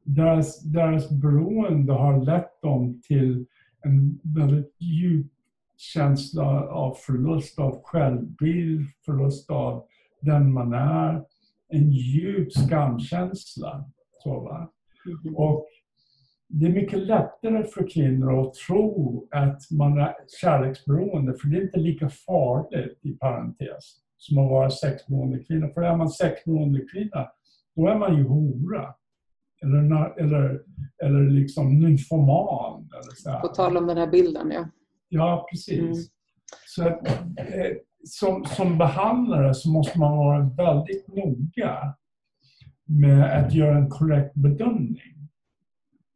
Deras, 0.05 0.63
deras 0.63 1.11
beroende 1.11 1.93
har 1.93 2.25
lett 2.25 2.63
dem 2.63 3.01
till 3.05 3.47
en 3.85 4.21
väldigt 4.23 4.77
djup 4.79 5.33
känsla 5.77 6.69
av 6.69 6.95
förlust 6.95 7.59
av 7.59 7.83
självbild, 7.83 8.87
förlust 9.05 9.51
av 9.51 9.85
den 10.21 10.53
man 10.53 10.73
är, 10.73 11.25
en 11.69 11.91
djup 11.91 12.53
skamkänsla. 12.53 13.85
Så, 14.23 14.41
va? 14.41 14.71
Mm. 15.07 15.37
Och 15.37 15.67
det 16.49 16.67
är 16.67 16.71
mycket 16.71 16.99
lättare 16.99 17.65
för 17.65 17.91
kvinnor 17.91 18.41
att 18.41 18.55
tro 18.55 19.29
att 19.31 19.71
man 19.71 19.99
är 19.99 20.15
kärleksberoende, 20.41 21.35
för 21.35 21.49
det 21.49 21.57
är 21.57 21.63
inte 21.63 21.79
lika 21.81 22.09
farligt, 22.09 22.99
i 23.03 23.13
parentes, 23.13 23.85
som 24.17 24.39
att 24.39 24.51
vara 24.51 24.71
sexberoende 24.71 25.39
kvinna. 25.39 25.69
För 25.69 25.83
är 25.83 25.97
man 25.97 26.11
sexberoende 26.11 26.81
kvinna, 26.93 27.29
då 27.77 27.89
är 27.89 27.99
man 27.99 28.17
ju 28.17 28.25
hora. 28.25 28.95
Eller, 29.63 30.19
eller, 30.21 30.63
eller 31.05 31.31
liksom 31.31 31.79
nymfoman. 31.79 32.91
Eller 32.93 33.15
så 33.15 33.49
På 33.49 33.55
tal 33.55 33.77
om 33.77 33.87
den 33.87 33.97
här 33.97 34.11
bilden, 34.11 34.51
ja. 34.51 34.69
Ja, 35.09 35.47
precis. 35.51 35.79
Mm. 35.79 35.95
Så 36.67 36.89
att, 36.89 37.09
eh, 37.39 37.77
som, 38.05 38.45
som 38.45 38.79
behandlare 38.79 39.55
så 39.55 39.71
måste 39.71 39.99
man 39.99 40.17
vara 40.17 40.51
väldigt 40.57 41.09
noga 41.09 41.95
med 42.87 43.45
att 43.45 43.55
göra 43.55 43.77
en 43.79 43.91
korrekt 43.91 44.35
bedömning. 44.35 45.14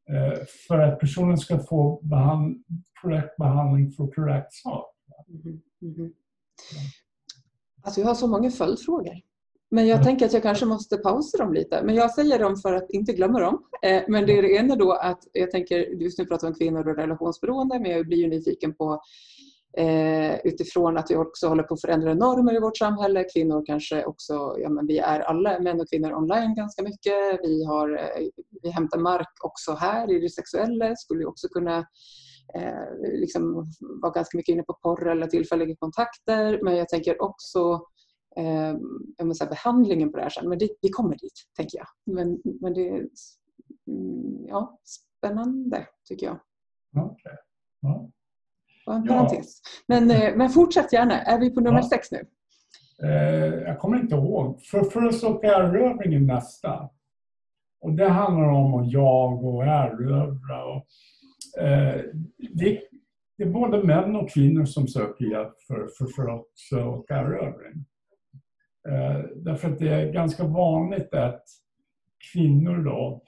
Eh, 0.08 0.38
för 0.68 0.78
att 0.78 0.98
personen 0.98 1.38
ska 1.38 1.58
få 1.58 2.00
behand 2.02 2.64
korrekt 3.02 3.36
behandling 3.36 3.90
för 3.90 4.06
korrekt 4.06 4.52
sak. 4.52 4.94
Mm 5.42 5.60
-hmm. 5.94 6.12
Alltså 7.82 8.00
jag 8.00 8.08
har 8.08 8.14
så 8.14 8.26
många 8.26 8.50
följdfrågor. 8.50 9.20
Men 9.70 9.86
jag 9.86 10.04
tänker 10.04 10.26
att 10.26 10.32
jag 10.32 10.42
kanske 10.42 10.66
måste 10.66 10.96
pausa 10.96 11.38
dem 11.38 11.54
lite. 11.54 11.82
Men 11.82 11.94
jag 11.94 12.10
säger 12.10 12.38
dem 12.38 12.56
för 12.56 12.72
att 12.72 12.90
inte 12.90 13.12
glömma 13.12 13.40
dem. 13.40 13.62
Eh, 13.82 14.02
men 14.08 14.26
det 14.26 14.38
är 14.38 14.42
det 14.42 14.56
ena 14.56 14.76
då 14.76 14.92
att 14.92 15.22
jag 15.32 15.50
tänker, 15.50 15.76
just 15.78 16.18
nu 16.18 16.24
pratar 16.26 16.46
vi 16.46 16.52
om 16.52 16.58
kvinnor 16.58 16.88
och 16.88 16.96
relationsberoende, 16.96 17.78
men 17.80 17.90
jag 17.90 18.06
blir 18.06 18.18
ju 18.18 18.28
nyfiken 18.28 18.74
på 18.74 19.02
eh, 19.78 20.40
utifrån 20.44 20.98
att 20.98 21.10
vi 21.10 21.16
också 21.16 21.48
håller 21.48 21.62
på 21.62 21.74
att 21.74 21.80
förändra 21.80 22.14
normer 22.14 22.56
i 22.56 22.60
vårt 22.60 22.76
samhälle. 22.76 23.24
Kvinnor 23.24 23.66
kanske 23.66 24.04
också, 24.04 24.56
ja 24.58 24.68
men 24.68 24.86
vi 24.86 24.98
är 24.98 25.20
alla 25.20 25.60
män 25.60 25.80
och 25.80 25.88
kvinnor 25.88 26.12
online 26.12 26.54
ganska 26.54 26.82
mycket. 26.82 27.40
Vi, 27.42 27.64
har, 27.64 27.96
eh, 27.98 28.28
vi 28.62 28.70
hämtar 28.70 28.98
mark 28.98 29.32
också 29.44 29.72
här 29.72 30.12
i 30.12 30.20
det 30.20 30.30
sexuella, 30.30 30.96
skulle 30.96 31.24
också 31.24 31.48
kunna 31.48 31.78
eh, 32.54 33.20
liksom 33.20 33.72
vara 34.02 34.12
ganska 34.12 34.36
mycket 34.36 34.52
inne 34.52 34.62
på 34.62 34.78
porr 34.82 35.08
eller 35.08 35.26
tillfälliga 35.26 35.76
kontakter. 35.76 36.60
Men 36.62 36.76
jag 36.76 36.88
tänker 36.88 37.22
också 37.22 37.82
eh, 38.36 38.76
jag 39.16 39.36
säga, 39.36 39.50
behandlingen 39.50 40.10
på 40.10 40.16
det 40.16 40.22
här 40.22 40.30
sen. 40.30 40.48
Men 40.48 40.58
det, 40.58 40.68
vi 40.80 40.88
kommer 40.88 41.16
dit, 41.16 41.44
tänker 41.56 41.78
jag. 41.78 41.88
Men, 42.16 42.42
men 42.60 42.74
det 42.74 42.88
är 42.88 43.08
ja, 44.48 44.80
spännande, 44.84 45.86
tycker 46.08 46.26
jag. 46.26 46.40
Okay. 47.04 47.32
Ja 47.80 48.10
en 48.94 49.08
parentes. 49.08 49.60
Men, 49.86 50.10
eh, 50.10 50.36
men 50.36 50.50
fortsätt 50.50 50.92
gärna. 50.92 51.22
Är 51.22 51.38
vi 51.38 51.50
på 51.50 51.60
nummer 51.60 51.78
ja. 51.78 51.88
sex 51.88 52.08
nu? 52.12 52.24
Eh, 53.02 53.54
jag 53.54 53.78
kommer 53.78 54.00
inte 54.00 54.14
ihåg. 54.14 54.62
För, 54.62 54.84
först 54.84 55.20
så 55.20 55.40
är 55.42 55.46
erövringen 55.46 56.26
nästa. 56.26 56.88
Och 57.80 57.92
det 57.92 58.08
handlar 58.08 58.48
om 58.48 58.74
att 58.74 58.92
jag 58.92 59.44
och 59.44 59.64
erövra. 59.64 60.64
Och, 60.64 60.86
eh, 61.62 62.02
det, 62.52 62.80
det, 63.36 63.44
är 63.44 63.50
både 63.50 63.84
män 63.84 64.16
och 64.16 64.30
kvinnor 64.30 64.64
som 64.64 64.88
söker 64.88 65.24
hjälp 65.24 65.54
för 65.66 65.88
förförelse 65.98 66.76
och 66.76 67.10
erövring. 67.10 67.84
Eh, 68.88 69.24
därför 69.36 69.70
att 69.70 69.78
det 69.78 69.88
är 69.88 70.12
ganska 70.12 70.44
vanligt 70.44 71.14
att 71.14 71.44
kvinnor 72.32 72.84
då, 72.84 73.22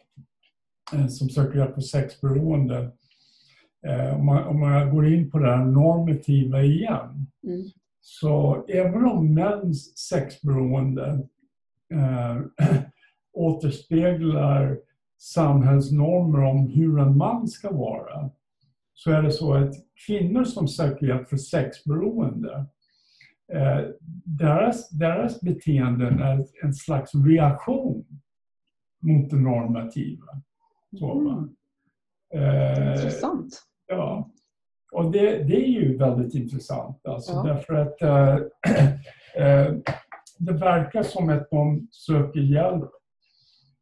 eh, 0.93 1.07
som 1.07 1.29
söker 1.29 1.59
hjälp 1.59 1.75
för 1.75 1.81
sexberoende 1.81 2.91
Eh, 3.87 4.19
om, 4.19 4.27
man, 4.27 4.45
om 4.45 4.61
man 4.61 4.95
går 4.95 5.07
in 5.07 5.31
på 5.31 5.39
det 5.39 5.57
här 5.57 5.65
normativa 5.65 6.63
igen, 6.63 7.27
mm. 7.47 7.65
så 8.01 8.65
även 8.69 9.05
om 9.05 9.35
mäns 9.35 9.99
sexberoende 9.99 11.27
eh, 11.93 12.41
återspeglar 13.33 14.79
samhällsnormer 15.19 16.45
om 16.45 16.67
hur 16.67 16.99
en 16.99 17.17
man 17.17 17.49
ska 17.49 17.73
vara, 17.73 18.31
så 18.95 19.11
är 19.11 19.23
det 19.23 19.33
så 19.33 19.55
att 19.55 19.75
kvinnor 20.07 20.45
som 20.45 20.69
söker 20.69 21.07
hjälp 21.07 21.29
för 21.29 21.37
sexberoende, 21.37 22.67
eh, 23.53 23.81
deras, 24.25 24.91
deras 24.91 25.41
beteenden 25.41 26.21
är 26.21 26.47
en 26.63 26.75
slags 26.75 27.15
reaktion 27.15 28.05
mot 29.01 29.31
det 29.31 29.37
normativa. 29.37 30.27
Så, 30.99 31.21
mm. 31.21 31.49
eh, 32.35 32.95
Intressant. 32.95 33.70
Ja, 33.91 34.31
och 34.93 35.11
det, 35.11 35.43
det 35.43 35.57
är 35.57 35.69
ju 35.69 35.97
väldigt 35.97 36.35
intressant 36.35 37.07
alltså, 37.07 37.33
ja. 37.33 37.43
därför 37.43 37.75
att 37.75 38.03
äh, 38.03 38.35
äh, 39.45 39.75
det 40.39 40.53
verkar 40.53 41.03
som 41.03 41.29
att 41.29 41.51
de 41.51 41.89
söker 41.91 42.41
hjälp 42.41 42.91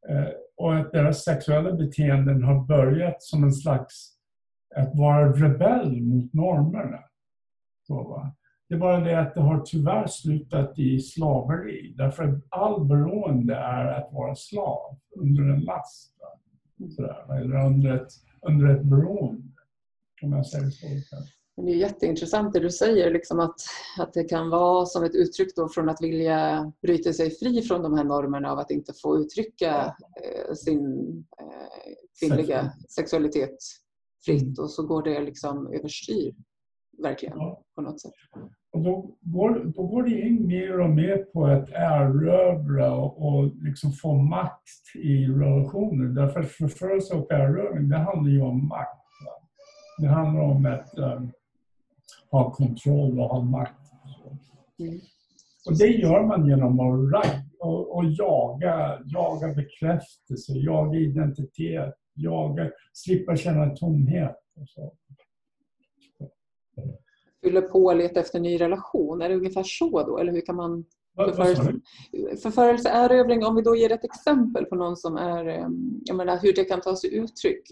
äh, 0.09 0.29
och 0.57 0.77
att 0.77 0.93
deras 0.93 1.25
sexuella 1.25 1.73
beteenden 1.73 2.43
har 2.43 2.65
börjat 2.67 3.23
som 3.23 3.45
en 3.45 3.53
slags 3.53 4.19
att 4.77 4.99
vara 4.99 5.33
rebell 5.33 6.01
mot 6.03 6.33
normerna. 6.33 6.99
Så, 7.87 7.95
va? 7.95 8.35
Det 8.69 8.75
är 8.75 8.79
bara 8.79 9.01
det 9.01 9.21
att 9.21 9.35
det 9.35 9.41
har 9.41 9.61
tyvärr 9.61 10.07
slutat 10.07 10.79
i 10.79 11.01
slaveri. 11.01 11.95
Därför 11.97 12.25
att 12.25 12.45
all 12.49 12.85
beroende 12.85 13.55
är 13.55 13.87
att 13.87 14.13
vara 14.13 14.35
slav 14.35 14.99
under 15.17 15.43
en 15.43 15.61
last. 15.61 16.15
Sådär, 16.97 17.41
eller 17.41 17.67
under 17.67 17.97
ett, 17.97 18.09
under 18.43 18.69
ett 18.69 18.83
beroende. 18.83 19.48
Om 20.23 20.33
jag 20.33 20.47
säger 20.47 20.71
så. 20.71 21.17
Men 21.57 21.67
det 21.67 21.73
är 21.73 21.77
jätteintressant 21.77 22.53
det 22.53 22.61
du 22.61 22.71
säger, 22.71 23.11
liksom 23.11 23.41
att, 23.41 23.55
att 23.99 24.13
det 24.13 24.25
kan 24.25 24.51
vara 24.51 24.87
som 24.87 25.05
ett 25.05 25.15
uttryck 25.15 25.57
då 25.57 25.69
från 25.69 25.89
att 25.89 26.03
vilja 26.03 26.73
bryta 26.83 27.13
sig 27.13 27.31
fri 27.31 27.63
från 27.63 27.83
de 27.83 27.95
här 27.95 28.05
normerna 28.05 28.53
av 28.53 28.59
att 28.59 28.71
inte 28.71 28.93
få 29.03 29.19
uttrycka 29.19 29.95
eh, 30.25 30.55
sin 30.55 31.09
eh, 31.41 31.93
kvinnliga 32.21 32.73
sexualitet 32.89 33.57
fritt 34.25 34.59
och 34.59 34.71
så 34.71 34.87
går 34.87 35.03
det 35.03 35.21
liksom 35.21 35.73
överstyr 35.73 36.35
verkligen 37.03 37.39
ja. 37.39 37.63
på 37.75 37.83
något 37.83 38.01
sätt. 38.01 38.13
Och 38.73 38.83
då, 38.83 39.17
går, 39.21 39.73
då 39.77 39.87
går 39.87 40.03
det 40.03 40.21
in 40.21 40.47
mer 40.47 40.81
och 40.81 40.91
mer 40.91 41.17
på 41.17 41.47
att 41.47 41.69
erövra 41.69 42.95
och, 42.95 43.27
och 43.27 43.57
liksom 43.57 43.93
få 43.93 44.15
makt 44.15 44.95
i 44.95 45.27
relationer. 45.27 46.05
Därför 46.05 46.41
att 46.41 46.51
förförelse 46.51 47.15
och 47.15 47.33
erövring, 47.33 47.89
det 47.89 47.99
handlar 47.99 48.33
ju 48.33 48.43
om 48.43 48.69
makt. 48.69 49.08
Det 49.99 50.09
handlar 50.09 50.43
om 50.43 50.67
att 50.67 50.99
um, 50.99 51.31
ha 52.31 52.51
kontroll 52.51 53.21
och 53.21 53.29
ha 53.29 53.43
makt. 53.43 53.75
Mm. 54.79 55.01
Och 55.67 55.79
det 55.79 55.87
gör 55.87 56.27
man 56.27 56.49
genom 56.49 56.81
att 56.81 57.25
och, 57.59 57.97
och 57.97 58.05
jaga, 58.05 59.01
jaga 59.05 59.55
bekräftelse, 59.55 60.53
jaga 60.53 60.99
identitet, 60.99 61.95
jaga, 62.15 62.71
slippa 62.93 63.37
känna 63.37 63.77
tomhet. 63.77 64.37
Och 64.61 64.69
så. 64.69 64.93
Fyller 67.43 67.61
på 67.61 67.85
och 67.85 67.97
letar 67.97 68.21
efter 68.21 68.39
en 68.39 68.43
ny 68.43 68.61
relation, 68.61 69.23
är 69.23 69.29
det 69.29 69.35
ungefär 69.35 69.63
så 69.63 70.03
då? 70.03 70.19
Eller 70.19 70.33
hur 70.33 70.41
kan 70.41 70.57
man 70.57 70.85
Förförelse, 72.43 72.89
erövring, 72.89 73.45
om 73.45 73.57
vi 73.57 73.63
då 73.63 73.77
ger 73.77 73.93
ett 73.93 74.05
exempel 74.05 74.65
på 74.65 74.75
någon 74.75 74.97
som 74.97 75.17
är, 75.17 75.47
ehm, 75.47 76.01
jag 76.05 76.17
menar 76.17 76.39
hur 76.43 76.53
det 76.53 76.65
kan 76.65 76.81
ta 76.81 76.97
sig 76.97 77.15
uttryck. 77.15 77.71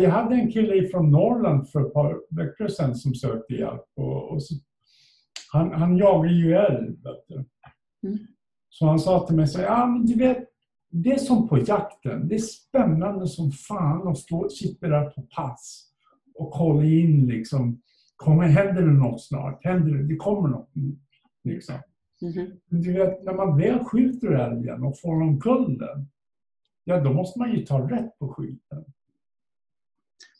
Jag 0.00 0.10
hade 0.10 0.34
en 0.34 0.52
kille 0.52 0.88
från 0.88 1.10
Norrland 1.10 1.68
för 1.68 1.86
ett 1.86 1.92
par 1.92 2.20
veckor 2.30 2.68
sedan 2.68 2.94
som 2.94 3.14
sökte 3.14 3.54
hjälp. 3.54 3.84
Och, 3.96 4.32
och 4.32 4.42
så, 4.42 4.54
han, 5.52 5.72
han 5.72 5.96
jagar 5.96 6.30
ju 6.30 6.54
älg. 6.54 6.96
Mm. 8.02 8.18
Så 8.68 8.86
han 8.86 8.98
sa 8.98 9.26
till 9.26 9.36
mig, 9.36 9.46
så, 9.46 9.60
ja, 9.60 9.86
men 9.86 10.06
du 10.06 10.14
vet, 10.14 10.38
det 10.90 11.12
är 11.12 11.18
som 11.18 11.48
på 11.48 11.58
jakten. 11.58 12.28
Det 12.28 12.34
är 12.34 12.38
spännande 12.38 13.26
som 13.26 13.52
fan 13.52 14.08
att 14.08 14.18
stå, 14.18 14.48
sitta 14.48 14.88
där 14.88 15.10
på 15.10 15.22
pass 15.22 15.92
och 16.34 16.50
kolla 16.50 16.84
in 16.84 17.26
liksom. 17.26 17.82
Kommer, 18.16 18.48
händer 18.48 18.82
det 18.82 18.92
något 18.92 19.22
snart? 19.22 19.64
Händer 19.64 19.92
det? 19.92 20.02
Det 20.02 20.16
kommer 20.16 20.48
något. 20.48 20.70
Liksom. 21.44 21.74
Mm 22.22 22.34
-hmm. 22.34 22.60
Du 22.68 22.92
vet, 22.92 23.24
när 23.24 23.34
man 23.34 23.58
väl 23.58 23.84
skjuter 23.84 24.28
älgen 24.28 24.82
och 24.82 25.00
får 25.00 25.22
omkull 25.22 25.78
den, 25.78 26.08
ja 26.84 27.00
då 27.00 27.12
måste 27.12 27.38
man 27.38 27.52
ju 27.52 27.66
ta 27.66 27.90
rätt 27.90 28.18
på 28.18 28.28
skiten. 28.28 28.84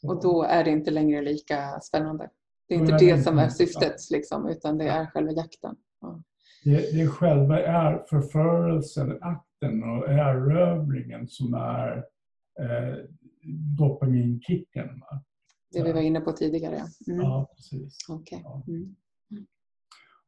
Och 0.03 0.21
då 0.21 0.43
är 0.43 0.63
det 0.63 0.71
inte 0.71 0.91
längre 0.91 1.21
lika 1.21 1.79
spännande. 1.79 2.29
Det 2.67 2.75
är 2.75 2.79
inte 2.79 2.97
det 2.97 3.23
som 3.23 3.37
är 3.37 3.49
syftet, 3.49 3.95
liksom, 4.11 4.49
utan 4.49 4.77
det 4.77 4.87
är 4.87 5.05
själva 5.05 5.31
jakten. 5.31 5.75
Ja. 6.01 6.23
Det, 6.63 6.71
det 6.71 7.01
är 7.01 7.07
själva 7.07 7.59
är 7.59 8.05
förförelsen, 8.09 9.17
akten 9.21 9.83
och 9.83 10.09
erövringen 10.09 11.27
som 11.27 11.53
är 11.53 11.97
eh, 12.59 12.97
dopaminkicken. 13.77 14.99
Va? 14.99 15.23
Det 15.71 15.83
vi 15.83 15.91
var 15.91 16.01
inne 16.01 16.21
på 16.21 16.31
tidigare. 16.31 16.81
Mm. 17.07 17.21
Ja, 17.21 17.49
precis. 17.55 17.97
Okay. 18.09 18.39
Ja. 18.43 18.63
Mm. 18.67 18.95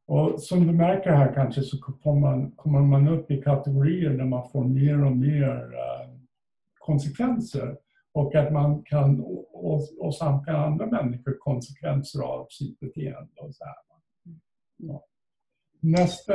Och 0.06 0.42
som 0.42 0.66
du 0.66 0.72
märker 0.72 1.10
här 1.10 1.34
kanske 1.34 1.62
så 1.62 1.78
kommer 1.78 2.20
man, 2.20 2.50
kommer 2.50 2.80
man 2.80 3.08
upp 3.08 3.30
i 3.30 3.42
kategorier 3.42 4.10
där 4.10 4.24
man 4.24 4.50
får 4.50 4.64
mer 4.64 5.04
och 5.04 5.16
mer 5.16 5.64
uh, 5.64 6.20
konsekvenser 6.78 7.76
och 8.16 8.34
att 8.34 8.52
man 8.52 8.82
kan 8.82 9.24
åsamka 9.98 10.56
andra 10.56 10.86
människor 10.86 11.36
konsekvenser 11.38 12.22
av 12.22 12.46
sitt 12.50 12.80
beteende. 12.80 13.32
Och 13.36 13.54
så 13.54 13.64
här. 13.64 13.74
Ja. 14.76 15.04
Nästa 15.80 16.34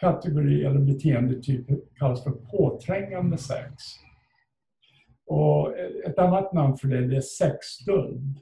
kategori 0.00 0.64
eller 0.64 0.78
beteendetyp 0.78 1.66
kallas 1.96 2.24
för 2.24 2.30
påträngande 2.30 3.38
sex. 3.38 3.74
Och 5.26 5.78
ett 5.78 6.18
annat 6.18 6.52
namn 6.52 6.76
för 6.76 6.88
det 6.88 7.16
är 7.16 7.20
sexstöld. 7.20 8.40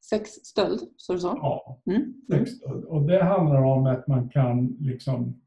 Sexstöld, 0.00 0.80
så 0.96 1.12
du 1.12 1.18
sa? 1.18 1.38
Ja, 1.42 1.80
mm. 1.86 2.14
sexstöld. 2.30 2.84
Och 2.84 3.02
det 3.02 3.24
handlar 3.24 3.62
om 3.62 3.86
att 3.86 4.06
man 4.06 4.28
kan 4.28 4.76
liksom 4.80 5.40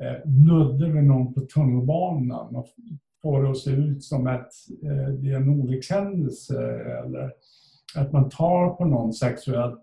eh, 0.00 0.28
nudda 0.28 0.86
vid 0.86 1.04
någon 1.04 1.34
på 1.34 1.40
tunnelbanan 1.40 2.56
och 2.56 2.68
få 3.22 3.40
det 3.40 3.50
att 3.50 3.58
se 3.58 3.70
ut 3.70 4.04
som 4.04 4.26
att 4.26 4.52
eh, 4.82 5.14
det 5.14 5.32
är 5.32 5.36
en 5.36 5.48
olyckshändelse 5.48 6.62
eller 7.04 7.32
att 7.96 8.12
man 8.12 8.30
tar 8.30 8.70
på 8.74 8.84
någon 8.84 9.12
sexuellt 9.12 9.80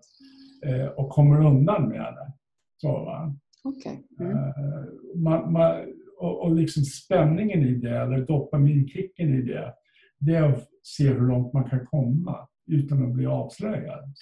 eh, 0.66 0.86
och 0.86 1.10
kommer 1.10 1.46
undan 1.46 1.88
med 1.88 2.14
det. 2.14 2.32
Så? 2.76 3.18
Okay. 3.64 3.96
Mm. 4.20 4.36
Eh, 4.36 4.84
man, 5.14 5.52
man, 5.52 5.72
och, 6.18 6.42
och 6.42 6.54
liksom 6.54 6.82
spänningen 6.82 7.62
i 7.62 7.74
det, 7.74 7.98
eller 7.98 8.26
dopaminkicken 8.26 9.34
i 9.34 9.42
det, 9.42 9.74
det 10.18 10.34
är 10.34 10.42
att 10.42 10.68
se 10.82 11.08
hur 11.08 11.28
långt 11.28 11.52
man 11.52 11.70
kan 11.70 11.86
komma 11.86 12.48
utan 12.66 13.04
att 13.04 13.12
bli 13.12 13.26
avslöjad. 13.26 14.14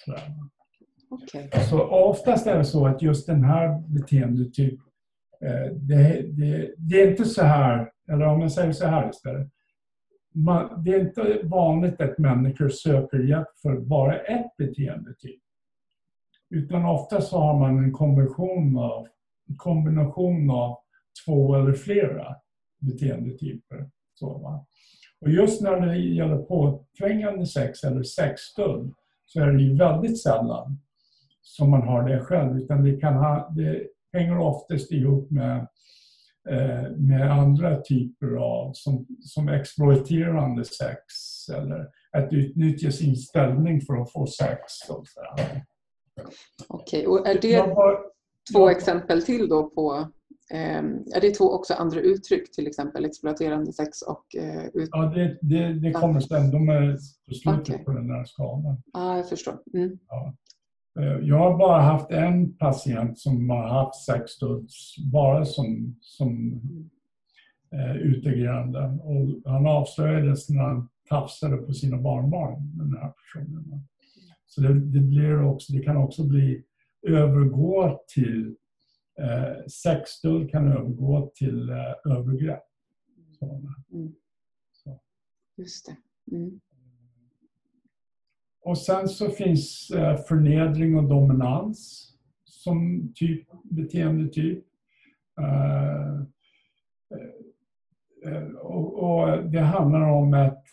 Okay. 1.09 1.49
Så 1.69 1.81
oftast 1.81 2.47
är 2.47 2.57
det 2.57 2.65
så 2.65 2.87
att 2.87 3.01
just 3.01 3.27
den 3.27 3.43
här 3.43 3.83
beteendetyp, 3.87 4.79
det, 5.73 6.21
det, 6.31 6.73
det 6.77 7.01
är 7.01 7.11
inte 7.11 7.25
så 7.25 7.43
här 7.43 7.89
eller 8.09 8.25
om 8.25 8.41
jag 8.41 8.51
säger 8.51 8.71
så 8.71 8.87
här 8.87 9.09
istället. 9.09 9.47
Man, 10.31 10.83
det 10.83 10.93
är 10.93 10.99
inte 10.99 11.39
vanligt 11.43 12.01
att 12.01 12.17
människor 12.17 12.69
söker 12.69 13.19
hjälp 13.19 13.47
för 13.61 13.79
bara 13.79 14.19
ett 14.19 14.57
beteendetyp. 14.57 15.41
Utan 16.49 16.85
ofta 16.85 17.21
så 17.21 17.39
har 17.39 17.59
man 17.59 17.83
en 17.83 17.91
kombination 17.91 18.77
av, 18.77 19.07
en 19.49 19.57
kombination 19.57 20.49
av 20.49 20.77
två 21.25 21.55
eller 21.55 21.73
flera 21.73 22.35
beteendetyper. 22.79 23.89
Så, 24.13 24.37
va? 24.37 24.65
Och 25.21 25.29
just 25.29 25.61
när 25.61 25.85
det 25.85 25.97
gäller 25.97 26.37
påträngande 26.37 27.45
sex 27.45 27.83
eller 27.83 28.03
sexstöld 28.03 28.93
så 29.25 29.41
är 29.41 29.51
det 29.51 29.61
ju 29.61 29.75
väldigt 29.75 30.21
sällan 30.21 30.79
som 31.41 31.69
man 31.69 31.81
har 31.81 32.09
det 32.09 32.19
själv 32.19 32.57
utan 32.57 32.83
det, 32.83 32.97
kan 32.97 33.13
ha, 33.13 33.49
det 33.55 33.87
hänger 34.13 34.37
oftast 34.37 34.91
ihop 34.91 35.31
med 35.31 35.57
Eh, 35.57 35.65
med 36.97 37.31
andra 37.31 37.81
typer 37.81 38.35
av, 38.35 38.71
som, 38.73 39.07
som 39.21 39.49
exploaterande 39.49 40.65
sex 40.65 40.99
eller 41.53 41.87
att 42.11 42.33
utnyttja 42.33 42.91
sin 42.91 43.15
ställning 43.15 43.81
för 43.81 44.01
att 44.01 44.11
få 44.11 44.27
sex. 44.27 44.89
Och 44.89 45.05
Okej, 46.67 47.07
och 47.07 47.27
är 47.27 47.41
det 47.41 47.55
har, 47.55 47.99
två 48.53 48.59
jag, 48.59 48.71
exempel 48.71 49.21
till 49.21 49.49
då 49.49 49.69
på 49.69 50.07
eh, 50.53 50.83
är 51.15 51.21
det 51.21 51.31
två 51.31 51.51
också 51.51 51.73
andra 51.73 51.99
uttryck, 51.99 52.51
till 52.51 52.67
exempel 52.67 53.05
exploaterande 53.05 53.73
sex 53.73 54.01
och... 54.01 54.35
Eh, 54.35 54.65
ut... 54.65 54.89
Ja, 54.91 55.11
det, 55.15 55.37
det, 55.41 55.73
det 55.73 55.91
kommer 55.91 56.19
sen. 56.19 56.51
De 56.51 56.69
är 56.69 56.97
på 57.27 57.33
slutet 57.33 57.61
okay. 57.61 57.83
på 57.83 57.91
den 57.91 58.09
här 58.09 58.25
skalan. 58.25 58.81
Ja, 58.93 58.99
ah, 58.99 59.17
jag 59.17 59.29
förstår. 59.29 59.59
Mm. 59.73 59.99
Ja. 60.07 60.33
Eh, 60.99 61.19
jag 61.21 61.37
har 61.37 61.57
bara 61.57 61.81
haft 61.81 62.11
en 62.11 62.57
patient 62.57 63.19
som 63.19 63.49
har 63.49 63.67
haft 63.67 64.05
sexstuds 64.05 64.95
bara 65.11 65.45
som, 65.45 65.95
som 66.01 66.61
eh, 67.71 67.95
utagerande. 67.95 68.79
Och 69.03 69.51
han 69.51 69.67
avslöjades 69.67 70.49
när 70.49 70.63
han 70.63 70.89
tafsade 71.09 71.57
på 71.57 71.73
sina 71.73 71.97
barnbarn, 71.97 72.77
den 72.77 72.97
här 72.97 73.11
personen. 73.11 73.87
Så 74.47 74.61
det, 74.61 74.73
det, 74.73 74.99
blir 74.99 75.43
också, 75.43 75.73
det 75.73 75.83
kan 75.83 75.97
också 75.97 76.23
bli 76.23 76.63
övergå 77.07 77.99
till 78.07 78.55
eh, 79.19 79.65
sexstöld 79.67 80.51
kan 80.51 80.67
övergå 80.67 81.31
till 81.35 81.69
eh, 81.69 82.15
övergrepp. 82.15 82.63
Så, 83.39 83.45
mm. 83.91 84.13
så. 84.71 84.99
Just 85.55 85.85
det. 85.85 86.35
Mm. 86.35 86.59
Och 88.61 88.77
sen 88.77 89.07
så 89.07 89.29
finns 89.29 89.91
eh, 89.91 90.17
förnedring 90.17 90.97
och 90.97 91.03
dominans 91.03 92.05
som 92.45 93.09
typ, 93.15 93.47
beteendetyp. 93.63 94.63
Eh, 95.41 96.19
eh, 98.25 98.49
och, 98.53 99.43
det 99.43 99.59
handlar 99.59 100.01
om 100.01 100.33
att 100.33 100.67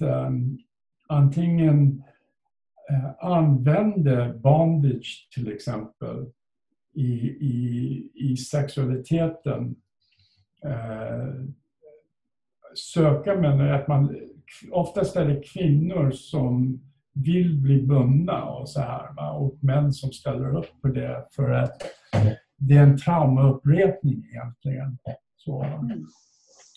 antingen 1.08 2.02
använda 3.18 4.34
bondage 4.34 5.28
till 5.34 5.52
exempel 5.52 6.26
i, 6.96 7.28
i, 7.40 8.10
i 8.14 8.36
sexualiteten. 8.36 9.76
Uh, 10.64 11.44
söka 12.74 13.34
män, 13.34 13.74
att 13.74 13.88
man, 13.88 14.16
oftast 14.70 15.16
är 15.16 15.26
det 15.26 15.42
kvinnor 15.42 16.10
som 16.10 16.80
vill 17.24 17.60
bli 17.60 17.82
bundna 17.82 18.44
och 18.44 18.68
så 18.68 18.80
här. 18.80 19.14
Va? 19.16 19.30
Och 19.30 19.64
män 19.64 19.92
som 19.92 20.12
ställer 20.12 20.58
upp 20.58 20.82
på 20.82 20.88
det 20.88 21.26
för 21.36 21.50
att 21.50 21.82
det 22.58 22.74
är 22.74 22.82
en 22.82 22.98
traumaupprepning 22.98 24.24
egentligen. 24.24 24.98
Så. 25.36 25.66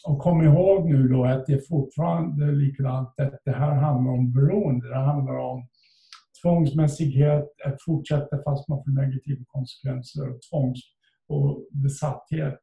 Och 0.08 0.20
kom 0.20 0.42
ihåg 0.42 0.90
nu 0.90 1.08
då 1.08 1.26
att 1.26 1.46
det 1.46 1.54
är 1.54 1.62
fortfarande 1.70 2.52
likadant 2.52 3.20
att 3.20 3.40
det 3.46 3.52
här 3.52 3.76
handlar 3.76 4.12
om 4.12 4.34
beroende. 4.34 4.90
Det 4.90 5.06
handlar 5.06 5.36
om 5.36 5.68
tvångsmässighet, 6.42 7.46
att 7.66 7.84
fortsätta 7.86 8.44
fast 8.44 8.68
man 8.68 8.84
får 8.84 8.92
negativa 8.92 9.44
konsekvenser 9.48 10.30
och 10.30 10.40
tvångs 10.42 10.80
och 11.28 11.68
besatthet, 11.72 12.60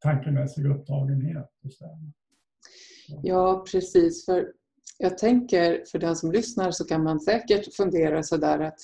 tankemässig 0.00 0.66
upptagenhet. 0.66 1.50
Och 1.64 1.72
så. 1.72 1.98
Ja, 3.22 3.64
precis. 3.72 4.24
För 4.24 4.52
jag 4.98 5.18
tänker, 5.18 5.84
för 5.90 5.98
den 5.98 6.16
som 6.16 6.32
lyssnar 6.32 6.70
så 6.70 6.84
kan 6.84 7.04
man 7.04 7.20
säkert 7.20 7.74
fundera 7.74 8.22
sådär 8.22 8.60
att 8.60 8.78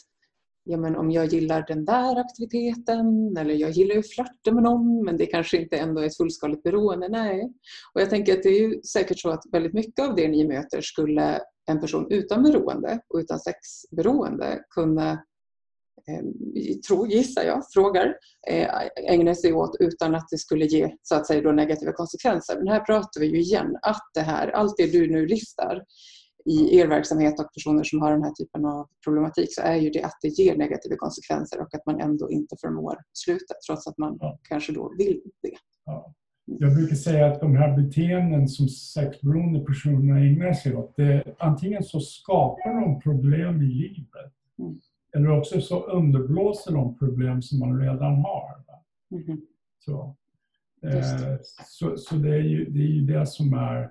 ja, 0.65 0.77
men 0.77 0.97
om 0.97 1.11
jag 1.11 1.27
gillar 1.27 1.65
den 1.69 1.85
där 1.85 2.21
aktiviteten 2.21 3.37
eller 3.37 3.55
jag 3.55 3.71
gillar 3.71 3.95
ju 3.95 4.03
flörta 4.03 4.53
med 4.53 4.63
någon 4.63 5.05
men 5.05 5.17
det 5.17 5.27
kanske 5.27 5.57
inte 5.57 5.77
ändå 5.77 6.01
är 6.01 6.07
ett 6.07 6.17
fullskaligt 6.17 6.63
beroende. 6.63 7.09
Nej. 7.09 7.53
Och 7.95 8.01
jag 8.01 8.11
tänker 8.11 8.33
att 8.33 8.43
det 8.43 8.49
är 8.49 8.61
ju 8.61 8.83
säkert 8.83 9.19
så 9.19 9.31
att 9.31 9.43
väldigt 9.53 9.75
mycket 9.75 10.09
av 10.09 10.15
det 10.15 10.29
ni 10.29 10.49
möter 10.49 10.81
skulle 10.81 11.41
en 11.67 11.81
person 11.81 12.07
utan 12.11 12.43
beroende 12.43 13.01
och 13.09 13.19
utan 13.19 13.39
sexberoende 13.39 14.65
kunna 14.71 15.25
tror, 16.88 17.09
gissar 17.09 17.42
jag, 17.42 17.62
frågar, 17.72 18.14
eh, 18.50 18.68
ägna 19.09 19.34
sig 19.34 19.53
åt 19.53 19.76
utan 19.80 20.14
att 20.14 20.28
det 20.30 20.38
skulle 20.38 20.66
ge 20.66 20.96
så 21.03 21.14
att 21.14 21.26
säga, 21.26 21.42
då 21.42 21.53
negativa 21.53 21.92
konsekvenser. 21.92 22.59
Men 22.59 22.68
här 22.68 22.80
pratar 22.80 23.20
vi 23.20 23.26
ju 23.26 23.40
igen 23.40 23.78
att 23.82 24.11
det 24.14 24.20
här, 24.20 24.48
allt 24.48 24.74
det 24.76 24.92
du 24.92 25.11
nu 25.11 25.26
listar 25.26 25.84
i 26.44 26.78
er 26.78 26.86
verksamhet 26.86 27.40
och 27.40 27.53
personer 27.55 27.84
som 27.84 28.00
har 28.00 28.12
den 28.12 28.22
här 28.22 28.32
typen 28.32 28.64
av 28.64 28.86
problematik 29.05 29.55
så 29.55 29.62
är 29.62 29.76
ju 29.76 29.90
det 29.90 30.03
att 30.03 30.18
det 30.22 30.28
ger 30.28 30.57
negativa 30.57 30.96
konsekvenser 30.96 31.61
och 31.61 31.74
att 31.74 31.86
man 31.86 32.00
ändå 32.00 32.30
inte 32.30 32.57
förmår 32.61 32.98
sluta 33.12 33.55
trots 33.66 33.86
att 33.86 33.98
man 33.98 34.16
ja. 34.20 34.38
kanske 34.42 34.72
då 34.72 34.94
vill 34.98 35.20
det. 35.42 35.57
Ja. 35.84 36.14
Jag 36.44 36.74
brukar 36.74 36.96
säga 36.96 37.26
att 37.26 37.40
de 37.40 37.57
här 37.57 37.76
beteenden 37.76 38.48
som 38.48 38.68
sexberoende 38.68 39.61
personer 39.61 40.16
ägnar 40.16 40.53
sig 40.53 40.76
åt, 40.76 40.96
det, 40.96 41.36
antingen 41.38 41.82
så 41.82 42.00
skapar 42.00 42.80
de 42.80 43.00
problem 43.00 43.62
i 43.62 43.64
livet 43.64 44.32
mm. 44.59 44.80
Eller 45.17 45.39
också 45.39 45.61
så 45.61 45.87
underblåser 45.87 46.73
de 46.73 46.99
problem 46.99 47.43
som 47.43 47.59
man 47.59 47.81
redan 47.81 48.17
har. 48.17 48.63
Mm. 49.11 49.41
Så, 49.79 50.17
eh, 50.83 51.39
så, 51.67 51.97
så 51.97 52.15
det, 52.15 52.35
är 52.35 52.43
ju, 52.43 52.65
det 52.65 52.79
är 52.79 52.89
ju 52.89 53.07
det 53.07 53.27
som 53.27 53.55
är 53.55 53.91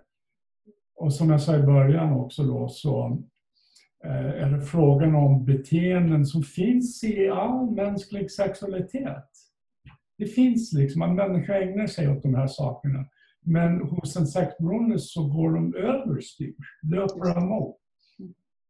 och 1.02 1.14
som 1.14 1.30
jag 1.30 1.42
sa 1.42 1.58
i 1.58 1.64
början 1.64 2.14
också 2.14 2.44
då 2.44 2.70
så 2.70 3.24
eh, 4.04 4.44
är 4.44 4.50
det 4.52 4.62
frågan 4.62 5.16
om 5.16 5.46
beteenden 5.46 6.26
som 6.26 6.44
finns 6.44 7.04
i 7.04 7.30
all 7.30 7.72
mänsklig 7.72 8.32
sexualitet. 8.32 9.30
Det 10.18 10.26
finns 10.26 10.74
liksom, 10.74 11.02
en 11.02 11.16
människa 11.16 11.62
ägnar 11.62 11.88
sig 11.88 12.10
åt 12.10 12.24
de 12.24 12.36
här 12.36 12.48
sakerna. 12.48 13.06
Men 13.42 13.82
hos 13.82 14.16
en 14.16 14.28
sexberoende 14.28 15.00
så 15.00 15.28
går 15.28 15.54
de 15.54 15.76
överstyr, 15.76 16.54
löper 16.92 17.38
emot. 17.38 17.81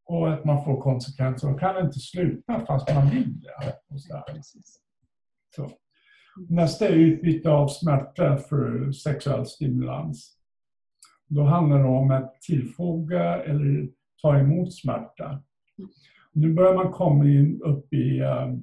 Och 0.06 0.34
att 0.34 0.46
man 0.46 0.66
får 0.66 0.82
konsekvenser 0.82 1.54
och 1.54 1.60
kan 1.60 1.86
inte 1.86 2.00
sluta 2.00 2.66
fast 2.66 2.94
man 2.96 3.10
vill 3.10 3.42
det. 3.42 3.74
Så. 5.56 5.72
Nästa 6.50 6.88
är 6.88 6.94
utbyte 6.94 7.50
av 7.50 7.68
smärta 7.68 8.38
för 8.38 8.92
sexuell 8.92 9.46
stimulans. 9.46 10.38
Då 11.28 11.44
handlar 11.44 11.80
det 11.80 11.90
om 11.90 12.12
att 12.12 12.42
tillfoga 12.42 13.44
eller 13.44 13.90
ta 14.22 14.40
emot 14.40 14.74
smärta. 14.74 15.44
Nu 16.34 16.54
börjar 16.54 16.74
man 16.74 16.92
komma 16.92 17.26
in 17.26 17.62
upp 17.62 17.94
i 17.94 18.22
uh, 18.22 18.58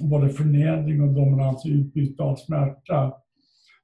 både 0.00 0.28
förnedring 0.28 1.02
och 1.02 1.14
dominans, 1.14 1.66
utbyte 1.66 2.22
av 2.22 2.36
smärta. 2.36 3.14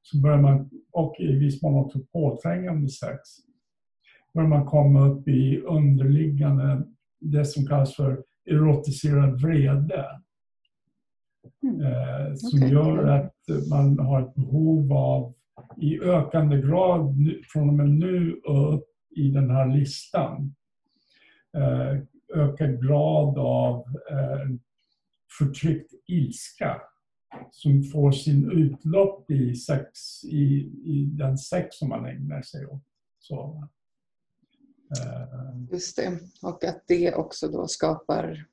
Så 0.02 0.20
börjar 0.20 0.40
man, 0.40 0.70
och 0.92 1.16
i 1.18 1.32
viss 1.32 1.62
mån 1.62 1.84
också 1.84 1.98
påträngande 2.12 2.88
sex, 2.88 3.20
börjar 4.34 4.48
man 4.48 4.66
komma 4.66 5.08
upp 5.08 5.28
i 5.28 5.60
underliggande, 5.60 6.82
det 7.20 7.44
som 7.44 7.66
kallas 7.66 7.96
för 7.96 8.24
erotiserad 8.50 9.40
vrede. 9.40 10.06
Mm. 11.62 11.80
Eh, 11.80 12.34
som 12.34 12.58
okay. 12.58 12.72
gör 12.72 13.04
att 13.04 13.34
man 13.70 13.98
har 13.98 14.22
ett 14.22 14.34
behov 14.34 14.92
av 14.92 15.34
i 15.76 16.00
ökande 16.00 16.60
grad 16.60 17.14
från 17.52 17.68
och 17.68 17.74
med 17.74 17.90
nu 17.90 18.32
upp 18.44 18.84
i 19.16 19.30
den 19.30 19.50
här 19.50 19.76
listan. 19.78 20.54
Eh, 21.56 22.02
ökad 22.34 22.86
grad 22.86 23.38
av 23.38 23.84
eh, 24.10 24.56
förtryckt 25.38 25.92
ilska 26.06 26.80
som 27.50 27.82
får 27.82 28.12
sin 28.12 28.50
utlopp 28.50 29.30
i, 29.30 29.54
sex, 29.54 29.88
i, 30.24 30.44
i 30.84 31.10
den 31.12 31.38
sex 31.38 31.76
som 31.76 31.88
man 31.88 32.06
ägnar 32.06 32.42
sig 32.42 32.66
åt. 32.66 32.82
Så. 33.18 33.68
Just 35.70 35.96
det, 35.96 36.18
och 36.42 36.64
att 36.64 36.82
det 36.86 37.14
också 37.14 37.48
då 37.48 37.66
skapar 37.66 38.46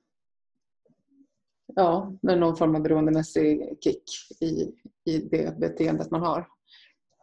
ja, 1.75 2.13
någon 2.21 2.55
form 2.55 2.75
av 2.75 2.81
beroendemässig 2.81 3.77
kick 3.83 4.03
i, 4.41 4.71
i 5.05 5.17
det 5.31 5.59
beteendet 5.59 6.11
man 6.11 6.21
har. 6.21 6.47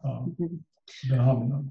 Ja, 0.03 0.29
mm. 0.39 0.63
det 1.11 1.17
hamnar. 1.17 1.65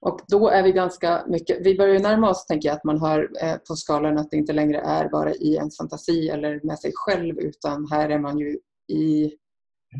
Och 0.00 0.20
då 0.28 0.48
är 0.48 0.62
vi 0.62 0.72
ganska 0.72 1.24
mycket, 1.28 1.66
vi 1.66 1.76
börjar 1.76 2.00
närma 2.00 2.30
oss 2.30 2.46
tänker 2.46 2.68
jag 2.68 2.76
att 2.76 2.84
man 2.84 2.98
har 2.98 3.30
eh, 3.42 3.56
på 3.68 3.76
skalan 3.76 4.18
att 4.18 4.30
det 4.30 4.36
inte 4.36 4.52
längre 4.52 4.80
är 4.80 5.08
bara 5.08 5.34
i 5.34 5.54
ens 5.54 5.76
fantasi 5.76 6.28
eller 6.28 6.60
med 6.64 6.78
sig 6.78 6.92
själv 6.94 7.38
utan 7.38 7.88
här 7.90 8.08
är 8.08 8.18
man 8.18 8.38
ju 8.38 8.58
i 8.88 9.24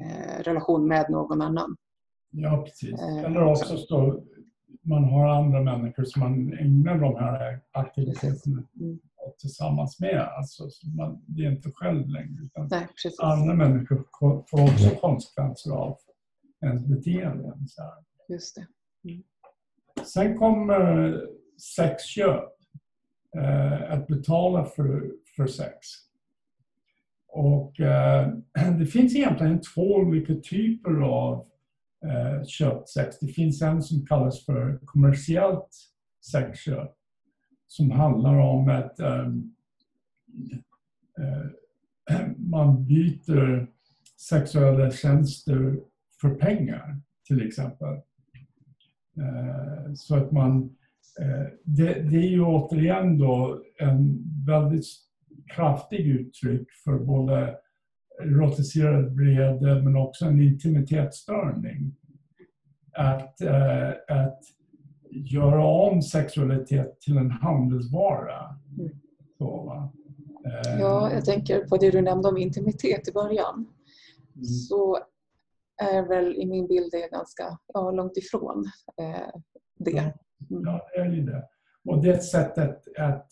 eh, 0.02 0.42
relation 0.42 0.88
med 0.88 1.10
någon 1.10 1.42
annan. 1.42 1.76
Ja 2.30 2.64
precis. 2.66 3.00
Eh, 3.00 3.24
eller 3.24 3.44
också 3.44 3.76
så 3.76 4.24
man 4.84 5.04
har 5.04 5.28
andra 5.28 5.62
människor 5.62 6.04
som 6.04 6.20
man 6.20 6.52
ägnar 6.52 6.98
de 6.98 7.16
här 7.16 7.60
aktiviteterna 7.72 8.62
mm. 8.80 8.98
tillsammans 9.38 10.00
med. 10.00 10.28
Alltså, 10.36 10.68
man, 10.96 11.24
det 11.26 11.44
är 11.44 11.50
inte 11.50 11.70
själv 11.74 12.08
längre 12.08 12.42
utan 12.42 12.68
Nej, 12.70 12.86
andra 13.22 13.54
människor 13.54 14.04
får 14.50 14.62
också 14.62 14.90
konsekvenser 15.00 15.70
av 15.70 15.98
ens 16.62 16.86
beteenden. 16.86 17.68
Så 17.68 17.82
här. 17.82 17.92
Just 18.28 18.56
det. 18.56 18.66
Mm. 19.10 19.22
Sen 20.04 20.38
kommer 20.38 21.20
sexköp. 21.76 22.54
Eh, 23.36 23.92
att 23.92 24.06
betala 24.06 24.64
för, 24.64 25.12
för 25.36 25.46
sex. 25.46 25.76
Och 27.28 27.80
eh, 27.80 28.28
det 28.78 28.86
finns 28.86 29.16
egentligen 29.16 29.60
två 29.60 29.94
olika 29.94 30.34
typer 30.34 31.00
av 31.00 31.46
eh, 32.04 32.44
köpsex. 32.44 33.18
Det 33.18 33.26
finns 33.28 33.62
en 33.62 33.82
som 33.82 34.06
kallas 34.06 34.44
för 34.44 34.78
kommersiellt 34.84 35.68
sexköp 36.32 36.90
som 37.66 37.90
handlar 37.90 38.38
om 38.38 38.68
att 38.68 39.00
um, 39.00 39.54
uh, 41.20 42.28
man 42.36 42.86
byter 42.86 43.66
sexuella 44.16 44.90
tjänster 44.90 45.80
för 46.20 46.34
pengar 46.34 47.00
till 47.26 47.46
exempel. 47.46 47.94
Uh, 49.18 49.94
så 49.94 50.16
att 50.16 50.32
man, 50.32 50.62
uh, 51.20 51.46
det, 51.64 51.94
det 51.94 52.16
är 52.16 52.30
ju 52.30 52.44
återigen 52.44 53.18
då 53.18 53.62
en 53.78 54.24
väldigt 54.46 54.86
kraftig 55.54 56.06
uttryck 56.06 56.68
för 56.84 56.98
både 56.98 57.56
erotiserad 58.22 59.16
vrede 59.16 59.82
men 59.82 59.96
också 59.96 60.24
en 60.24 60.40
intimitetsstörning. 60.40 61.96
Att, 62.92 63.40
eh, 63.40 63.88
att 64.08 64.40
göra 65.10 65.64
om 65.64 66.02
sexualitet 66.02 67.00
till 67.00 67.16
en 67.16 67.30
handelsvara. 67.30 68.58
Så, 69.38 69.82
ja, 70.78 71.12
jag 71.12 71.24
tänker 71.24 71.64
på 71.64 71.76
det 71.76 71.90
du 71.90 72.02
nämnde 72.02 72.28
om 72.28 72.36
intimitet 72.36 73.08
i 73.08 73.12
början. 73.12 73.54
Mm. 74.34 74.44
Så 74.44 74.98
är 75.82 76.08
väl 76.08 76.36
i 76.36 76.46
min 76.46 76.66
bild 76.66 76.92
det 76.92 77.08
ganska 77.10 77.58
ja, 77.66 77.90
långt 77.90 78.16
ifrån 78.16 78.64
eh, 79.00 79.40
det. 79.78 79.98
Mm. 79.98 80.62
Ja, 80.64 80.88
det 80.94 81.00
är 81.00 81.10
ju 81.10 81.22
det. 81.22 81.48
Och 81.84 82.02
det 82.02 82.08
är 82.08 82.14
ett 82.14 82.24
sätt 82.24 82.58
att, 82.58 82.98
att 82.98 83.30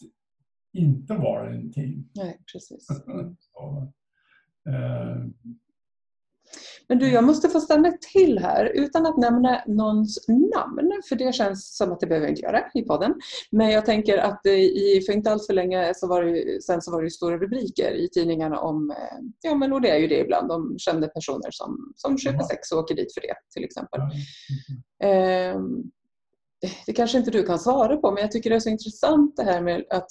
inte 0.72 1.14
vara 1.14 1.54
intim. 1.54 2.08
Nej, 2.14 2.40
precis. 2.52 2.88
Mm. 2.90 3.36
Så, 3.40 3.78
eh, 3.78 3.88
men 6.92 6.98
du, 6.98 7.12
jag 7.12 7.24
måste 7.24 7.48
få 7.48 7.60
stanna 7.60 7.92
till 8.12 8.38
här 8.38 8.64
utan 8.64 9.06
att 9.06 9.18
nämna 9.18 9.62
någons 9.66 10.28
namn, 10.28 11.02
för 11.08 11.16
det 11.16 11.34
känns 11.34 11.76
som 11.76 11.92
att 11.92 12.00
det 12.00 12.06
behöver 12.06 12.26
jag 12.26 12.32
inte 12.32 12.42
göra 12.42 12.62
i 12.74 12.82
podden. 12.82 13.14
Men 13.50 13.70
jag 13.70 13.86
tänker 13.86 14.18
att 14.18 14.46
i, 14.46 15.02
för 15.06 15.12
inte 15.12 15.32
allt 15.32 15.46
för 15.46 15.54
länge 15.54 15.92
så 15.94 16.08
var 16.08 16.24
det, 16.24 16.62
sen 16.62 16.82
så 16.82 16.92
var 16.92 17.02
det 17.02 17.10
stora 17.10 17.38
rubriker 17.38 17.92
i 17.92 18.08
tidningarna 18.08 18.60
om, 18.60 18.90
eh, 18.90 19.18
ja 19.42 19.54
men 19.54 19.72
och 19.72 19.80
det 19.80 19.90
är 19.90 19.98
ju 19.98 20.06
det 20.06 20.20
ibland, 20.20 20.52
om 20.52 20.74
kända 20.78 21.08
personer 21.08 21.50
som, 21.50 21.92
som 21.96 22.18
köper 22.18 22.42
sex 22.42 22.72
och 22.72 22.78
åker 22.78 22.94
dit 22.94 23.14
för 23.14 23.20
det 23.20 23.34
till 23.54 23.64
exempel. 23.64 24.00
Mm. 25.00 25.52
Eh, 25.54 25.60
det 26.86 26.92
kanske 26.92 27.18
inte 27.18 27.30
du 27.30 27.42
kan 27.42 27.58
svara 27.58 27.96
på, 27.96 28.10
men 28.10 28.22
jag 28.22 28.32
tycker 28.32 28.50
det 28.50 28.56
är 28.56 28.60
så 28.60 28.68
intressant 28.68 29.36
det 29.36 29.44
här 29.44 29.60
med 29.60 29.84
att 29.90 30.08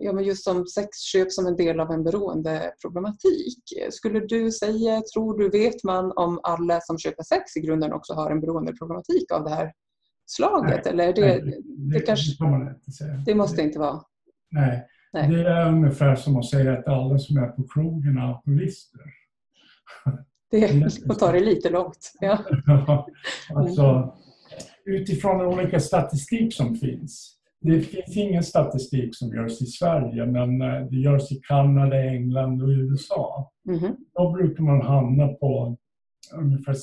ja, 0.00 0.12
men 0.12 0.24
just 0.24 0.44
som 0.44 0.66
sexköp 0.66 1.32
som 1.32 1.46
en 1.46 1.56
del 1.56 1.80
av 1.80 1.90
en 1.90 2.04
beroendeproblematik. 2.04 3.62
Skulle 3.90 4.20
du 4.20 4.50
säga, 4.50 5.02
tror 5.14 5.38
du, 5.38 5.50
vet 5.50 5.84
man 5.84 6.12
om 6.16 6.40
alla 6.42 6.80
som 6.80 6.98
köper 6.98 7.22
sex 7.22 7.56
i 7.56 7.60
grunden 7.60 7.92
också 7.92 8.14
har 8.14 8.30
en 8.30 8.40
beroendeproblematik 8.40 9.32
av 9.32 9.44
det 9.44 9.50
här 9.50 9.72
slaget? 10.26 10.84
Nej, 10.84 10.92
Eller 10.92 11.12
det, 11.12 11.20
nej, 11.20 11.40
det, 11.40 11.98
det, 11.98 12.00
kanske, 12.00 12.44
det 12.44 12.50
man 12.50 12.68
inte 12.68 12.90
säga. 12.90 13.22
det 13.26 13.34
måste 13.34 13.62
inte 13.62 13.78
vara? 13.78 14.02
Nej. 14.50 14.86
Nej. 15.12 15.28
det 15.28 15.48
är 15.48 15.68
ungefär 15.68 16.16
som 16.16 16.36
att 16.36 16.46
säga 16.46 16.78
att 16.78 16.88
alla 16.88 17.18
som 17.18 17.36
är 17.36 17.46
på 17.46 17.68
krogen 17.68 18.18
är 18.18 18.22
alkoholister. 18.22 19.00
Det 20.50 20.68
får 21.06 21.14
ta 21.14 21.32
det 21.32 21.40
lite 21.40 21.70
långt. 21.70 22.12
Ja. 22.20 22.38
alltså, 23.54 24.16
utifrån 24.84 25.38
den 25.38 25.46
olika 25.46 25.80
statistik 25.80 26.54
som 26.54 26.76
finns. 26.76 27.39
Det 27.60 27.80
finns 27.80 28.16
ingen 28.16 28.42
statistik 28.42 29.16
som 29.16 29.28
görs 29.28 29.62
i 29.62 29.66
Sverige, 29.66 30.26
men 30.26 30.62
eh, 30.62 30.86
det 30.90 30.96
görs 30.96 31.32
i 31.32 31.40
Kanada, 31.48 32.04
England 32.04 32.62
och 32.62 32.68
USA. 32.68 33.52
Mhm. 33.64 33.96
Då 34.14 34.32
brukar 34.32 34.62
man 34.64 34.82
hamna 34.82 35.28
på 35.28 35.76
ungefär 36.34 36.74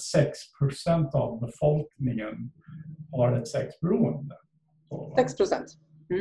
6% 0.89 1.15
av 1.15 1.39
befolkningen 1.39 2.51
har 3.11 3.37
ett 3.37 3.47
sexberoende. 3.47 4.35
Så, 4.89 5.09
va? 5.09 5.15
6 5.17 5.37
procent. 5.37 5.65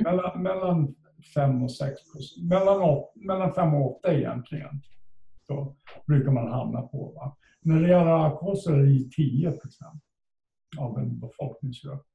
Mellan, 0.05 0.43
mellan 0.43 0.95
5 1.35 1.63
och 1.63 1.73
6 1.73 2.01
mellan, 2.43 3.03
mellan 3.15 3.55
5 3.55 3.75
och 3.75 3.97
8 3.99 4.15
egentligen. 4.15 4.83
Så 5.47 5.77
brukar 6.07 6.33
man 6.33 6.53
hamna 6.53 6.83
på. 6.83 7.13
Va? 7.15 7.37
När 7.61 7.83
det 7.83 7.89
gäller 7.89 8.11
alkohol 8.11 8.57
så 8.57 8.73
är 8.73 8.77
det 8.77 8.89
10% 8.89 9.61
av 10.79 10.99
en 10.99 11.21
befolkningsgrupp. 11.21 12.07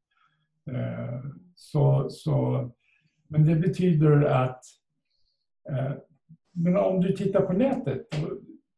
Eh, 0.68 1.20
så, 1.56 2.10
så, 2.10 2.70
men 3.28 3.46
det 3.46 3.56
betyder 3.56 4.22
att 4.22 4.64
eh, 5.70 5.94
men 6.54 6.78
om 6.78 7.02
du 7.02 7.14
tittar 7.14 7.42
på 7.42 7.54
nätet, 7.54 8.08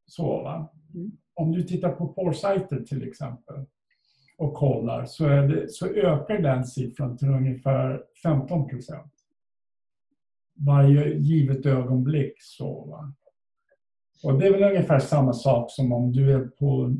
så? 0.06 0.48
Mm. 0.94 1.12
om 1.34 1.52
du 1.52 1.64
tittar 1.64 1.92
på 1.92 2.08
porrsajter 2.08 2.80
till 2.80 3.08
exempel 3.08 3.66
och 4.38 4.54
kollar 4.54 5.06
så, 5.06 5.28
det, 5.28 5.70
så 5.70 5.88
ökar 5.88 6.42
den 6.42 6.66
siffran 6.66 7.18
till 7.18 7.28
ungefär 7.28 8.04
15 8.24 8.68
procent. 8.68 9.14
Varje 10.56 11.14
givet 11.14 11.66
ögonblick. 11.66 12.34
Så, 12.38 12.86
va? 12.86 13.14
Och 14.24 14.40
det 14.40 14.48
är 14.48 14.52
väl 14.52 14.64
ungefär 14.64 15.00
samma 15.00 15.34
sak 15.34 15.66
som 15.72 15.94
om 15.94 16.12
du 16.12 16.34
är 16.34 16.40
på 16.40 16.96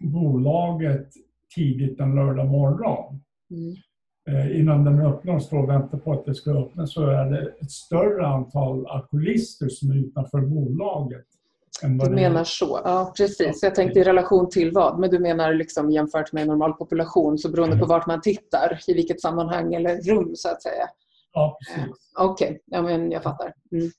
bolaget 0.00 1.08
tidigt 1.54 2.00
en 2.00 2.14
lördag 2.14 2.50
morgon. 2.50 3.20
Mm. 3.50 3.74
Eh, 4.28 4.60
innan 4.60 4.84
den 4.84 5.00
öppnar 5.00 5.34
och 5.34 5.42
står 5.42 5.62
och 5.62 5.68
väntar 5.68 5.98
på 5.98 6.12
att 6.12 6.24
det 6.24 6.34
ska 6.34 6.50
öppna 6.50 6.86
så 6.86 7.06
är 7.06 7.24
det 7.30 7.52
ett 7.60 7.70
större 7.70 8.26
antal 8.26 8.86
alkoholister 8.86 9.68
som 9.68 9.90
är 9.90 9.94
utanför 9.96 10.40
bolaget. 10.40 11.24
Du 11.82 11.88
det 11.98 12.04
är- 12.04 12.10
menar 12.10 12.44
så, 12.44 12.80
ja 12.84 13.12
precis. 13.16 13.62
Jag 13.62 13.74
tänkte 13.74 13.98
i 14.00 14.04
relation 14.04 14.48
till 14.50 14.72
vad? 14.72 14.98
Men 14.98 15.10
du 15.10 15.18
menar 15.18 15.54
liksom 15.54 15.90
jämfört 15.90 16.32
med 16.32 16.46
normal 16.46 16.72
population 16.72 17.38
så 17.38 17.48
beroende 17.50 17.78
på 17.78 17.86
vart 17.86 18.06
man 18.06 18.20
tittar, 18.20 18.78
i 18.86 18.94
vilket 18.94 19.20
sammanhang 19.20 19.74
eller 19.74 19.96
rum 20.02 20.32
så 20.34 20.48
att 20.48 20.62
säga. 20.62 20.88
Ja, 21.32 21.58
precis. 21.60 21.94
Okej, 22.18 22.60
ja, 22.66 22.82
men 22.82 23.10
jag 23.10 23.22
fattar. 23.22 23.52
Mm. 23.72 23.90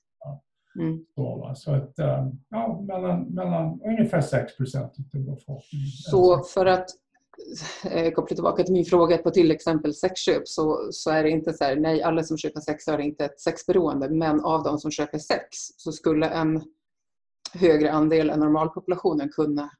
Mm. 0.78 1.04
Så, 1.14 1.52
så 1.56 1.72
att, 1.74 1.98
eh, 1.98 2.26
ja, 2.50 2.80
mellan, 2.88 3.22
mellan 3.22 3.80
ungefär 3.84 4.20
6 4.20 4.56
procent 4.56 4.92
av 5.14 5.20
befolkningen. 5.20 5.86
Så 6.10 6.38
för 6.42 6.66
att 6.66 6.86
eh, 7.90 8.12
koppla 8.12 8.34
tillbaka 8.34 8.62
till 8.64 8.72
min 8.72 8.84
fråga 8.84 9.18
på 9.18 9.30
till 9.30 9.50
exempel 9.50 9.94
sexköp 9.94 10.48
så, 10.48 10.88
så 10.90 11.10
är 11.10 11.22
det 11.22 11.30
inte 11.30 11.52
så 11.52 11.64
här, 11.64 11.76
nej 11.76 12.02
alla 12.02 12.22
som 12.22 12.38
köper 12.38 12.60
sex 12.60 12.86
har 12.86 12.98
inte 12.98 13.24
ett 13.24 13.40
sexberoende 13.40 14.08
men 14.10 14.40
av 14.40 14.62
de 14.62 14.78
som 14.78 14.90
köper 14.90 15.18
sex 15.18 15.48
så 15.76 15.92
skulle 15.92 16.26
en 16.28 16.62
högre 17.54 17.92
andel 17.92 18.30
än 18.30 18.40
normalpopulationen 18.40 19.28
kunna 19.28 19.70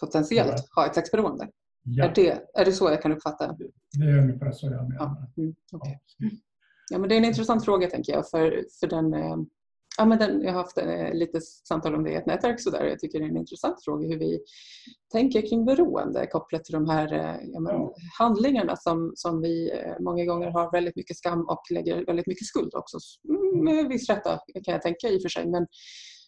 potentiellt 0.00 0.52
Ja. 0.56 0.82
ha 0.82 0.86
ett 0.88 0.94
sexberoende. 0.94 1.48
Ja, 1.82 2.04
Är, 2.04 2.14
det, 2.14 2.42
är 2.54 2.64
det 2.64 2.72
så 2.72 2.90
jag 2.90 3.02
kan 3.02 3.12
uppfatta? 3.12 3.56
det 3.98 4.04
är 4.04 4.18
ungefär 4.18 4.52
så 4.52 4.66
jag 4.66 4.88
menar. 4.88 4.96
Ja, 4.98 5.42
mm. 5.42 5.54
Ja, 5.70 5.80
ja 6.90 6.98
men 6.98 7.08
det 7.08 7.14
är 7.14 7.16
en 7.18 7.24
intressant 7.24 7.64
fråga 7.64 7.90
tänker 7.90 8.12
jag 8.12 8.30
för, 8.30 8.64
för 8.80 8.86
den 8.86 9.14
eh, 9.14 9.36
Ja, 9.98 10.04
men 10.04 10.18
den, 10.18 10.42
jag 10.42 10.52
har 10.52 10.58
haft 10.58 10.78
eh, 10.78 11.12
lite 11.12 11.40
samtal 11.40 11.94
om 11.94 12.04
det 12.04 12.10
i 12.10 12.14
ett 12.14 12.26
nätverk 12.26 12.60
så 12.60 12.70
där. 12.70 12.84
Jag 12.84 12.98
tycker 12.98 13.18
det 13.18 13.24
är 13.24 13.28
en 13.28 13.36
intressant 13.36 13.84
fråga 13.84 14.08
hur 14.08 14.18
vi 14.18 14.40
tänker 15.12 15.48
kring 15.48 15.64
beroende 15.64 16.26
kopplat 16.26 16.64
till 16.64 16.72
de 16.72 16.88
här 16.88 17.12
eh, 17.12 17.36
ja, 17.42 17.60
men, 17.60 17.88
handlingarna 18.18 18.76
som, 18.76 19.12
som 19.14 19.40
vi 19.40 19.70
eh, 19.70 19.94
många 20.00 20.24
gånger 20.24 20.50
har 20.50 20.72
väldigt 20.72 20.96
mycket 20.96 21.16
skam 21.16 21.40
och 21.48 21.62
lägger 21.70 22.06
väldigt 22.06 22.26
mycket 22.26 22.46
skuld 22.46 22.74
också. 22.74 22.98
Mm, 23.28 23.64
Med 23.64 23.88
viss 23.88 24.08
rätta 24.08 24.38
kan 24.64 24.72
jag 24.72 24.82
tänka 24.82 25.08
i 25.08 25.18
och 25.18 25.22
för 25.22 25.28
sig. 25.28 25.48
Men, 25.48 25.66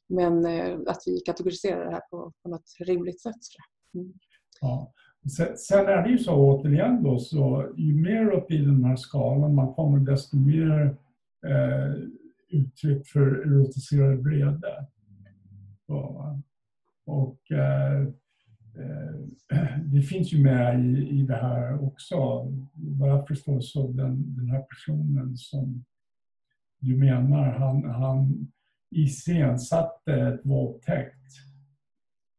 men 0.08 0.46
eh, 0.46 0.78
att 0.86 1.02
vi 1.06 1.20
kategoriserar 1.20 1.84
det 1.84 1.90
här 1.90 2.02
på, 2.10 2.32
på 2.42 2.48
något 2.48 2.76
rimligt 2.86 3.22
sätt. 3.22 3.42
Mm. 3.94 4.12
Ja. 4.60 4.92
Sen, 5.36 5.56
sen 5.56 5.86
är 5.86 6.02
det 6.02 6.10
ju 6.10 6.18
så 6.18 6.34
återigen 6.34 7.02
då, 7.02 7.18
så 7.18 7.72
ju 7.76 7.94
mer 7.94 8.30
upp 8.30 8.50
i 8.50 8.58
den 8.58 8.84
här 8.84 8.96
skalan 8.96 9.54
man 9.54 9.74
kommer 9.74 9.98
desto 9.98 10.36
mer 10.36 10.96
eh, 11.46 11.92
uttryck 12.48 13.06
för 13.06 13.26
erotiserad 13.26 14.18
vrede. 14.18 14.86
Va. 15.86 16.42
Och 17.04 17.52
eh, 17.52 18.02
eh, 18.78 19.78
det 19.84 20.02
finns 20.02 20.32
ju 20.32 20.42
med 20.42 20.80
i, 20.80 21.08
i 21.08 21.22
det 21.22 21.36
här 21.36 21.84
också. 21.84 22.16
Vad 22.74 23.10
jag 23.10 23.28
förstår 23.28 23.60
så 23.60 23.92
den, 23.92 24.36
den 24.36 24.50
här 24.50 24.62
personen 24.62 25.36
som 25.36 25.84
du 26.80 26.96
menar, 26.96 27.50
han, 27.50 27.84
han 27.84 28.50
iscensatte 28.90 30.14
ett 30.14 30.40
våldtäkt 30.46 31.18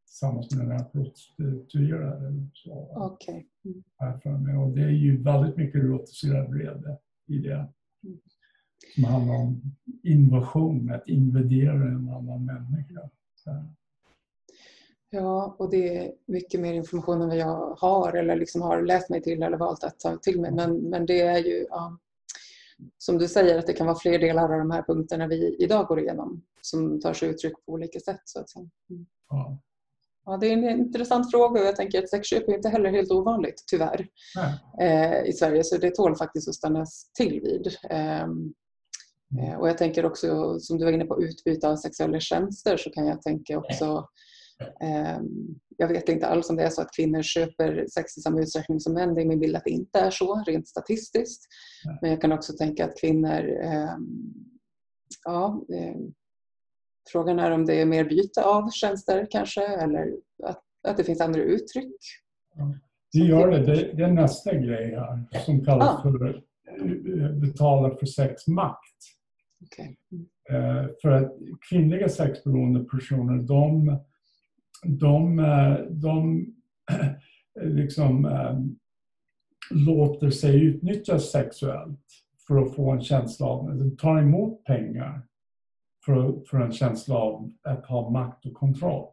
tillsammans 0.06 0.56
med 0.56 0.68
den 0.68 0.72
här 0.72 0.84
prostituerade. 0.84 2.48
Okej. 2.96 3.48
Mm. 3.66 4.20
för 4.22 4.38
mig. 4.38 4.58
Och 4.58 4.76
det 4.76 4.84
är 4.84 4.90
ju 4.90 5.24
väldigt 5.24 5.58
mycket 5.58 5.84
erotiserad 5.84 6.50
vrede 6.50 6.98
i 7.28 7.38
det. 7.38 7.68
Som 8.96 9.04
handlar 9.04 9.36
om 9.36 9.62
invasion, 10.04 10.92
att 10.92 11.08
invadera 11.08 11.74
en 11.74 12.10
annan 12.10 12.46
människa. 12.46 13.10
Ja, 15.10 15.56
och 15.60 15.70
det 15.70 15.98
är 15.98 16.12
mycket 16.26 16.60
mer 16.60 16.74
information 16.74 17.22
än 17.22 17.28
vad 17.28 17.38
jag 17.38 17.76
har 17.80 18.14
eller 18.14 18.36
liksom 18.36 18.62
har 18.62 18.82
läst 18.82 19.10
mig 19.10 19.22
till 19.22 19.44
eller 19.44 19.58
valt 19.58 19.84
att 19.84 20.00
ta 20.00 20.18
till 20.18 20.42
mig. 20.42 20.52
Men, 20.52 20.78
men 20.78 21.06
det 21.06 21.22
är 21.22 21.38
ju, 21.38 21.66
ja, 21.70 21.98
som 22.98 23.18
du 23.18 23.28
säger, 23.28 23.60
att 23.60 23.68
det 23.68 23.74
kan 23.74 23.88
vara 23.88 24.00
fler 24.00 24.20
delar 24.20 24.44
av 24.54 24.60
de 24.60 24.72
här 24.72 24.84
punkterna 24.84 25.28
vi 25.28 25.56
idag 25.60 25.88
går 25.88 26.00
igenom 26.00 26.42
som 26.62 27.02
tar 27.02 27.14
sig 27.14 27.30
uttryck 27.30 27.66
på 27.66 27.72
olika 27.72 28.00
sätt. 28.00 28.22
Så 28.26 28.40
att 28.40 28.50
säga. 28.50 28.70
Mm. 28.90 29.06
Ja. 29.30 29.60
Ja, 30.26 30.38
det 30.38 30.48
är 30.48 30.54
en 30.54 30.80
intressant 30.80 31.32
fråga 31.32 31.62
och 31.62 31.68
jag 31.68 31.76
tänker 31.76 32.04
att 32.04 32.10
sexköp 32.10 32.48
är 32.48 32.54
inte 32.54 32.70
heller 32.70 32.90
helt 32.90 33.12
ovanligt, 33.12 33.64
tyvärr, 33.68 34.08
eh, 34.82 35.24
i 35.26 35.34
Sverige. 35.34 35.64
Så 35.64 35.78
det 35.78 35.96
tål 35.96 36.16
faktiskt 36.16 36.50
att 36.50 36.56
stannas 36.56 37.12
till 37.14 37.42
vid. 37.42 37.68
Eh, 37.90 38.28
och 39.60 39.70
jag 39.70 39.78
tänker 39.78 40.06
också, 40.06 40.60
som 40.60 40.78
du 40.78 40.86
var 40.86 40.92
inne 40.92 41.06
på, 41.06 41.24
utbyte 41.24 41.70
av 41.70 41.76
sexuella 41.76 42.20
tjänster 42.20 42.78
så 42.78 42.90
kan 42.90 43.08
jag 43.08 43.22
tänka 43.22 43.58
också 43.58 44.08
ehm, 44.82 45.28
jag 45.78 45.88
vet 45.88 46.10
inte 46.10 46.28
alls 46.28 46.50
om 46.50 46.56
det 46.56 46.64
är 46.64 46.70
så 46.70 46.82
att 46.82 46.96
kvinnor 46.96 47.22
köper 47.22 47.88
sex 47.94 48.18
i 48.18 48.22
samma 48.22 48.42
utsträckning 48.42 48.80
som 48.80 48.94
män. 48.94 49.14
Det 49.16 49.22
är 49.22 49.26
min 49.26 49.40
bild 49.40 49.56
att 49.56 49.64
det 49.64 49.70
inte 49.70 50.00
är 50.00 50.10
så, 50.12 50.44
rent 50.48 50.68
statistiskt. 50.68 51.44
Men 52.02 52.10
jag 52.12 52.22
kan 52.22 52.32
också 52.32 52.54
tänka 52.54 52.86
att 52.86 53.00
kvinnor... 53.02 53.60
ehm, 53.64 54.34
ja, 55.26 55.66
ehm, 55.76 56.14
frågan 57.12 57.40
är 57.40 57.52
om 57.52 57.66
det 57.66 57.82
är 57.82 57.86
mer 57.86 58.06
byte 58.06 58.44
av 58.44 58.70
tjänster 58.72 59.28
kanske 59.32 59.68
eller 59.68 60.14
att, 60.44 60.62
att 60.88 60.98
det 60.98 61.04
finns 61.04 61.22
andra 61.22 61.42
uttryck. 61.42 61.96
Det 63.14 63.20
gör 63.20 63.52
det. 63.52 63.66
det. 63.66 63.94
Det 63.94 64.04
är 64.04 64.12
nästa 64.12 64.54
grej 64.54 64.96
här 64.96 65.40
som 65.46 65.66
kallas 65.66 65.90
Ah. 65.90 66.02
för 66.02 66.36
eh, 66.36 67.32
betala 67.32 67.96
för 67.96 68.06
sex 68.06 68.48
makt. 68.48 69.19
Mm. 70.12 70.26
Eh, 70.50 70.90
För 71.02 71.10
att 71.10 71.32
kvinnliga 71.70 72.10
sexberoende 72.10 72.84
personer, 72.84 73.38
de, 73.44 73.98
de, 74.84 75.40
eh, 75.40 75.78
de 75.90 76.46
liksom 77.62 78.26
eh, 78.26 78.60
låter 79.72 80.30
sig 80.30 80.64
utnyttjas 80.64 81.32
sexuellt 81.32 82.06
för 82.48 82.58
att 82.62 82.76
få 82.76 82.92
en 82.92 83.02
känsla 83.02 83.46
av, 83.48 83.78
de 83.78 83.98
tar 83.98 84.22
emot 84.22 84.64
pengar 84.64 85.22
för, 86.06 86.42
för 86.50 86.60
en 86.60 86.72
känsla 86.72 87.16
av 87.16 87.52
att 87.64 87.86
ha 87.86 88.10
makt 88.10 88.46
och 88.46 88.54
kontroll. 88.54 89.08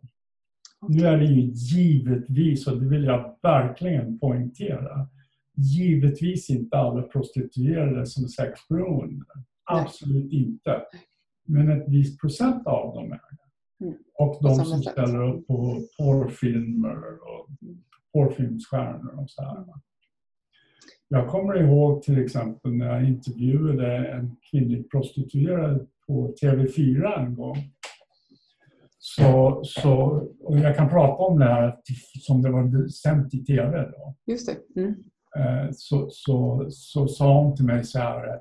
Nu 0.89 1.07
är 1.07 1.17
det 1.17 1.25
ju 1.25 1.41
givetvis, 1.53 2.67
och 2.67 2.81
det 2.81 2.89
vill 2.89 3.05
jag 3.05 3.37
verkligen 3.43 4.19
poängtera, 4.19 5.09
givetvis 5.55 6.51
inte 6.51 6.77
alla 6.77 7.03
prostituerade 7.03 8.07
som 8.07 8.25
är 8.25 8.29
sexberoende. 8.29 9.25
Nej. 9.71 9.83
Absolut 9.83 10.33
inte. 10.33 10.83
Men 11.47 11.69
ett 11.69 11.89
visst 11.89 12.21
procent 12.21 12.67
av 12.67 12.95
dem 12.95 13.13
är 13.13 13.21
det. 13.31 13.85
Mm. 13.85 13.99
Och 14.15 14.39
de 14.43 14.55
som 14.55 14.83
sätt. 14.83 14.93
ställer 14.93 15.33
upp 15.33 15.47
på 15.47 15.81
porrfilmer 15.99 16.97
och 17.13 17.49
porrfilmsstjärnor 18.13 19.21
och 19.23 19.31
så 19.31 19.43
här. 19.43 19.65
Jag 21.09 21.29
kommer 21.29 21.63
ihåg 21.63 22.03
till 22.03 22.25
exempel 22.25 22.73
när 22.73 22.87
jag 22.87 23.09
intervjuade 23.09 23.97
en 23.97 24.37
kvinnlig 24.51 24.91
prostituerad 24.91 25.89
på 26.07 26.35
TV4 26.43 27.19
en 27.19 27.35
gång. 27.35 27.57
Så, 28.99 29.61
så, 29.65 29.93
och 30.41 30.59
jag 30.59 30.77
kan 30.77 30.89
prata 30.89 31.23
om 31.23 31.39
det 31.39 31.45
här 31.45 31.77
som 32.21 32.43
det 32.43 32.51
var 32.51 32.89
sänt 32.89 33.35
i 33.35 33.45
TV. 33.45 33.91
Då. 33.91 34.15
Just 34.27 34.47
det. 34.47 34.81
Mm. 34.81 34.95
Eh, 35.37 35.71
så, 35.73 36.09
så, 36.11 36.67
så 36.71 37.09
sa 37.09 37.43
hon 37.43 37.57
till 37.57 37.65
mig 37.65 37.85
så 37.85 37.99
här 37.99 38.41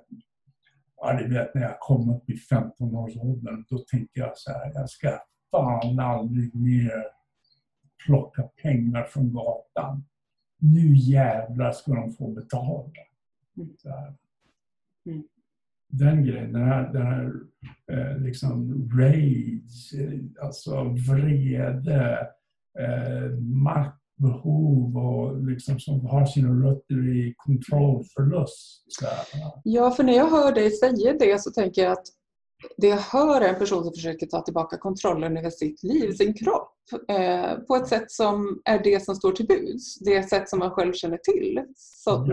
Ja, 1.07 1.13
du 1.13 1.27
vet 1.27 1.55
när 1.55 1.61
jag 1.61 1.79
kom 1.79 2.09
upp 2.09 2.29
i 2.29 2.33
15-årsåldern, 2.33 3.65
då 3.69 3.77
tänkte 3.77 4.19
jag 4.19 4.37
så 4.37 4.51
här, 4.51 4.71
jag 4.73 4.89
ska 4.89 5.19
fan 5.51 5.99
aldrig 5.99 6.55
mer 6.55 7.05
plocka 8.05 8.43
pengar 8.43 9.03
från 9.03 9.33
gatan. 9.33 10.05
Nu 10.57 10.95
jävlar 10.95 11.71
ska 11.71 11.93
de 11.93 12.13
få 12.13 12.31
betala. 12.31 12.89
Mm. 15.05 15.23
Den 15.87 16.23
grejen, 16.23 16.53
den 16.53 16.63
här, 16.63 16.93
den 16.93 17.05
här 17.05 17.33
eh, 17.91 18.17
liksom 18.17 18.89
rage, 18.93 19.93
alltså 20.41 20.83
vrede, 20.83 22.27
eh, 22.79 23.39
makt 23.39 24.04
behov 24.17 24.97
och 24.97 25.45
liksom 25.45 25.79
som 25.79 26.05
har 26.05 26.25
sina 26.25 26.49
rötter 26.49 27.17
i 27.17 27.33
kontrollförlust. 27.37 28.85
Ja, 29.63 29.91
för 29.91 30.03
när 30.03 30.13
jag 30.13 30.29
hör 30.29 30.51
dig 30.51 30.71
säga 30.71 31.13
det 31.13 31.41
så 31.41 31.51
tänker 31.51 31.83
jag 31.83 31.91
att 31.91 32.07
det 32.77 32.87
jag 32.87 32.97
hör 32.97 33.41
är 33.41 33.49
en 33.49 33.59
person 33.59 33.83
som 33.83 33.93
försöker 33.93 34.27
ta 34.27 34.41
tillbaka 34.41 34.77
kontrollen 34.77 35.37
över 35.37 35.49
sitt 35.49 35.83
liv, 35.83 36.11
sin 36.11 36.33
kropp 36.33 36.73
eh, 37.07 37.57
på 37.57 37.75
ett 37.75 37.87
sätt 37.87 38.11
som 38.11 38.61
är 38.65 38.83
det 38.83 39.05
som 39.05 39.15
står 39.15 39.31
till 39.31 39.47
buds. 39.47 39.99
Det 39.99 40.29
sätt 40.29 40.49
som 40.49 40.59
man 40.59 40.71
själv 40.71 40.93
känner 40.93 41.17
till. 41.17 41.63
Som 41.75 42.29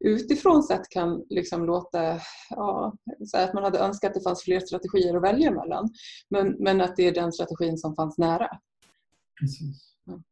ja. 0.00 0.10
utifrån 0.10 0.62
sett 0.62 0.88
kan 0.90 1.24
liksom 1.30 1.64
låta 1.64 2.20
ja, 2.50 2.96
så 3.26 3.38
att 3.38 3.54
man 3.54 3.64
hade 3.64 3.78
önskat 3.78 4.08
att 4.08 4.14
det 4.14 4.22
fanns 4.22 4.42
fler 4.42 4.60
strategier 4.60 5.16
att 5.16 5.22
välja 5.22 5.50
mellan. 5.50 5.88
Men, 6.30 6.56
men 6.58 6.80
att 6.80 6.96
det 6.96 7.06
är 7.06 7.14
den 7.14 7.32
strategin 7.32 7.78
som 7.78 7.94
fanns 7.94 8.18
nära. 8.18 8.48
Precis. 9.40 9.87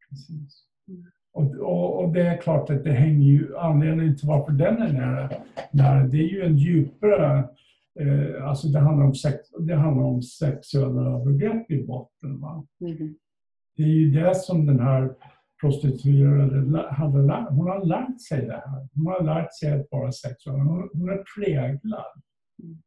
Precis. 0.09 0.63
Och, 1.33 1.55
och, 1.55 2.03
och, 2.03 2.13
det 2.13 2.21
är 2.21 2.41
klart 2.41 2.69
att 2.69 2.83
det 2.83 2.91
hänger 2.91 3.27
ju, 3.27 3.57
anledningen 3.57 4.17
till 4.17 4.27
varför 4.27 4.51
den 4.51 4.81
är 4.81 4.93
nära, 4.93 5.29
nära 5.71 6.07
det 6.07 6.17
är 6.17 6.27
ju 6.27 6.41
en 6.41 6.57
djupare, 6.57 7.49
eh, 7.99 8.47
alltså 8.47 8.67
det 8.67 8.79
handlar 8.79 9.05
om, 9.05 9.15
sex, 9.15 9.49
det 9.59 9.75
handlar 9.75 10.03
om 10.03 10.21
sexuella 10.21 11.01
övergrepp 11.01 11.71
i 11.71 11.83
botten. 11.83 12.41
Va? 12.41 12.65
Mm. 12.81 13.15
Det 13.77 13.83
är 13.83 13.87
ju 13.87 14.11
det 14.11 14.35
som 14.35 14.65
den 14.65 14.79
här 14.79 15.15
prostituerade 15.61 16.87
hade 16.89 17.21
lärt, 17.21 17.49
hon 17.49 17.67
har 17.67 17.85
lärt 17.85 18.21
sig 18.21 18.45
det 18.45 18.63
här. 18.65 18.87
Hon 18.93 19.05
har 19.05 19.23
lärt 19.23 19.53
sig 19.59 19.79
att 19.79 19.87
vara 19.91 20.11
sexuell. 20.11 20.59
Hon, 20.59 20.89
hon 20.93 21.09
är 21.09 21.23
präglad 21.35 22.21
mm. 22.63 22.77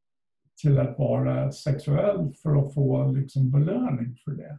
till 0.62 0.78
att 0.78 0.98
vara 0.98 1.52
sexuell 1.52 2.34
för 2.42 2.56
att 2.56 2.74
få 2.74 3.12
liksom 3.12 3.50
belöning 3.50 4.16
för 4.24 4.30
det. 4.30 4.58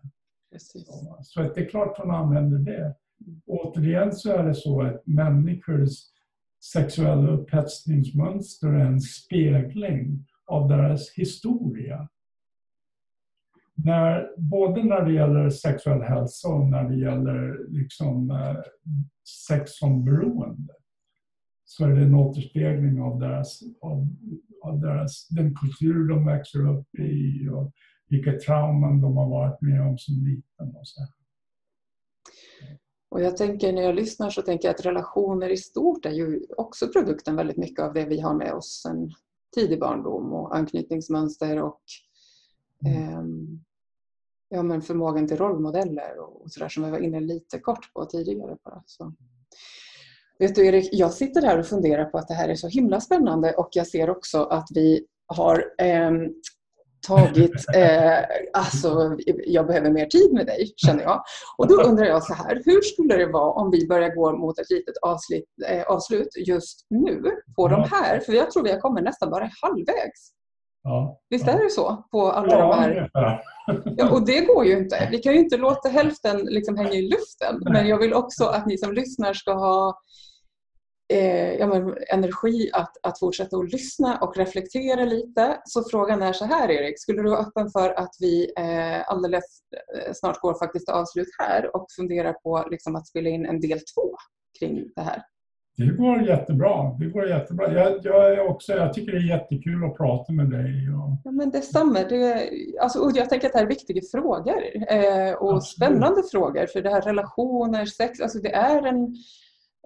Precis. 0.51 0.87
Så 1.21 1.41
att 1.41 1.55
det 1.55 1.61
är 1.61 1.69
klart 1.69 1.97
hon 1.97 2.11
använder 2.11 2.59
det. 2.59 2.95
Återigen 3.45 4.13
så 4.13 4.31
är 4.31 4.43
det 4.43 4.55
så 4.55 4.81
att 4.81 5.07
människors 5.07 5.91
sexuella 6.73 7.31
upphetsningsmönster 7.31 8.67
är 8.67 8.85
en 8.85 9.01
spegling 9.01 10.25
av 10.45 10.69
deras 10.69 11.11
historia. 11.13 12.09
När, 13.73 14.29
både 14.37 14.83
när 14.83 15.05
det 15.05 15.13
gäller 15.13 15.49
sexuell 15.49 16.01
hälsa 16.01 16.47
och 16.47 16.69
när 16.69 16.89
det 16.89 16.95
gäller 16.95 17.67
liksom, 17.69 18.31
eh, 18.31 18.55
sex 19.47 19.71
som 19.77 20.05
beroende 20.05 20.73
så 21.65 21.85
är 21.85 21.95
det 21.95 22.01
en 22.01 22.15
återspegling 22.15 23.01
av, 23.01 23.19
deras, 23.19 23.59
av, 23.81 24.07
av 24.63 24.79
deras, 24.79 25.27
den 25.27 25.55
kultur 25.55 26.09
de 26.09 26.25
växer 26.25 26.69
upp 26.69 26.95
i 26.99 27.49
och 27.49 27.71
vilka 28.11 28.31
trauman 28.31 29.01
de 29.01 29.17
har 29.17 29.29
varit 29.29 29.61
med 29.61 29.81
om 29.81 29.97
som 29.97 30.15
liten. 30.15 30.75
Och 30.79 30.87
så. 30.87 31.01
Och 33.09 33.21
jag 33.21 33.37
tänker 33.37 33.73
när 33.73 33.81
jag 33.81 33.95
lyssnar 33.95 34.29
så 34.29 34.41
tänker 34.41 34.67
jag 34.67 34.75
att 34.75 34.85
relationer 34.85 35.49
i 35.49 35.57
stort 35.57 36.05
är 36.05 36.11
ju 36.11 36.45
också 36.57 36.87
produkten 36.87 37.35
väldigt 37.35 37.57
mycket 37.57 37.85
av 37.85 37.93
det 37.93 38.05
vi 38.05 38.19
har 38.19 38.33
med 38.33 38.53
oss 38.53 38.81
sen 38.83 39.11
tidig 39.55 39.79
barndom 39.79 40.33
och 40.33 40.55
anknytningsmönster 40.55 41.61
och 41.61 41.81
mm. 42.85 43.03
eh, 43.03 43.23
ja, 44.49 44.63
men 44.63 44.81
förmågan 44.81 45.27
till 45.27 45.37
rollmodeller 45.37 46.19
och 46.19 46.51
sådär 46.51 46.69
som 46.69 46.83
vi 46.83 46.91
var 46.91 46.99
inne 46.99 47.19
lite 47.19 47.59
kort 47.59 47.93
på 47.93 48.05
tidigare. 48.05 48.57
Bara. 48.63 48.83
Så. 48.85 49.13
Vet 50.39 50.55
du 50.55 50.65
Erik, 50.65 50.89
jag 50.91 51.13
sitter 51.13 51.41
här 51.41 51.59
och 51.59 51.65
funderar 51.65 52.05
på 52.05 52.17
att 52.17 52.27
det 52.27 52.33
här 52.33 52.49
är 52.49 52.55
så 52.55 52.67
himla 52.67 53.01
spännande 53.01 53.53
och 53.53 53.69
jag 53.71 53.87
ser 53.87 54.09
också 54.09 54.43
att 54.43 54.67
vi 54.73 55.05
har 55.27 55.65
eh, 55.77 56.11
tagit, 57.07 57.75
eh, 57.75 58.19
alltså 58.53 59.17
jag 59.45 59.67
behöver 59.67 59.91
mer 59.91 60.05
tid 60.05 60.33
med 60.33 60.45
dig 60.45 60.73
känner 60.75 61.03
jag. 61.03 61.23
Och 61.57 61.67
då 61.67 61.81
undrar 61.81 62.05
jag 62.05 62.23
så 62.23 62.33
här, 62.33 62.61
hur 62.65 62.81
skulle 62.81 63.17
det 63.17 63.25
vara 63.25 63.51
om 63.51 63.71
vi 63.71 63.87
börjar 63.87 64.15
gå 64.15 64.37
mot 64.37 64.59
ett 64.59 64.69
litet 64.69 64.95
avslut, 65.01 65.45
eh, 65.67 65.83
avslut 65.83 66.29
just 66.47 66.85
nu 66.89 67.21
på 67.55 67.69
ja. 67.69 67.77
de 67.77 67.89
här? 67.91 68.19
För 68.19 68.33
jag 68.33 68.51
tror 68.51 68.63
vi 68.63 68.71
har 68.71 68.79
kommit 68.79 69.03
nästan 69.03 69.29
bara 69.29 69.49
halvvägs. 69.61 70.31
Ja, 70.83 71.19
Visst 71.29 71.47
är 71.47 71.63
det 71.63 71.69
så? 71.69 72.03
På 72.11 72.31
alla 72.31 72.51
ja, 72.53 72.57
de 72.57 72.79
här... 72.79 73.09
Ja, 73.97 74.11
och 74.11 74.25
det 74.25 74.41
går 74.41 74.65
ju 74.65 74.77
inte. 74.77 75.07
Vi 75.11 75.17
kan 75.17 75.33
ju 75.33 75.39
inte 75.39 75.57
låta 75.57 75.89
hälften 75.89 76.37
liksom 76.37 76.77
hänga 76.77 76.93
i 76.93 77.01
luften. 77.01 77.59
Men 77.73 77.87
jag 77.87 77.97
vill 77.97 78.13
också 78.13 78.45
att 78.45 78.65
ni 78.65 78.77
som 78.77 78.93
lyssnar 78.93 79.33
ska 79.33 79.53
ha 79.53 79.99
eh, 81.11 81.53
ja, 81.53 81.67
men, 81.67 81.95
energi 82.13 82.69
att, 82.73 82.97
att 83.03 83.19
fortsätta 83.19 83.57
att 83.57 83.71
lyssna 83.71 84.17
och 84.17 84.37
reflektera 84.37 85.05
lite. 85.05 85.57
Så 85.65 85.83
frågan 85.91 86.21
är 86.21 86.33
så 86.33 86.45
här 86.45 86.71
Erik, 86.71 86.99
skulle 86.99 87.21
du 87.21 87.29
vara 87.29 87.39
öppen 87.39 87.69
för 87.69 87.89
att 87.99 88.15
vi 88.19 88.53
eh, 88.57 89.09
alldeles 89.09 89.61
eh, 89.95 90.13
snart 90.13 90.39
går 90.39 90.53
faktiskt 90.53 90.85
till 90.85 90.95
avslut 90.95 91.27
här 91.39 91.75
och 91.75 91.85
funderar 91.95 92.33
på 92.33 92.67
liksom, 92.71 92.95
att 92.95 93.07
spela 93.07 93.29
in 93.29 93.45
en 93.45 93.59
del 93.59 93.79
två 93.79 94.15
kring 94.59 94.91
det 94.95 95.01
här? 95.01 95.23
Det 95.77 95.85
går 95.85 96.21
jättebra. 96.21 96.97
Det 96.99 97.05
går 97.05 97.27
jättebra. 97.29 97.73
Jag, 97.73 97.99
jag, 98.03 98.33
är 98.33 98.47
också, 98.47 98.73
jag 98.73 98.93
tycker 98.93 99.11
det 99.11 99.17
är 99.17 99.37
jättekul 99.37 99.83
att 99.83 99.97
prata 99.97 100.33
med 100.33 100.49
dig. 100.49 100.89
Och... 100.89 101.17
Ja, 101.23 101.31
men 101.31 101.51
detsamma. 101.51 101.99
Det, 102.09 102.49
alltså, 102.81 103.11
jag 103.15 103.29
tänker 103.29 103.47
att 103.47 103.53
det 103.53 103.59
här 103.59 103.65
är 103.65 103.69
viktiga 103.69 104.01
frågor 104.11 104.63
eh, 104.89 105.33
och 105.33 105.53
Absolut. 105.53 105.63
spännande 105.63 106.23
frågor. 106.31 106.65
För 106.65 106.81
det 106.81 106.89
här 106.89 107.01
relationer, 107.01 107.85
sex, 107.85 108.21
alltså 108.21 108.39
det 108.39 108.53
är 108.53 108.87
en 108.87 109.15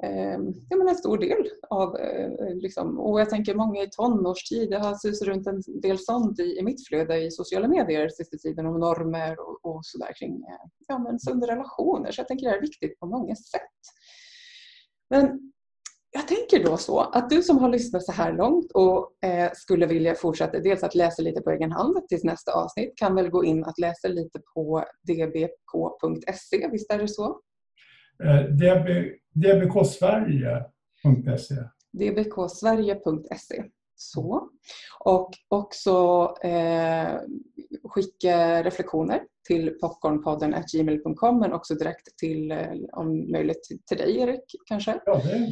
Ehm, 0.03 0.53
ja, 0.69 0.77
men 0.77 0.87
en 0.87 0.95
stor 0.95 1.17
del 1.17 1.49
av, 1.69 1.97
eh, 1.97 2.55
liksom, 2.55 2.99
och 2.99 3.19
jag 3.19 3.29
tänker 3.29 3.55
många 3.55 3.83
i 3.83 3.89
tonårstid, 3.89 4.69
det 4.69 4.77
har 4.77 4.95
susat 4.95 5.27
runt 5.27 5.47
en 5.47 5.61
del 5.81 5.99
sånt 5.99 6.39
i, 6.39 6.57
i 6.59 6.63
mitt 6.63 6.87
flöde 6.87 7.21
i 7.21 7.31
sociala 7.31 7.67
medier 7.67 8.09
sista 8.09 8.37
tiden 8.37 8.65
om 8.65 8.79
normer 8.79 9.39
och, 9.39 9.65
och 9.65 9.85
sådär 9.85 10.11
kring 10.19 10.33
eh, 10.33 10.69
ja, 10.87 10.99
men 10.99 11.19
sunda 11.19 11.47
relationer. 11.47 12.11
Så 12.11 12.19
jag 12.19 12.27
tänker 12.27 12.49
det 12.49 12.55
är 12.55 12.61
viktigt 12.61 12.99
på 12.99 13.05
många 13.05 13.35
sätt. 13.35 13.61
Men 15.09 15.51
jag 16.11 16.27
tänker 16.27 16.63
då 16.63 16.77
så 16.77 16.99
att 16.99 17.29
du 17.29 17.43
som 17.43 17.57
har 17.57 17.69
lyssnat 17.69 18.05
så 18.05 18.11
här 18.11 18.33
långt 18.33 18.71
och 18.71 19.25
eh, 19.25 19.51
skulle 19.53 19.85
vilja 19.85 20.15
fortsätta 20.15 20.59
dels 20.59 20.83
att 20.83 20.95
läsa 20.95 21.21
lite 21.21 21.41
på 21.41 21.51
egen 21.51 21.71
hand 21.71 22.07
tills 22.07 22.23
nästa 22.23 22.53
avsnitt 22.53 22.93
kan 22.95 23.15
väl 23.15 23.29
gå 23.29 23.43
in 23.43 23.65
att 23.65 23.79
läsa 23.79 24.07
lite 24.07 24.39
på 24.53 24.85
dbk.se, 25.07 26.67
visst 26.71 26.91
är 26.91 26.97
det 26.97 27.07
så? 27.07 27.41
Eh, 28.23 28.41
DB, 28.41 29.11
dbksverige.se 29.33 31.55
dbksverige.se 31.91 33.63
så. 33.95 34.49
Och 34.99 35.29
också 35.47 36.27
eh, 36.43 37.19
skicka 37.83 38.63
reflektioner 38.63 39.21
till 39.47 39.77
popcornpodden 39.81 40.55
gmail.com 40.73 41.39
men 41.39 41.53
också 41.53 41.75
direkt 41.75 42.17
till, 42.17 42.51
eh, 42.51 42.71
om 42.91 43.31
möjligt, 43.31 43.67
till 43.87 43.97
dig 43.97 44.19
Erik 44.19 44.43
kanske? 44.65 44.99
Ja, 45.05 45.21
det, 45.23 45.49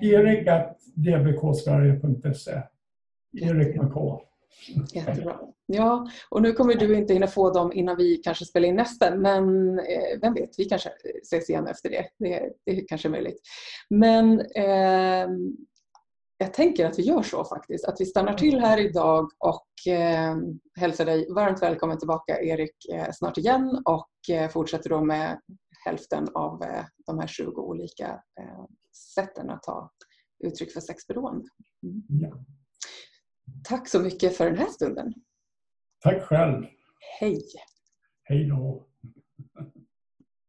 det. 0.00 0.06
Erik 0.06 0.48
dbksverige.se 0.94 2.62
Erik 3.32 3.76
med 3.76 3.92
K. 3.92 4.27
Jättebra. 4.94 5.40
Ja, 5.66 6.08
och 6.28 6.42
nu 6.42 6.52
kommer 6.52 6.74
du 6.74 6.96
inte 6.96 7.12
hinna 7.14 7.26
få 7.26 7.50
dem 7.50 7.72
innan 7.72 7.96
vi 7.96 8.16
kanske 8.16 8.44
spelar 8.44 8.68
in 8.68 8.76
nästa, 8.76 9.14
men 9.14 9.78
eh, 9.78 10.20
vem 10.22 10.34
vet, 10.34 10.50
vi 10.58 10.64
kanske 10.64 10.90
ses 11.22 11.50
igen 11.50 11.66
efter 11.66 11.90
det. 11.90 12.06
Det, 12.18 12.52
det 12.66 12.72
är 12.72 12.86
kanske 12.88 13.08
möjligt. 13.08 13.40
Men 13.90 14.40
eh, 14.40 15.28
jag 16.38 16.54
tänker 16.54 16.86
att 16.86 16.98
vi 16.98 17.02
gör 17.02 17.22
så 17.22 17.44
faktiskt, 17.44 17.84
att 17.84 18.00
vi 18.00 18.06
stannar 18.06 18.34
till 18.34 18.60
här 18.60 18.78
idag 18.78 19.30
och 19.38 19.92
eh, 19.92 20.36
hälsar 20.74 21.04
dig 21.04 21.32
varmt 21.32 21.62
välkommen 21.62 21.98
tillbaka 21.98 22.42
Erik 22.42 22.88
eh, 22.92 23.08
snart 23.12 23.38
igen 23.38 23.82
och 23.84 24.34
eh, 24.34 24.48
fortsätter 24.48 24.90
då 24.90 25.04
med 25.04 25.40
hälften 25.84 26.28
av 26.34 26.62
eh, 26.62 26.84
de 27.06 27.18
här 27.18 27.26
20 27.26 27.60
olika 27.60 28.08
eh, 28.40 28.64
sätten 29.14 29.50
att 29.50 29.62
ta 29.62 29.90
uttryck 30.44 30.72
för 30.72 30.80
sexberoende. 30.80 31.48
Mm. 31.82 32.02
Ja. 32.08 32.44
Tack 33.64 33.88
så 33.88 34.00
mycket 34.00 34.36
för 34.36 34.44
den 34.44 34.58
här 34.58 34.68
stunden. 34.68 35.14
Tack 36.00 36.22
själv. 36.22 36.64
Hej. 37.20 37.42
Hej 38.22 38.44
då. 38.48 38.86